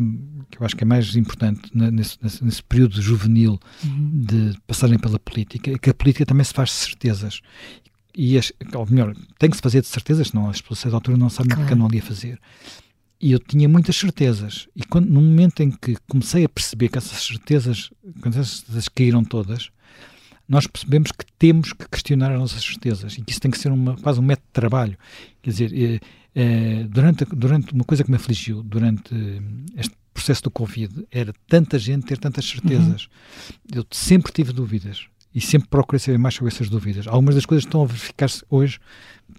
que 0.51 0.61
eu 0.61 0.66
acho 0.66 0.74
que 0.74 0.83
é 0.83 0.87
mais 0.87 1.14
importante 1.14 1.70
nesse, 1.72 2.18
nesse, 2.20 2.44
nesse 2.44 2.62
período 2.62 3.01
juvenil 3.01 3.59
uhum. 3.85 4.11
de 4.12 4.59
passagem 4.66 4.98
pela 4.98 5.18
política, 5.18 5.70
é 5.70 5.79
que 5.79 5.90
a 5.90 5.94
política 5.94 6.27
também 6.27 6.44
se 6.44 6.53
faz 6.53 6.70
de 6.70 6.74
certezas. 6.74 7.40
E, 8.16 8.37
as, 8.37 8.53
ou 8.74 8.85
melhor, 8.87 9.14
tem 9.38 9.48
que 9.48 9.57
se 9.57 9.62
fazer 9.62 9.81
de 9.81 9.87
certezas, 9.87 10.29
senão 10.29 10.51
as 10.51 10.61
pessoas 10.61 10.90
da 10.90 10.96
altura 10.96 11.16
não 11.16 11.31
sabem 11.31 11.51
claro. 11.51 11.64
o 11.64 11.68
que 11.68 11.74
não 11.77 11.87
ali 11.87 12.01
a 12.01 12.03
fazer. 12.03 12.40
E 13.20 13.31
eu 13.31 13.38
tinha 13.38 13.68
muitas 13.68 13.94
certezas. 13.96 14.68
E 14.74 14.83
quando, 14.83 15.09
no 15.09 15.20
momento 15.20 15.62
em 15.62 15.70
que 15.70 15.96
comecei 16.09 16.44
a 16.44 16.48
perceber 16.48 16.88
que 16.88 16.98
essas 16.98 17.24
certezas, 17.24 17.90
quando 18.20 18.35
essas 18.35 18.59
certezas 18.59 18.88
caíram 18.88 19.22
todas, 19.22 19.70
nós 20.48 20.66
percebemos 20.66 21.12
que 21.12 21.24
temos 21.38 21.72
que 21.72 21.88
questionar 21.88 22.33
as 22.33 22.40
nossas 22.40 22.64
certezas 22.64 23.14
e 23.16 23.22
que 23.22 23.31
isso 23.31 23.40
tem 23.40 23.51
que 23.51 23.59
ser 23.59 23.70
uma, 23.70 23.96
quase 23.98 24.18
um 24.18 24.22
método 24.22 24.46
de 24.48 24.53
trabalho. 24.53 24.98
Quer 25.42 25.51
dizer, 25.51 26.03
eh, 26.35 26.81
eh, 26.81 26.85
durante, 26.85 27.25
durante 27.25 27.73
uma 27.73 27.85
coisa 27.85 28.05
que 28.05 28.11
me 28.11 28.17
afligiu 28.17 28.62
durante 28.62 29.14
este 29.77 29.97
processo 30.12 30.43
do 30.43 30.51
Covid 30.51 31.07
era 31.11 31.33
tanta 31.47 31.79
gente 31.79 32.07
ter 32.07 32.19
tantas 32.19 32.45
certezas. 32.45 33.09
Uhum. 33.73 33.79
Eu 33.81 33.87
sempre 33.91 34.33
tive 34.33 34.53
dúvidas 34.53 35.07
e 35.35 35.41
sempre 35.41 35.69
procurei 35.69 35.99
saber 35.99 36.19
mais 36.19 36.35
sobre 36.35 36.53
essas 36.53 36.69
dúvidas. 36.69 37.07
Algumas 37.07 37.35
das 37.35 37.47
coisas 37.47 37.64
estão 37.64 37.83
a 37.83 37.87
verificar-se 37.87 38.45
hoje 38.51 38.81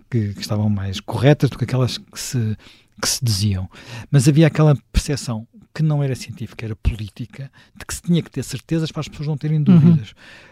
que, 0.10 0.34
que, 0.34 0.42
estavam 0.42 0.70
mais 0.70 1.00
corretas 1.00 1.50
do 1.50 1.58
que 1.58 1.64
aquelas 1.64 1.98
que 1.98 2.20
se, 2.20 2.58
que 3.02 3.10
se 3.10 3.24
diziam. 3.24 3.70
Mas 4.10 4.28
havia 4.28 4.48
aquela 4.48 4.76
percepção 4.92 5.48
que 5.74 5.84
não 5.84 6.02
era 6.02 6.16
científica, 6.16 6.66
era 6.66 6.76
política, 6.76 7.52
de 7.78 7.86
que 7.86 7.94
se 7.94 8.02
tinha 8.02 8.22
que 8.22 8.32
ter 8.32 8.44
certezas 8.44 8.92
para 8.92 9.02
as 9.02 9.08
pessoas 9.08 9.28
não 9.28 9.38
terem 9.38 9.62
dúvidas. 9.62 10.10
Uhum. 10.10 10.49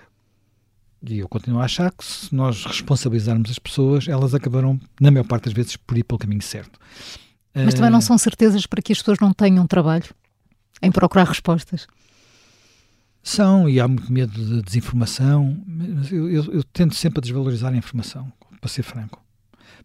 E 1.04 1.20
eu 1.20 1.28
continuo 1.28 1.60
a 1.60 1.66
achar 1.66 1.92
que 1.92 2.04
se 2.04 2.34
nós 2.34 2.66
responsabilizarmos 2.66 3.52
as 3.52 3.60
pessoas, 3.60 4.08
elas 4.08 4.34
acabarão, 4.34 4.80
na 5.00 5.12
maior 5.12 5.26
parte 5.26 5.46
das 5.46 5.54
vezes, 5.54 5.76
por 5.76 5.98
ir 5.98 6.04
pelo 6.04 6.18
caminho 6.18 6.42
certo. 6.42 6.80
Mas 7.54 7.74
também 7.74 7.90
não 7.90 8.00
eh, 8.00 8.02
são 8.02 8.18
certezas 8.18 8.66
para 8.66 8.82
que 8.82 8.92
as 8.92 9.00
pessoas 9.00 9.20
não 9.20 9.34
tenham 9.34 9.66
trabalho 9.66 10.06
em 10.82 10.92
procurar 10.92 11.26
respostas? 11.26 11.88
São, 13.24 13.68
e 13.68 13.80
há 13.80 13.88
muito 13.88 14.12
medo 14.12 14.34
de 14.34 14.62
desinformação, 14.62 15.62
eu, 16.12 16.30
eu, 16.30 16.44
eu 16.54 16.64
tento 16.64 16.96
sempre 16.96 17.20
a 17.20 17.22
desvalorizar 17.22 17.74
a 17.74 17.78
informação, 17.78 18.32
para 18.62 18.70
ser 18.70 18.84
franco. 18.84 19.22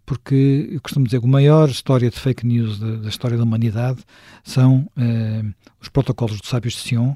Porque 0.05 0.68
eu 0.70 0.80
costumo 0.80 1.07
dizer 1.07 1.20
que 1.20 1.26
a 1.26 1.28
maior 1.28 1.68
história 1.68 2.11
de 2.11 2.18
fake 2.18 2.47
news 2.47 2.78
da, 2.78 2.97
da 2.97 3.09
história 3.09 3.37
da 3.37 3.45
humanidade 3.45 4.03
são 4.43 4.89
eh, 4.97 5.45
os 5.80 5.89
protocolos 5.89 6.41
do 6.41 6.47
Sábios 6.47 6.74
de 6.74 6.80
Sion, 6.80 7.14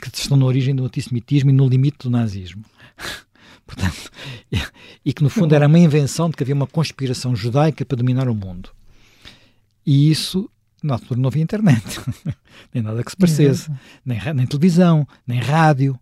que 0.00 0.08
estão 0.12 0.36
na 0.36 0.44
origem 0.44 0.74
do 0.74 0.84
antissemitismo 0.84 1.50
e 1.50 1.52
no 1.52 1.68
limite 1.68 1.98
do 2.02 2.10
nazismo. 2.10 2.64
Portanto, 3.66 4.10
e, 5.04 5.12
que 5.12 5.22
no 5.22 5.28
fundo 5.28 5.54
era 5.54 5.66
uma 5.66 5.78
invenção 5.78 6.30
de 6.30 6.36
que 6.36 6.42
havia 6.42 6.54
uma 6.54 6.66
conspiração 6.66 7.34
judaica 7.34 7.84
para 7.84 7.96
dominar 7.96 8.28
o 8.28 8.34
mundo. 8.34 8.70
E 9.84 10.10
isso, 10.10 10.48
na 10.82 10.94
altura 10.94 11.20
não 11.20 11.28
havia 11.28 11.42
internet, 11.42 12.00
nem 12.72 12.82
nada 12.82 13.02
que 13.02 13.10
se 13.10 13.16
parecesse, 13.16 13.70
nem, 14.04 14.18
nem 14.34 14.46
televisão, 14.46 15.06
nem 15.26 15.40
rádio. 15.40 15.98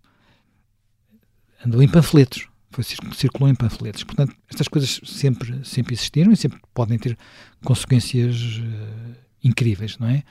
Andou 1.64 1.82
em 1.82 1.88
panfletos, 1.88 2.46
foi, 2.70 2.84
circulou 2.84 3.48
em 3.48 3.54
panfletos. 3.54 4.04
Portanto, 4.04 4.36
estas 4.48 4.68
coisas 4.68 5.00
sempre, 5.04 5.64
sempre 5.64 5.94
existiram 5.94 6.32
e 6.32 6.36
sempre 6.36 6.60
podem 6.74 6.98
ter 6.98 7.16
consequências 7.64 8.58
uh, 8.58 9.16
incríveis, 9.42 9.96
não 9.98 10.08
é? 10.08 10.22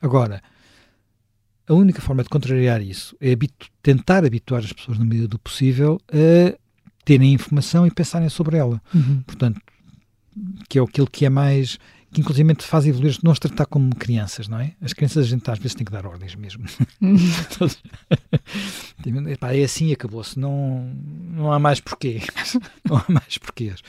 Agora, 0.00 0.40
a 1.70 1.74
única 1.74 2.02
forma 2.02 2.24
de 2.24 2.28
contrariar 2.28 2.82
isso 2.82 3.16
é 3.20 3.32
habitu 3.32 3.68
tentar 3.80 4.24
habituar 4.24 4.62
as 4.64 4.72
pessoas, 4.72 4.98
na 4.98 5.04
medida 5.04 5.28
do 5.28 5.38
possível, 5.38 6.00
a 6.12 6.58
terem 7.04 7.32
informação 7.32 7.86
e 7.86 7.92
pensarem 7.92 8.28
sobre 8.28 8.56
ela. 8.56 8.82
Uhum. 8.92 9.22
Portanto, 9.22 9.60
que 10.68 10.80
é 10.80 10.82
aquilo 10.82 11.08
que 11.08 11.24
é 11.24 11.30
mais 11.30 11.78
que 12.12 12.20
inclusive 12.20 12.56
faz 12.58 12.86
evoluir, 12.86 13.16
não 13.22 13.32
se 13.32 13.40
tratar 13.40 13.66
como 13.66 13.94
crianças, 13.94 14.48
não 14.48 14.58
é? 14.58 14.74
As 14.80 14.92
crianças 14.92 15.26
a 15.26 15.28
gente 15.28 15.48
às 15.48 15.58
vezes 15.60 15.76
tem 15.76 15.84
que 15.84 15.92
dar 15.92 16.04
ordens 16.04 16.34
mesmo. 16.34 16.64
é 19.54 19.62
assim 19.62 19.86
e 19.86 19.92
acabou-se, 19.92 20.36
não, 20.36 20.92
não 21.30 21.52
há 21.52 21.60
mais 21.60 21.78
porquê. 21.78 22.20
não 22.84 22.96
há 22.96 23.04
mais 23.08 23.38
porquês. 23.38 23.80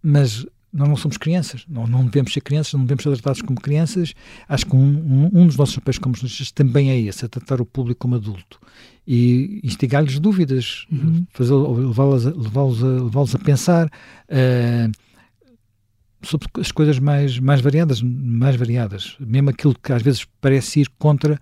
Mas 0.00 0.46
nós 0.74 0.88
não 0.88 0.96
somos 0.96 1.16
crianças, 1.16 1.64
não, 1.68 1.86
não 1.86 2.04
devemos 2.04 2.32
ser 2.32 2.40
crianças, 2.40 2.72
não 2.72 2.80
devemos 2.80 3.04
ser 3.04 3.12
tratados 3.12 3.42
como 3.42 3.60
crianças. 3.60 4.12
Acho 4.48 4.66
que 4.66 4.74
um, 4.74 5.30
um, 5.32 5.42
um 5.42 5.46
dos 5.46 5.56
nossos 5.56 5.76
papéis 5.76 5.98
como 5.98 6.16
jornalistas 6.16 6.50
também 6.50 6.90
é 6.90 6.98
esse, 6.98 7.24
é 7.24 7.28
tratar 7.28 7.60
o 7.60 7.64
público 7.64 8.00
como 8.00 8.16
adulto 8.16 8.60
e 9.06 9.60
instigar-lhes 9.62 10.18
dúvidas, 10.18 10.86
uhum. 10.90 11.24
levá-los 11.38 12.26
a, 12.26 12.30
levá 12.30 12.60
a, 12.62 13.02
levá 13.02 13.22
a 13.22 13.38
pensar. 13.38 13.86
Uh, 14.28 14.90
sobre 16.24 16.48
as 16.58 16.72
coisas 16.72 16.98
mais, 16.98 17.38
mais 17.38 17.60
variadas, 17.60 18.00
mais 18.02 18.56
variadas, 18.56 19.14
mesmo 19.20 19.50
aquilo 19.50 19.74
que 19.74 19.92
às 19.92 20.02
vezes 20.02 20.26
parece 20.40 20.80
ir 20.80 20.88
contra 20.98 21.38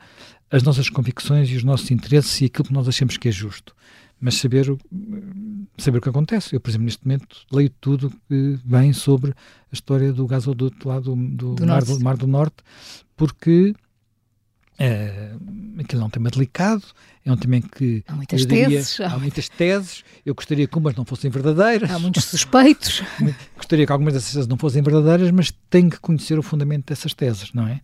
as 0.51 0.63
nossas 0.65 0.91
convicções 0.91 1.49
e 1.49 1.57
os 1.57 1.63
nossos 1.63 1.91
interesses 1.91 2.41
e 2.41 2.47
aquilo 2.47 2.65
que 2.65 2.73
nós 2.73 2.89
achamos 2.89 3.17
que 3.17 3.29
é 3.29 3.33
justo. 3.33 3.75
Mas 4.23 4.37
saber, 4.37 4.67
saber 5.77 5.99
o 5.99 6.01
que 6.01 6.09
acontece. 6.09 6.55
Eu, 6.55 6.61
por 6.61 6.71
exemplo, 6.71 6.85
neste 6.85 7.05
momento 7.05 7.37
leio 7.51 7.71
tudo 7.81 8.09
que 8.29 8.59
vem 8.65 8.93
sobre 8.93 9.33
a 9.33 9.75
história 9.75 10.13
do 10.13 10.25
gasoduto 10.29 10.89
lá 10.89 11.01
do, 11.01 11.17
do, 11.17 11.57
do, 11.57 11.67
Mar, 11.67 11.85
do 11.85 12.01
Mar 12.01 12.17
do 12.17 12.29
Norte, 12.29 12.63
porque 13.17 13.75
é, 14.79 15.33
aquilo 15.79 16.03
é 16.03 16.05
um 16.05 16.11
tema 16.11 16.31
delicado, 16.31 16.83
é 17.25 17.33
um 17.33 17.37
tema 17.37 17.57
em 17.57 17.61
que 17.63 18.03
há 18.07 18.15
muitas 18.15 18.47
diria, 18.47 18.69
teses. 18.69 19.01
Há 19.01 19.19
muitas 19.19 19.49
teses. 19.49 20.05
Eu 20.25 20.35
gostaria 20.35 20.67
que 20.67 20.79
umas 20.79 20.95
não 20.95 21.05
fossem 21.05 21.31
verdadeiras. 21.31 21.91
Há 21.91 21.99
muitos 21.99 22.25
suspeitos. 22.25 23.03
gostaria 23.73 23.87
que 23.87 23.93
algumas 23.93 24.13
dessas 24.13 24.33
teses 24.33 24.47
não 24.47 24.59
fossem 24.59 24.83
verdadeiras, 24.83 25.31
mas 25.31 25.53
tenho 25.71 25.89
que 25.89 25.99
conhecer 25.99 26.39
o 26.39 26.43
fundamento 26.43 26.87
dessas 26.87 27.15
teses, 27.15 27.53
não 27.55 27.67
é? 27.67 27.81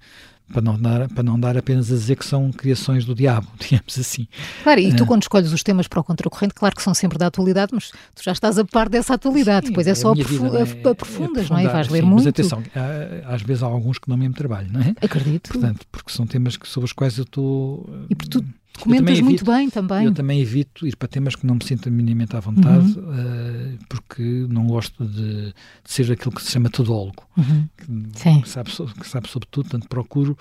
para 0.51 0.63
não, 0.63 0.79
dar, 0.79 1.09
para 1.09 1.23
não 1.23 1.39
dar 1.39 1.59
apenas 1.59 1.93
a 1.93 1.95
dizer 1.95 2.17
que 2.17 2.25
são 2.25 2.51
criações 2.51 3.05
do 3.05 3.15
diabo, 3.15 3.47
digamos 3.61 3.99
assim. 3.99 4.27
Claro, 4.63 4.81
e 4.81 4.97
tu, 4.97 5.05
uh, 5.05 5.07
quando 5.07 5.21
escolhes 5.23 5.53
os 5.53 5.63
temas 5.63 5.87
para 5.87 6.01
o 6.01 6.05
contracorrente, 6.05 6.55
claro 6.55 6.75
que 6.75 6.83
são 6.83 6.95
sempre 6.95 7.19
da 7.19 7.27
atualidade, 7.27 7.73
mas 7.75 7.91
tu 8.15 8.23
já 8.23 8.33
estás 8.33 8.59
a 8.59 8.65
par 8.65 8.89
dessa 8.89 9.13
atualidade, 9.13 9.67
sim, 9.67 9.73
depois 9.73 9.87
é 9.87 9.95
só 9.95 10.15
é, 10.15 10.91
aprofundas, 10.91 11.47
é 11.47 11.51
não 11.51 11.59
é? 11.59 11.65
E 11.65 11.69
vais 11.69 11.89
ler 11.89 12.01
sim, 12.01 12.07
muito. 12.07 12.25
Mas 12.25 12.27
atenção, 12.29 12.63
há, 12.75 13.35
às 13.35 13.43
vezes 13.43 13.63
há 13.63 13.67
alguns 13.67 13.99
que 13.99 14.09
não 14.09 14.17
mesmo 14.17 14.35
trabalho, 14.35 14.69
não 14.73 14.81
é? 14.81 14.95
Acredito. 15.03 15.51
Portanto, 15.51 15.87
porque 15.93 16.11
são 16.11 16.27
temas 16.27 16.57
que, 16.57 16.67
sobre 16.67 16.87
os 16.87 16.95
quais 16.95 17.19
eu 17.19 17.25
estou. 17.25 17.87
E 18.09 18.15
por 18.15 18.27
tu 18.27 18.43
Comentas 18.79 19.21
muito 19.21 19.45
bem 19.45 19.69
também. 19.71 20.07
Eu 20.07 20.15
também 20.15 20.41
evito 20.41 20.87
ir 20.87 20.97
para 20.97 21.09
temas 21.09 21.35
que 21.35 21.47
não 21.47 21.57
me 21.57 21.65
sinto 21.65 21.91
minimamente 21.91 22.37
à 22.37 22.41
vontade, 22.41 22.99
uhum. 22.99 23.11
uh, 23.11 23.79
porque 23.89 24.23
não 24.49 24.67
gosto 24.67 25.05
de, 25.05 25.47
de, 25.47 25.55
ser 25.85 26.11
aquilo 26.11 26.35
que 26.35 26.43
se 26.43 26.51
chama 26.51 26.71
todólogo, 26.71 27.27
uhum. 27.37 27.69
que, 27.77 28.43
que, 28.43 28.49
sabe, 28.49 28.71
que 28.71 29.09
sabe 29.09 29.29
sobre 29.29 29.49
tudo, 29.51 29.69
portanto 29.69 29.89
procuro, 29.89 30.39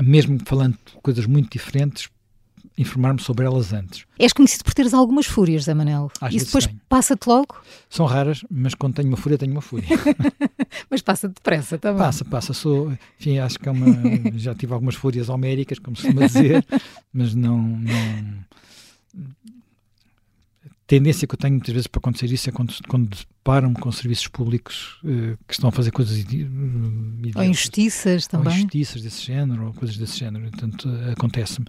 mesmo 0.00 0.38
falando 0.44 0.72
de 0.72 1.00
coisas 1.02 1.26
muito 1.26 1.50
diferentes, 1.52 2.08
informar-me 2.76 3.20
sobre 3.20 3.46
elas 3.46 3.72
antes. 3.72 4.04
És 4.18 4.32
conhecido 4.32 4.64
por 4.64 4.74
teres 4.74 4.92
algumas 4.92 5.26
fúrias, 5.26 5.64
Zé 5.64 5.74
Manel. 5.74 6.10
Às 6.20 6.34
Isso 6.34 6.46
depois 6.46 6.68
passa-te 6.88 7.26
logo? 7.26 7.56
São 7.88 8.06
raras, 8.06 8.44
mas 8.50 8.74
quando 8.74 8.94
tenho 8.94 9.08
uma 9.08 9.16
fúria, 9.16 9.38
tenho 9.38 9.52
uma 9.52 9.60
fúria. 9.60 9.88
mas 10.90 11.00
passa 11.02 11.28
depressa 11.28 11.78
também. 11.78 11.98
Passa, 11.98 12.24
passa. 12.24 12.52
Sou, 12.52 12.92
enfim, 13.18 13.38
acho 13.38 13.58
que 13.58 13.68
é 13.68 13.72
uma, 13.72 13.86
já 14.36 14.54
tive 14.54 14.72
algumas 14.72 14.94
fúrias 14.94 15.28
homéricas, 15.28 15.78
como 15.78 15.96
se 15.96 16.02
costuma 16.04 16.26
dizer, 16.26 16.64
mas 17.12 17.34
não, 17.34 17.58
não... 17.58 18.44
Tendência 20.86 21.26
que 21.26 21.34
eu 21.34 21.38
tenho 21.38 21.54
muitas 21.54 21.72
vezes 21.72 21.86
para 21.86 21.98
acontecer 21.98 22.30
isso 22.30 22.48
é 22.50 22.52
quando, 22.52 22.74
quando 22.86 23.08
deparam-me 23.08 23.74
com 23.74 23.90
serviços 23.90 24.28
públicos 24.28 24.98
uh, 25.02 25.36
que 25.46 25.54
estão 25.54 25.68
a 25.68 25.72
fazer 25.72 25.90
coisas 25.90 26.24
ou 27.34 27.42
injustiças 27.42 28.26
também. 28.26 28.48
Ou 28.48 28.52
injustiças 28.52 29.00
desse 29.00 29.22
género, 29.22 29.66
ou 29.68 29.72
coisas 29.72 29.96
desse 29.96 30.18
género. 30.18 30.50
Portanto, 30.50 30.88
acontece-me. 31.10 31.66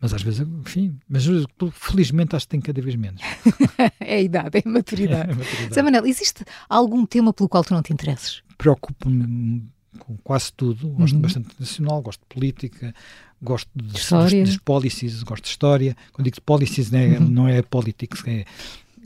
Mas 0.00 0.14
às 0.14 0.22
vezes, 0.22 0.40
enfim, 0.40 0.98
mas 1.08 1.24
felizmente 1.72 2.36
acho 2.36 2.46
que 2.46 2.50
tem 2.50 2.60
cada 2.60 2.80
vez 2.80 2.94
menos. 2.96 3.20
é 4.00 4.16
a 4.16 4.20
idade, 4.20 4.58
é 4.58 4.62
a 4.64 4.70
maturidade. 4.70 5.30
É 5.30 5.32
a 5.32 5.36
maturidade. 5.36 5.74
Zé 5.74 5.82
Manel, 5.82 6.06
existe 6.06 6.44
algum 6.68 7.04
tema 7.04 7.32
pelo 7.32 7.48
qual 7.48 7.64
tu 7.64 7.74
não 7.74 7.82
te 7.82 7.92
interesses? 7.92 8.42
Preocupo-me 8.56 9.68
com 9.98 10.16
quase 10.18 10.52
tudo. 10.52 10.88
Gosto 10.88 11.14
uhum. 11.14 11.20
bastante 11.20 11.48
de 11.48 11.60
nacional, 11.60 12.02
gosto 12.02 12.20
de 12.20 12.26
política, 12.34 12.94
gosto 13.42 13.68
de, 13.74 13.86
de, 13.86 14.44
de, 14.44 14.52
de 14.52 14.60
policies, 14.60 15.22
gosto 15.22 15.44
de 15.44 15.50
história. 15.50 15.96
Quando 16.12 16.24
digo 16.24 16.36
de 16.36 16.40
policies, 16.40 16.90
não 16.90 16.98
é, 16.98 17.06
uhum. 17.06 17.28
não 17.28 17.48
é 17.48 17.62
politics, 17.62 18.22
é, 18.26 18.44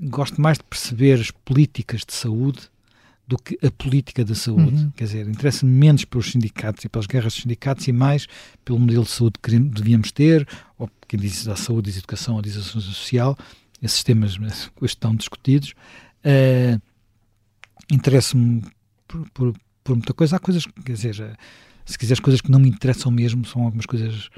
gosto 0.02 0.40
mais 0.40 0.58
de 0.58 0.64
perceber 0.64 1.20
as 1.20 1.30
políticas 1.30 2.02
de 2.06 2.14
saúde 2.14 2.70
do 3.30 3.38
que 3.38 3.56
a 3.64 3.70
política 3.70 4.24
da 4.24 4.34
saúde. 4.34 4.82
Uhum. 4.82 4.90
Quer 4.90 5.04
dizer, 5.04 5.28
interessa-me 5.28 5.70
menos 5.70 6.04
pelos 6.04 6.32
sindicatos 6.32 6.84
e 6.84 6.88
pelas 6.88 7.06
guerras 7.06 7.32
dos 7.32 7.42
sindicatos 7.42 7.86
e 7.86 7.92
mais 7.92 8.26
pelo 8.64 8.80
modelo 8.80 9.04
de 9.04 9.10
saúde 9.10 9.34
que 9.40 9.56
devíamos 9.56 10.10
ter, 10.10 10.46
ou 10.76 10.90
quem 11.06 11.20
diz 11.20 11.46
a 11.46 11.54
saúde, 11.54 11.86
diz 11.86 11.94
a 11.94 11.98
educação 12.00 12.34
ou 12.34 12.42
diz 12.42 12.56
a 12.56 12.62
saúde 12.62 12.86
social, 12.86 13.38
esses 13.80 14.02
temas 14.02 14.36
estão 14.82 15.14
discutidos. 15.14 15.74
Uh, 16.24 16.82
interessa-me 17.88 18.64
por, 19.06 19.30
por, 19.30 19.54
por, 19.84 19.94
muita 19.94 20.12
coisa. 20.12 20.34
Há 20.34 20.38
coisas, 20.40 20.66
quer 20.84 20.92
dizer, 20.92 21.38
se 21.86 21.96
quiseres 21.96 22.18
coisas 22.18 22.40
que 22.40 22.50
não 22.50 22.58
me 22.58 22.68
interessam 22.68 23.12
mesmo, 23.12 23.44
são 23.44 23.62
algumas 23.62 23.86
coisas, 23.86 24.28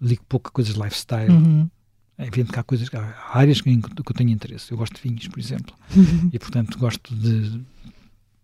ligo 0.00 0.24
pouco 0.26 0.48
a 0.48 0.52
coisas 0.52 0.72
de 0.72 0.80
lifestyle. 0.80 1.30
Uhum. 1.30 1.68
É 2.16 2.26
evidente 2.26 2.50
que 2.50 2.58
há 2.58 2.62
coisas, 2.62 2.88
há 2.94 3.38
áreas 3.38 3.60
que 3.60 3.68
eu 3.68 4.14
tenho 4.16 4.30
interesse. 4.30 4.72
Eu 4.72 4.78
gosto 4.78 4.94
de 4.94 5.02
vinhos, 5.02 5.28
por 5.28 5.38
exemplo, 5.38 5.74
uhum. 5.94 6.30
e 6.32 6.38
portanto 6.38 6.78
gosto 6.78 7.14
de 7.14 7.60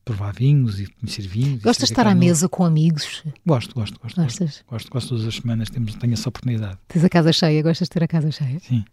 provar 0.05 0.33
vinhos 0.35 0.81
e 0.81 0.87
conhecer 0.87 1.23
vinhos. 1.23 1.63
Gostas 1.63 1.89
de 1.89 1.93
estar 1.93 2.07
à 2.07 2.15
mesa 2.15 2.49
com 2.49 2.65
amigos? 2.65 3.25
Gosto, 3.47 3.75
gosto, 3.75 3.99
gosto. 4.01 4.21
Gostas? 4.21 4.65
Gosto, 4.71 4.91
gosto, 4.91 5.09
todas 5.09 5.27
as 5.27 5.37
semanas, 5.37 5.71
temos, 5.71 5.95
tenho 5.95 6.13
essa 6.13 6.29
oportunidade. 6.29 6.79
Tens 6.89 7.05
a 7.05 7.09
casa 7.09 7.33
cheia, 7.33 7.63
gostas 7.63 7.89
de 7.89 7.93
ter 7.93 8.03
a 8.05 8.09
casa 8.09 8.31
cheia? 8.31 8.59
Sim. 8.61 8.85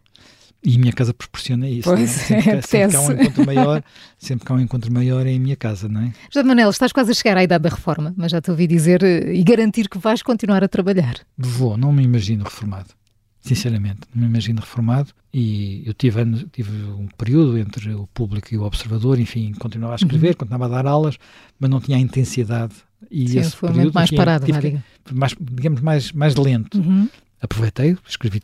E 0.63 0.75
a 0.75 0.79
minha 0.79 0.93
casa 0.93 1.11
proporciona 1.13 1.67
isso. 1.67 1.89
Pois, 1.89 2.01
é? 2.01 2.07
sempre, 2.07 2.51
é, 2.51 2.61
sempre 2.61 2.89
que 2.89 2.95
há 2.95 3.01
um 3.01 3.11
encontro 3.11 3.45
maior, 3.45 3.83
sempre 4.17 4.45
que 4.45 4.51
há 4.51 4.55
um 4.55 4.59
encontro 4.59 4.93
maior 4.93 5.25
é 5.25 5.31
em 5.31 5.39
minha 5.39 5.55
casa, 5.55 5.89
não 5.89 6.01
é? 6.01 6.13
José 6.31 6.43
Manuel, 6.43 6.69
estás 6.69 6.91
quase 6.91 7.11
a 7.11 7.13
chegar 7.15 7.35
à 7.37 7.43
idade 7.43 7.63
da 7.63 7.69
reforma, 7.69 8.13
mas 8.15 8.31
já 8.31 8.39
te 8.39 8.51
ouvi 8.51 8.67
dizer 8.67 9.01
eh, 9.03 9.33
e 9.33 9.43
garantir 9.43 9.89
que 9.89 9.97
vais 9.97 10.21
continuar 10.21 10.63
a 10.63 10.67
trabalhar. 10.67 11.15
Vou, 11.35 11.75
não 11.77 11.91
me 11.91 12.03
imagino 12.03 12.43
reformado 12.43 13.00
sinceramente, 13.41 14.01
não 14.13 14.23
me 14.23 14.29
imagino 14.29 14.59
reformado 14.59 15.11
e 15.33 15.83
eu 15.85 15.93
tive, 15.93 16.23
tive 16.51 16.71
um 16.91 17.07
período 17.17 17.57
entre 17.57 17.93
o 17.93 18.07
público 18.07 18.53
e 18.53 18.57
o 18.57 18.63
observador, 18.63 19.19
enfim, 19.19 19.51
continuava 19.53 19.93
a 19.93 19.95
escrever, 19.95 20.29
uhum. 20.29 20.35
continuava 20.35 20.65
a 20.65 20.69
dar 20.69 20.85
aulas, 20.85 21.17
mas 21.59 21.69
não 21.69 21.81
tinha 21.81 21.97
a 21.97 21.99
intensidade 21.99 22.75
e 23.09 23.27
Sim, 23.29 23.39
esse 23.39 23.55
foi 23.55 23.71
período, 23.71 23.93
mais 23.93 24.11
parado, 24.11 24.45
tive, 24.45 24.79
mais, 25.11 25.35
digamos, 25.39 25.81
mais, 25.81 26.11
mais 26.11 26.35
lento. 26.35 26.77
Uhum. 26.77 27.09
Aproveitei, 27.41 27.97
escrevi, 28.07 28.41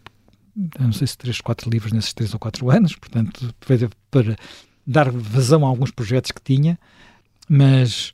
não 0.79 0.91
sei 0.91 1.05
se 1.05 1.15
três, 1.15 1.39
quatro 1.39 1.69
livros 1.69 1.91
nesses 1.91 2.13
três 2.13 2.33
ou 2.33 2.39
quatro 2.39 2.71
anos, 2.71 2.95
portanto, 2.95 3.53
para 4.09 4.35
dar 4.85 5.11
vazão 5.11 5.63
a 5.63 5.69
alguns 5.69 5.91
projetos 5.91 6.31
que 6.31 6.41
tinha, 6.41 6.79
mas, 7.47 8.11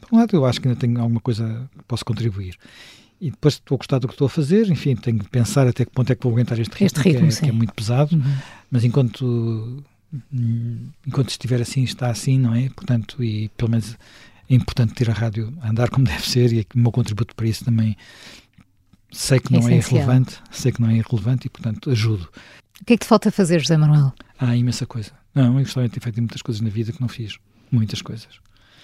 por 0.00 0.14
um 0.14 0.18
lado, 0.18 0.34
eu 0.34 0.46
acho 0.46 0.58
que 0.58 0.68
ainda 0.68 0.80
tenho 0.80 0.98
alguma 0.98 1.20
coisa 1.20 1.68
que 1.76 1.84
posso 1.84 2.04
contribuir 2.04 2.56
e 3.20 3.30
depois 3.30 3.54
estou 3.54 3.76
a 3.76 3.78
gostar 3.78 3.98
do 3.98 4.06
que 4.06 4.14
estou 4.14 4.26
a 4.26 4.30
fazer, 4.30 4.68
enfim, 4.70 4.94
tenho 4.94 5.18
que 5.18 5.28
pensar 5.28 5.66
até 5.66 5.84
que 5.84 5.90
ponto 5.90 6.12
é 6.12 6.14
que 6.14 6.22
vou 6.22 6.32
aguentar 6.32 6.58
este 6.58 6.72
ritmo, 6.72 6.86
este 6.86 7.00
ritmo 7.00 7.28
que, 7.28 7.34
é, 7.34 7.40
que, 7.40 7.48
é, 7.48 7.52
muito 7.52 7.72
pesado, 7.74 8.16
uhum. 8.16 8.34
mas 8.70 8.84
enquanto 8.84 9.82
enquanto 11.06 11.28
estiver 11.28 11.60
assim, 11.60 11.82
está 11.82 12.10
assim, 12.10 12.38
não 12.38 12.54
é? 12.54 12.70
Portanto, 12.70 13.22
e 13.22 13.50
pelo 13.50 13.70
menos 13.70 13.96
é 14.48 14.54
importante 14.54 14.94
ter 14.94 15.10
a 15.10 15.12
rádio 15.12 15.52
a 15.60 15.68
andar 15.68 15.90
como 15.90 16.06
deve 16.08 16.28
ser 16.28 16.52
e 16.52 16.60
o 16.74 16.78
meu 16.78 16.92
contributo 16.92 17.34
para 17.34 17.46
isso 17.46 17.64
também 17.64 17.96
sei 19.10 19.40
que 19.40 19.52
não 19.52 19.66
é, 19.68 19.74
é 19.74 19.76
irrelevante, 19.76 20.38
sei 20.50 20.72
que 20.72 20.80
não 20.80 20.88
é 20.88 20.96
irrelevante 20.96 21.46
e, 21.46 21.50
portanto, 21.50 21.90
ajudo. 21.90 22.28
O 22.80 22.84
que 22.84 22.92
é 22.92 22.96
que 22.96 23.04
te 23.04 23.08
falta 23.08 23.30
fazer, 23.30 23.60
José 23.60 23.76
Manuel? 23.76 24.12
Há 24.38 24.54
imensa 24.54 24.86
coisa. 24.86 25.12
Não, 25.34 25.58
eu 25.58 25.64
gostaria 25.64 25.88
de 25.88 25.94
ter 25.94 26.00
feito 26.00 26.20
muitas 26.20 26.42
coisas 26.42 26.60
na 26.60 26.70
vida 26.70 26.92
que 26.92 27.00
não 27.00 27.08
fiz. 27.08 27.38
Muitas 27.70 28.02
coisas. 28.02 28.28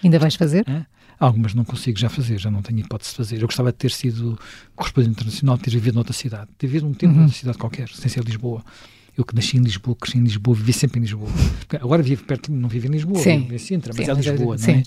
Ainda 0.03 0.19
vais 0.19 0.35
fazer? 0.35 0.69
É? 0.69 0.85
Algumas 1.19 1.55
não 1.55 1.65
consigo 1.65 1.99
já 1.99 2.09
fazer, 2.09 2.39
já 2.39 2.51
não 2.51 2.63
tenho 2.63 2.81
hipótese 2.81 3.11
de 3.11 3.17
fazer. 3.17 3.37
Eu 3.37 3.47
gostava 3.47 3.71
de 3.71 3.79
ter 3.79 3.91
sido 3.91 4.39
correspondente 4.75 5.13
internacional, 5.13 5.59
ter 5.59 5.71
vivido 5.71 5.95
noutra 5.95 6.13
cidade, 6.13 6.49
ter 6.59 6.67
vivido 6.67 6.87
um 6.87 6.95
tempo 6.95 7.13
uhum. 7.13 7.21
noutra 7.21 7.37
cidade 7.37 7.59
qualquer, 7.59 7.89
sem 7.89 8.09
ser 8.09 8.25
Lisboa. 8.25 8.65
Eu 9.17 9.25
que 9.25 9.35
nasci 9.35 9.57
em 9.57 9.61
Lisboa, 9.61 9.97
cresci 9.97 10.19
em 10.19 10.23
Lisboa, 10.23 10.57
vivi 10.57 10.73
sempre 10.73 10.99
em 10.99 11.03
Lisboa. 11.03 11.31
Agora 11.81 12.03
vivo 12.03 12.25
perto, 12.25 12.51
não 12.51 12.69
vivo 12.69 12.87
em 12.87 12.91
Lisboa, 12.91 13.21
sim. 13.21 13.41
vivo 13.43 13.55
em 13.55 13.59
Sintra, 13.59 13.93
mas 13.97 14.05
sim, 14.05 14.11
é 14.11 14.15
Lisboa, 14.15 14.57
não 14.57 14.69
é? 14.69 14.83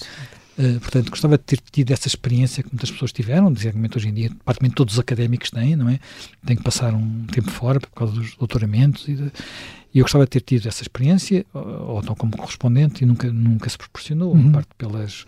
Uh, 0.58 0.80
portanto, 0.80 1.12
gostava 1.12 1.38
de 1.38 1.44
ter 1.44 1.60
tido 1.72 1.92
essa 1.92 2.08
experiência 2.08 2.64
que 2.64 2.70
muitas 2.72 2.90
pessoas 2.90 3.12
tiveram, 3.12 3.54
designadamente 3.54 3.96
hoje 3.96 4.10
em 4.10 4.14
dia, 4.14 4.32
praticamente 4.44 4.74
todos 4.74 4.96
os 4.96 5.00
académicos 5.00 5.52
têm, 5.52 5.76
não 5.76 5.88
é? 5.88 6.00
Têm 6.44 6.58
que 6.58 6.64
passar 6.64 6.96
um 6.96 7.26
tempo 7.28 7.52
fora 7.52 7.80
por 7.80 7.92
causa 7.92 8.14
dos 8.14 8.36
doutoramentos 8.36 9.08
e, 9.08 9.14
de, 9.14 9.32
e 9.94 10.00
eu 10.00 10.04
gostava 10.04 10.26
de 10.26 10.32
ter 10.32 10.42
tido 10.42 10.68
essa 10.68 10.82
experiência, 10.82 11.46
ou, 11.54 11.64
ou 11.64 12.02
não 12.02 12.16
como 12.16 12.36
correspondente, 12.36 13.04
e 13.04 13.06
nunca, 13.06 13.32
nunca 13.32 13.70
se 13.70 13.78
proporcionou, 13.78 14.34
uhum. 14.34 14.52
parte 14.52 14.70
pelas 14.80 15.26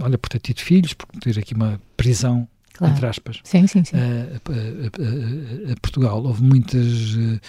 olha, 0.00 0.18
por 0.18 0.28
ter 0.28 0.40
tido 0.40 0.60
filhos, 0.60 0.92
por 0.92 1.06
ter 1.20 1.38
aqui 1.38 1.54
uma 1.54 1.80
prisão 1.96 2.48
claro. 2.72 2.94
entre 2.94 3.06
aspas, 3.06 3.40
sim, 3.44 3.66
sim, 3.66 3.84
sim. 3.84 3.96
A, 3.96 4.00
a, 4.00 5.72
a, 5.72 5.76
Portugal. 5.80 6.22
Houve 6.24 6.42
muitas. 6.42 7.14
Uh, 7.14 7.40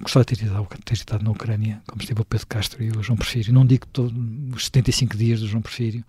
gostava 0.00 0.24
de 0.24 0.36
ter 0.36 0.44
estado, 0.44 0.68
ter 0.84 0.94
estado 0.94 1.24
na 1.24 1.30
Ucrânia, 1.30 1.82
como 1.86 2.00
esteve 2.02 2.20
o 2.20 2.24
Pedro 2.24 2.46
Castro 2.46 2.82
e 2.82 2.90
o 2.90 3.02
João 3.02 3.16
Porfírio. 3.16 3.52
Não 3.52 3.64
digo 3.64 3.86
todo, 3.86 4.12
os 4.54 4.66
75 4.66 5.16
dias 5.16 5.40
do 5.40 5.46
João 5.46 5.62
Porfírio, 5.62 6.04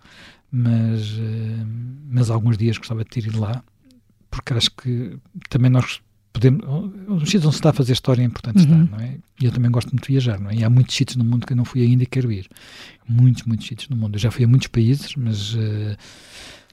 mas, 0.50 1.12
uh, 1.12 1.66
mas 2.08 2.30
alguns 2.30 2.58
dias 2.58 2.78
gostava 2.78 3.04
de 3.04 3.10
ter 3.10 3.26
ido 3.26 3.40
lá, 3.40 3.62
porque 4.30 4.52
acho 4.52 4.70
que 4.72 5.16
também 5.48 5.70
nós 5.70 6.00
podemos. 6.34 6.62
Os 7.08 7.22
sítios 7.22 7.46
onde 7.46 7.54
se 7.54 7.60
está 7.60 7.70
a 7.70 7.72
fazer 7.72 7.92
história 7.92 8.20
é 8.20 8.24
importante 8.24 8.58
uhum. 8.58 8.82
estar, 8.82 8.96
não 8.96 9.00
é? 9.02 9.16
E 9.40 9.44
eu 9.46 9.52
também 9.52 9.70
gosto 9.70 9.88
muito 9.90 10.02
de 10.02 10.12
viajar, 10.12 10.38
não 10.38 10.50
é? 10.50 10.56
E 10.56 10.64
há 10.64 10.68
muitos 10.68 10.94
sítios 10.94 11.16
no 11.16 11.24
mundo 11.24 11.46
que 11.46 11.52
eu 11.52 11.56
não 11.56 11.64
fui 11.64 11.82
ainda 11.82 12.02
e 12.02 12.06
quero 12.06 12.30
ir. 12.30 12.48
Muitos, 13.08 13.44
muitos 13.44 13.66
sítios 13.66 13.88
no 13.88 13.96
mundo. 13.96 14.16
Eu 14.16 14.18
já 14.18 14.30
fui 14.30 14.44
a 14.44 14.48
muitos 14.48 14.68
países, 14.68 15.14
mas. 15.16 15.54
Uh, 15.54 15.96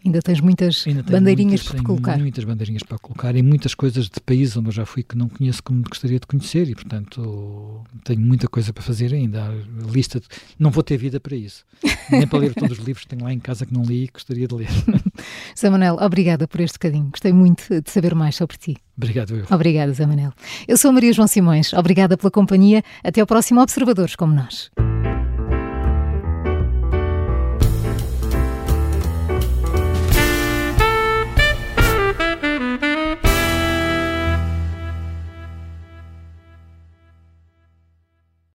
Ainda 0.04 0.20
tens 0.20 0.40
muitas 0.42 0.84
Ainda 0.88 1.04
bandeirinhas 1.04 1.62
muitas, 1.62 1.68
para 1.68 1.84
colocar. 1.84 2.18
muitas 2.18 2.44
bandeirinhas 2.44 2.84
para 2.84 2.98
colocar 2.98 3.36
e 3.36 3.44
muitas 3.44 3.76
coisas 3.76 4.06
de 4.10 4.20
países 4.20 4.58
onde 4.58 4.70
eu 4.70 4.72
já 4.72 4.86
fui 4.86 5.04
que 5.04 5.16
não 5.16 5.30
conheço 5.30 5.62
como 5.62 5.84
gostaria 5.84 6.20
de 6.20 6.26
conhecer 6.26 6.68
e, 6.68 6.74
portanto, 6.74 7.84
tenho 8.04 8.20
muita 8.20 8.48
coisa 8.48 8.74
para 8.74 8.82
fazer 8.82 9.14
ainda. 9.14 9.44
A 9.44 9.92
lista 9.92 10.20
de... 10.20 10.26
Não 10.58 10.72
vou 10.72 10.82
ter 10.82 10.98
vida 10.98 11.20
para 11.20 11.36
isso. 11.36 11.64
Nem 12.10 12.28
para 12.28 12.40
ler 12.40 12.54
todos 12.56 12.80
os 12.80 12.84
livros 12.84 13.04
que 13.06 13.10
tenho 13.10 13.24
lá 13.24 13.32
em 13.32 13.40
casa 13.40 13.66
que 13.66 13.74
não 13.74 13.84
li 13.84 14.06
e 14.06 14.10
gostaria 14.12 14.48
de 14.48 14.56
ler. 14.56 14.70
Zé 15.58 15.70
Manel, 15.70 15.98
obrigada 16.02 16.48
por 16.48 16.60
este 16.62 16.76
bocadinho. 16.76 17.10
Gostei 17.12 17.32
muito 17.32 17.64
de 17.82 17.92
saber 17.92 18.16
mais 18.16 18.36
sobre 18.36 18.58
ti. 18.58 18.78
Obrigado, 18.98 19.36
eu. 19.36 19.46
Obrigada, 19.52 19.94
Zé 19.94 20.06
Manel. 20.06 20.34
Eu 20.68 20.78
sou 20.78 20.92
Maria 20.92 21.14
João 21.14 21.28
Simões. 21.28 21.74
Obrigada 21.74 22.18
pela 22.18 22.32
companhia. 22.32 22.84
Até 23.04 23.22
ao 23.22 23.28
próximo 23.28 23.62
Observadores 23.62 24.16
como 24.16 24.34
nós. 24.34 24.72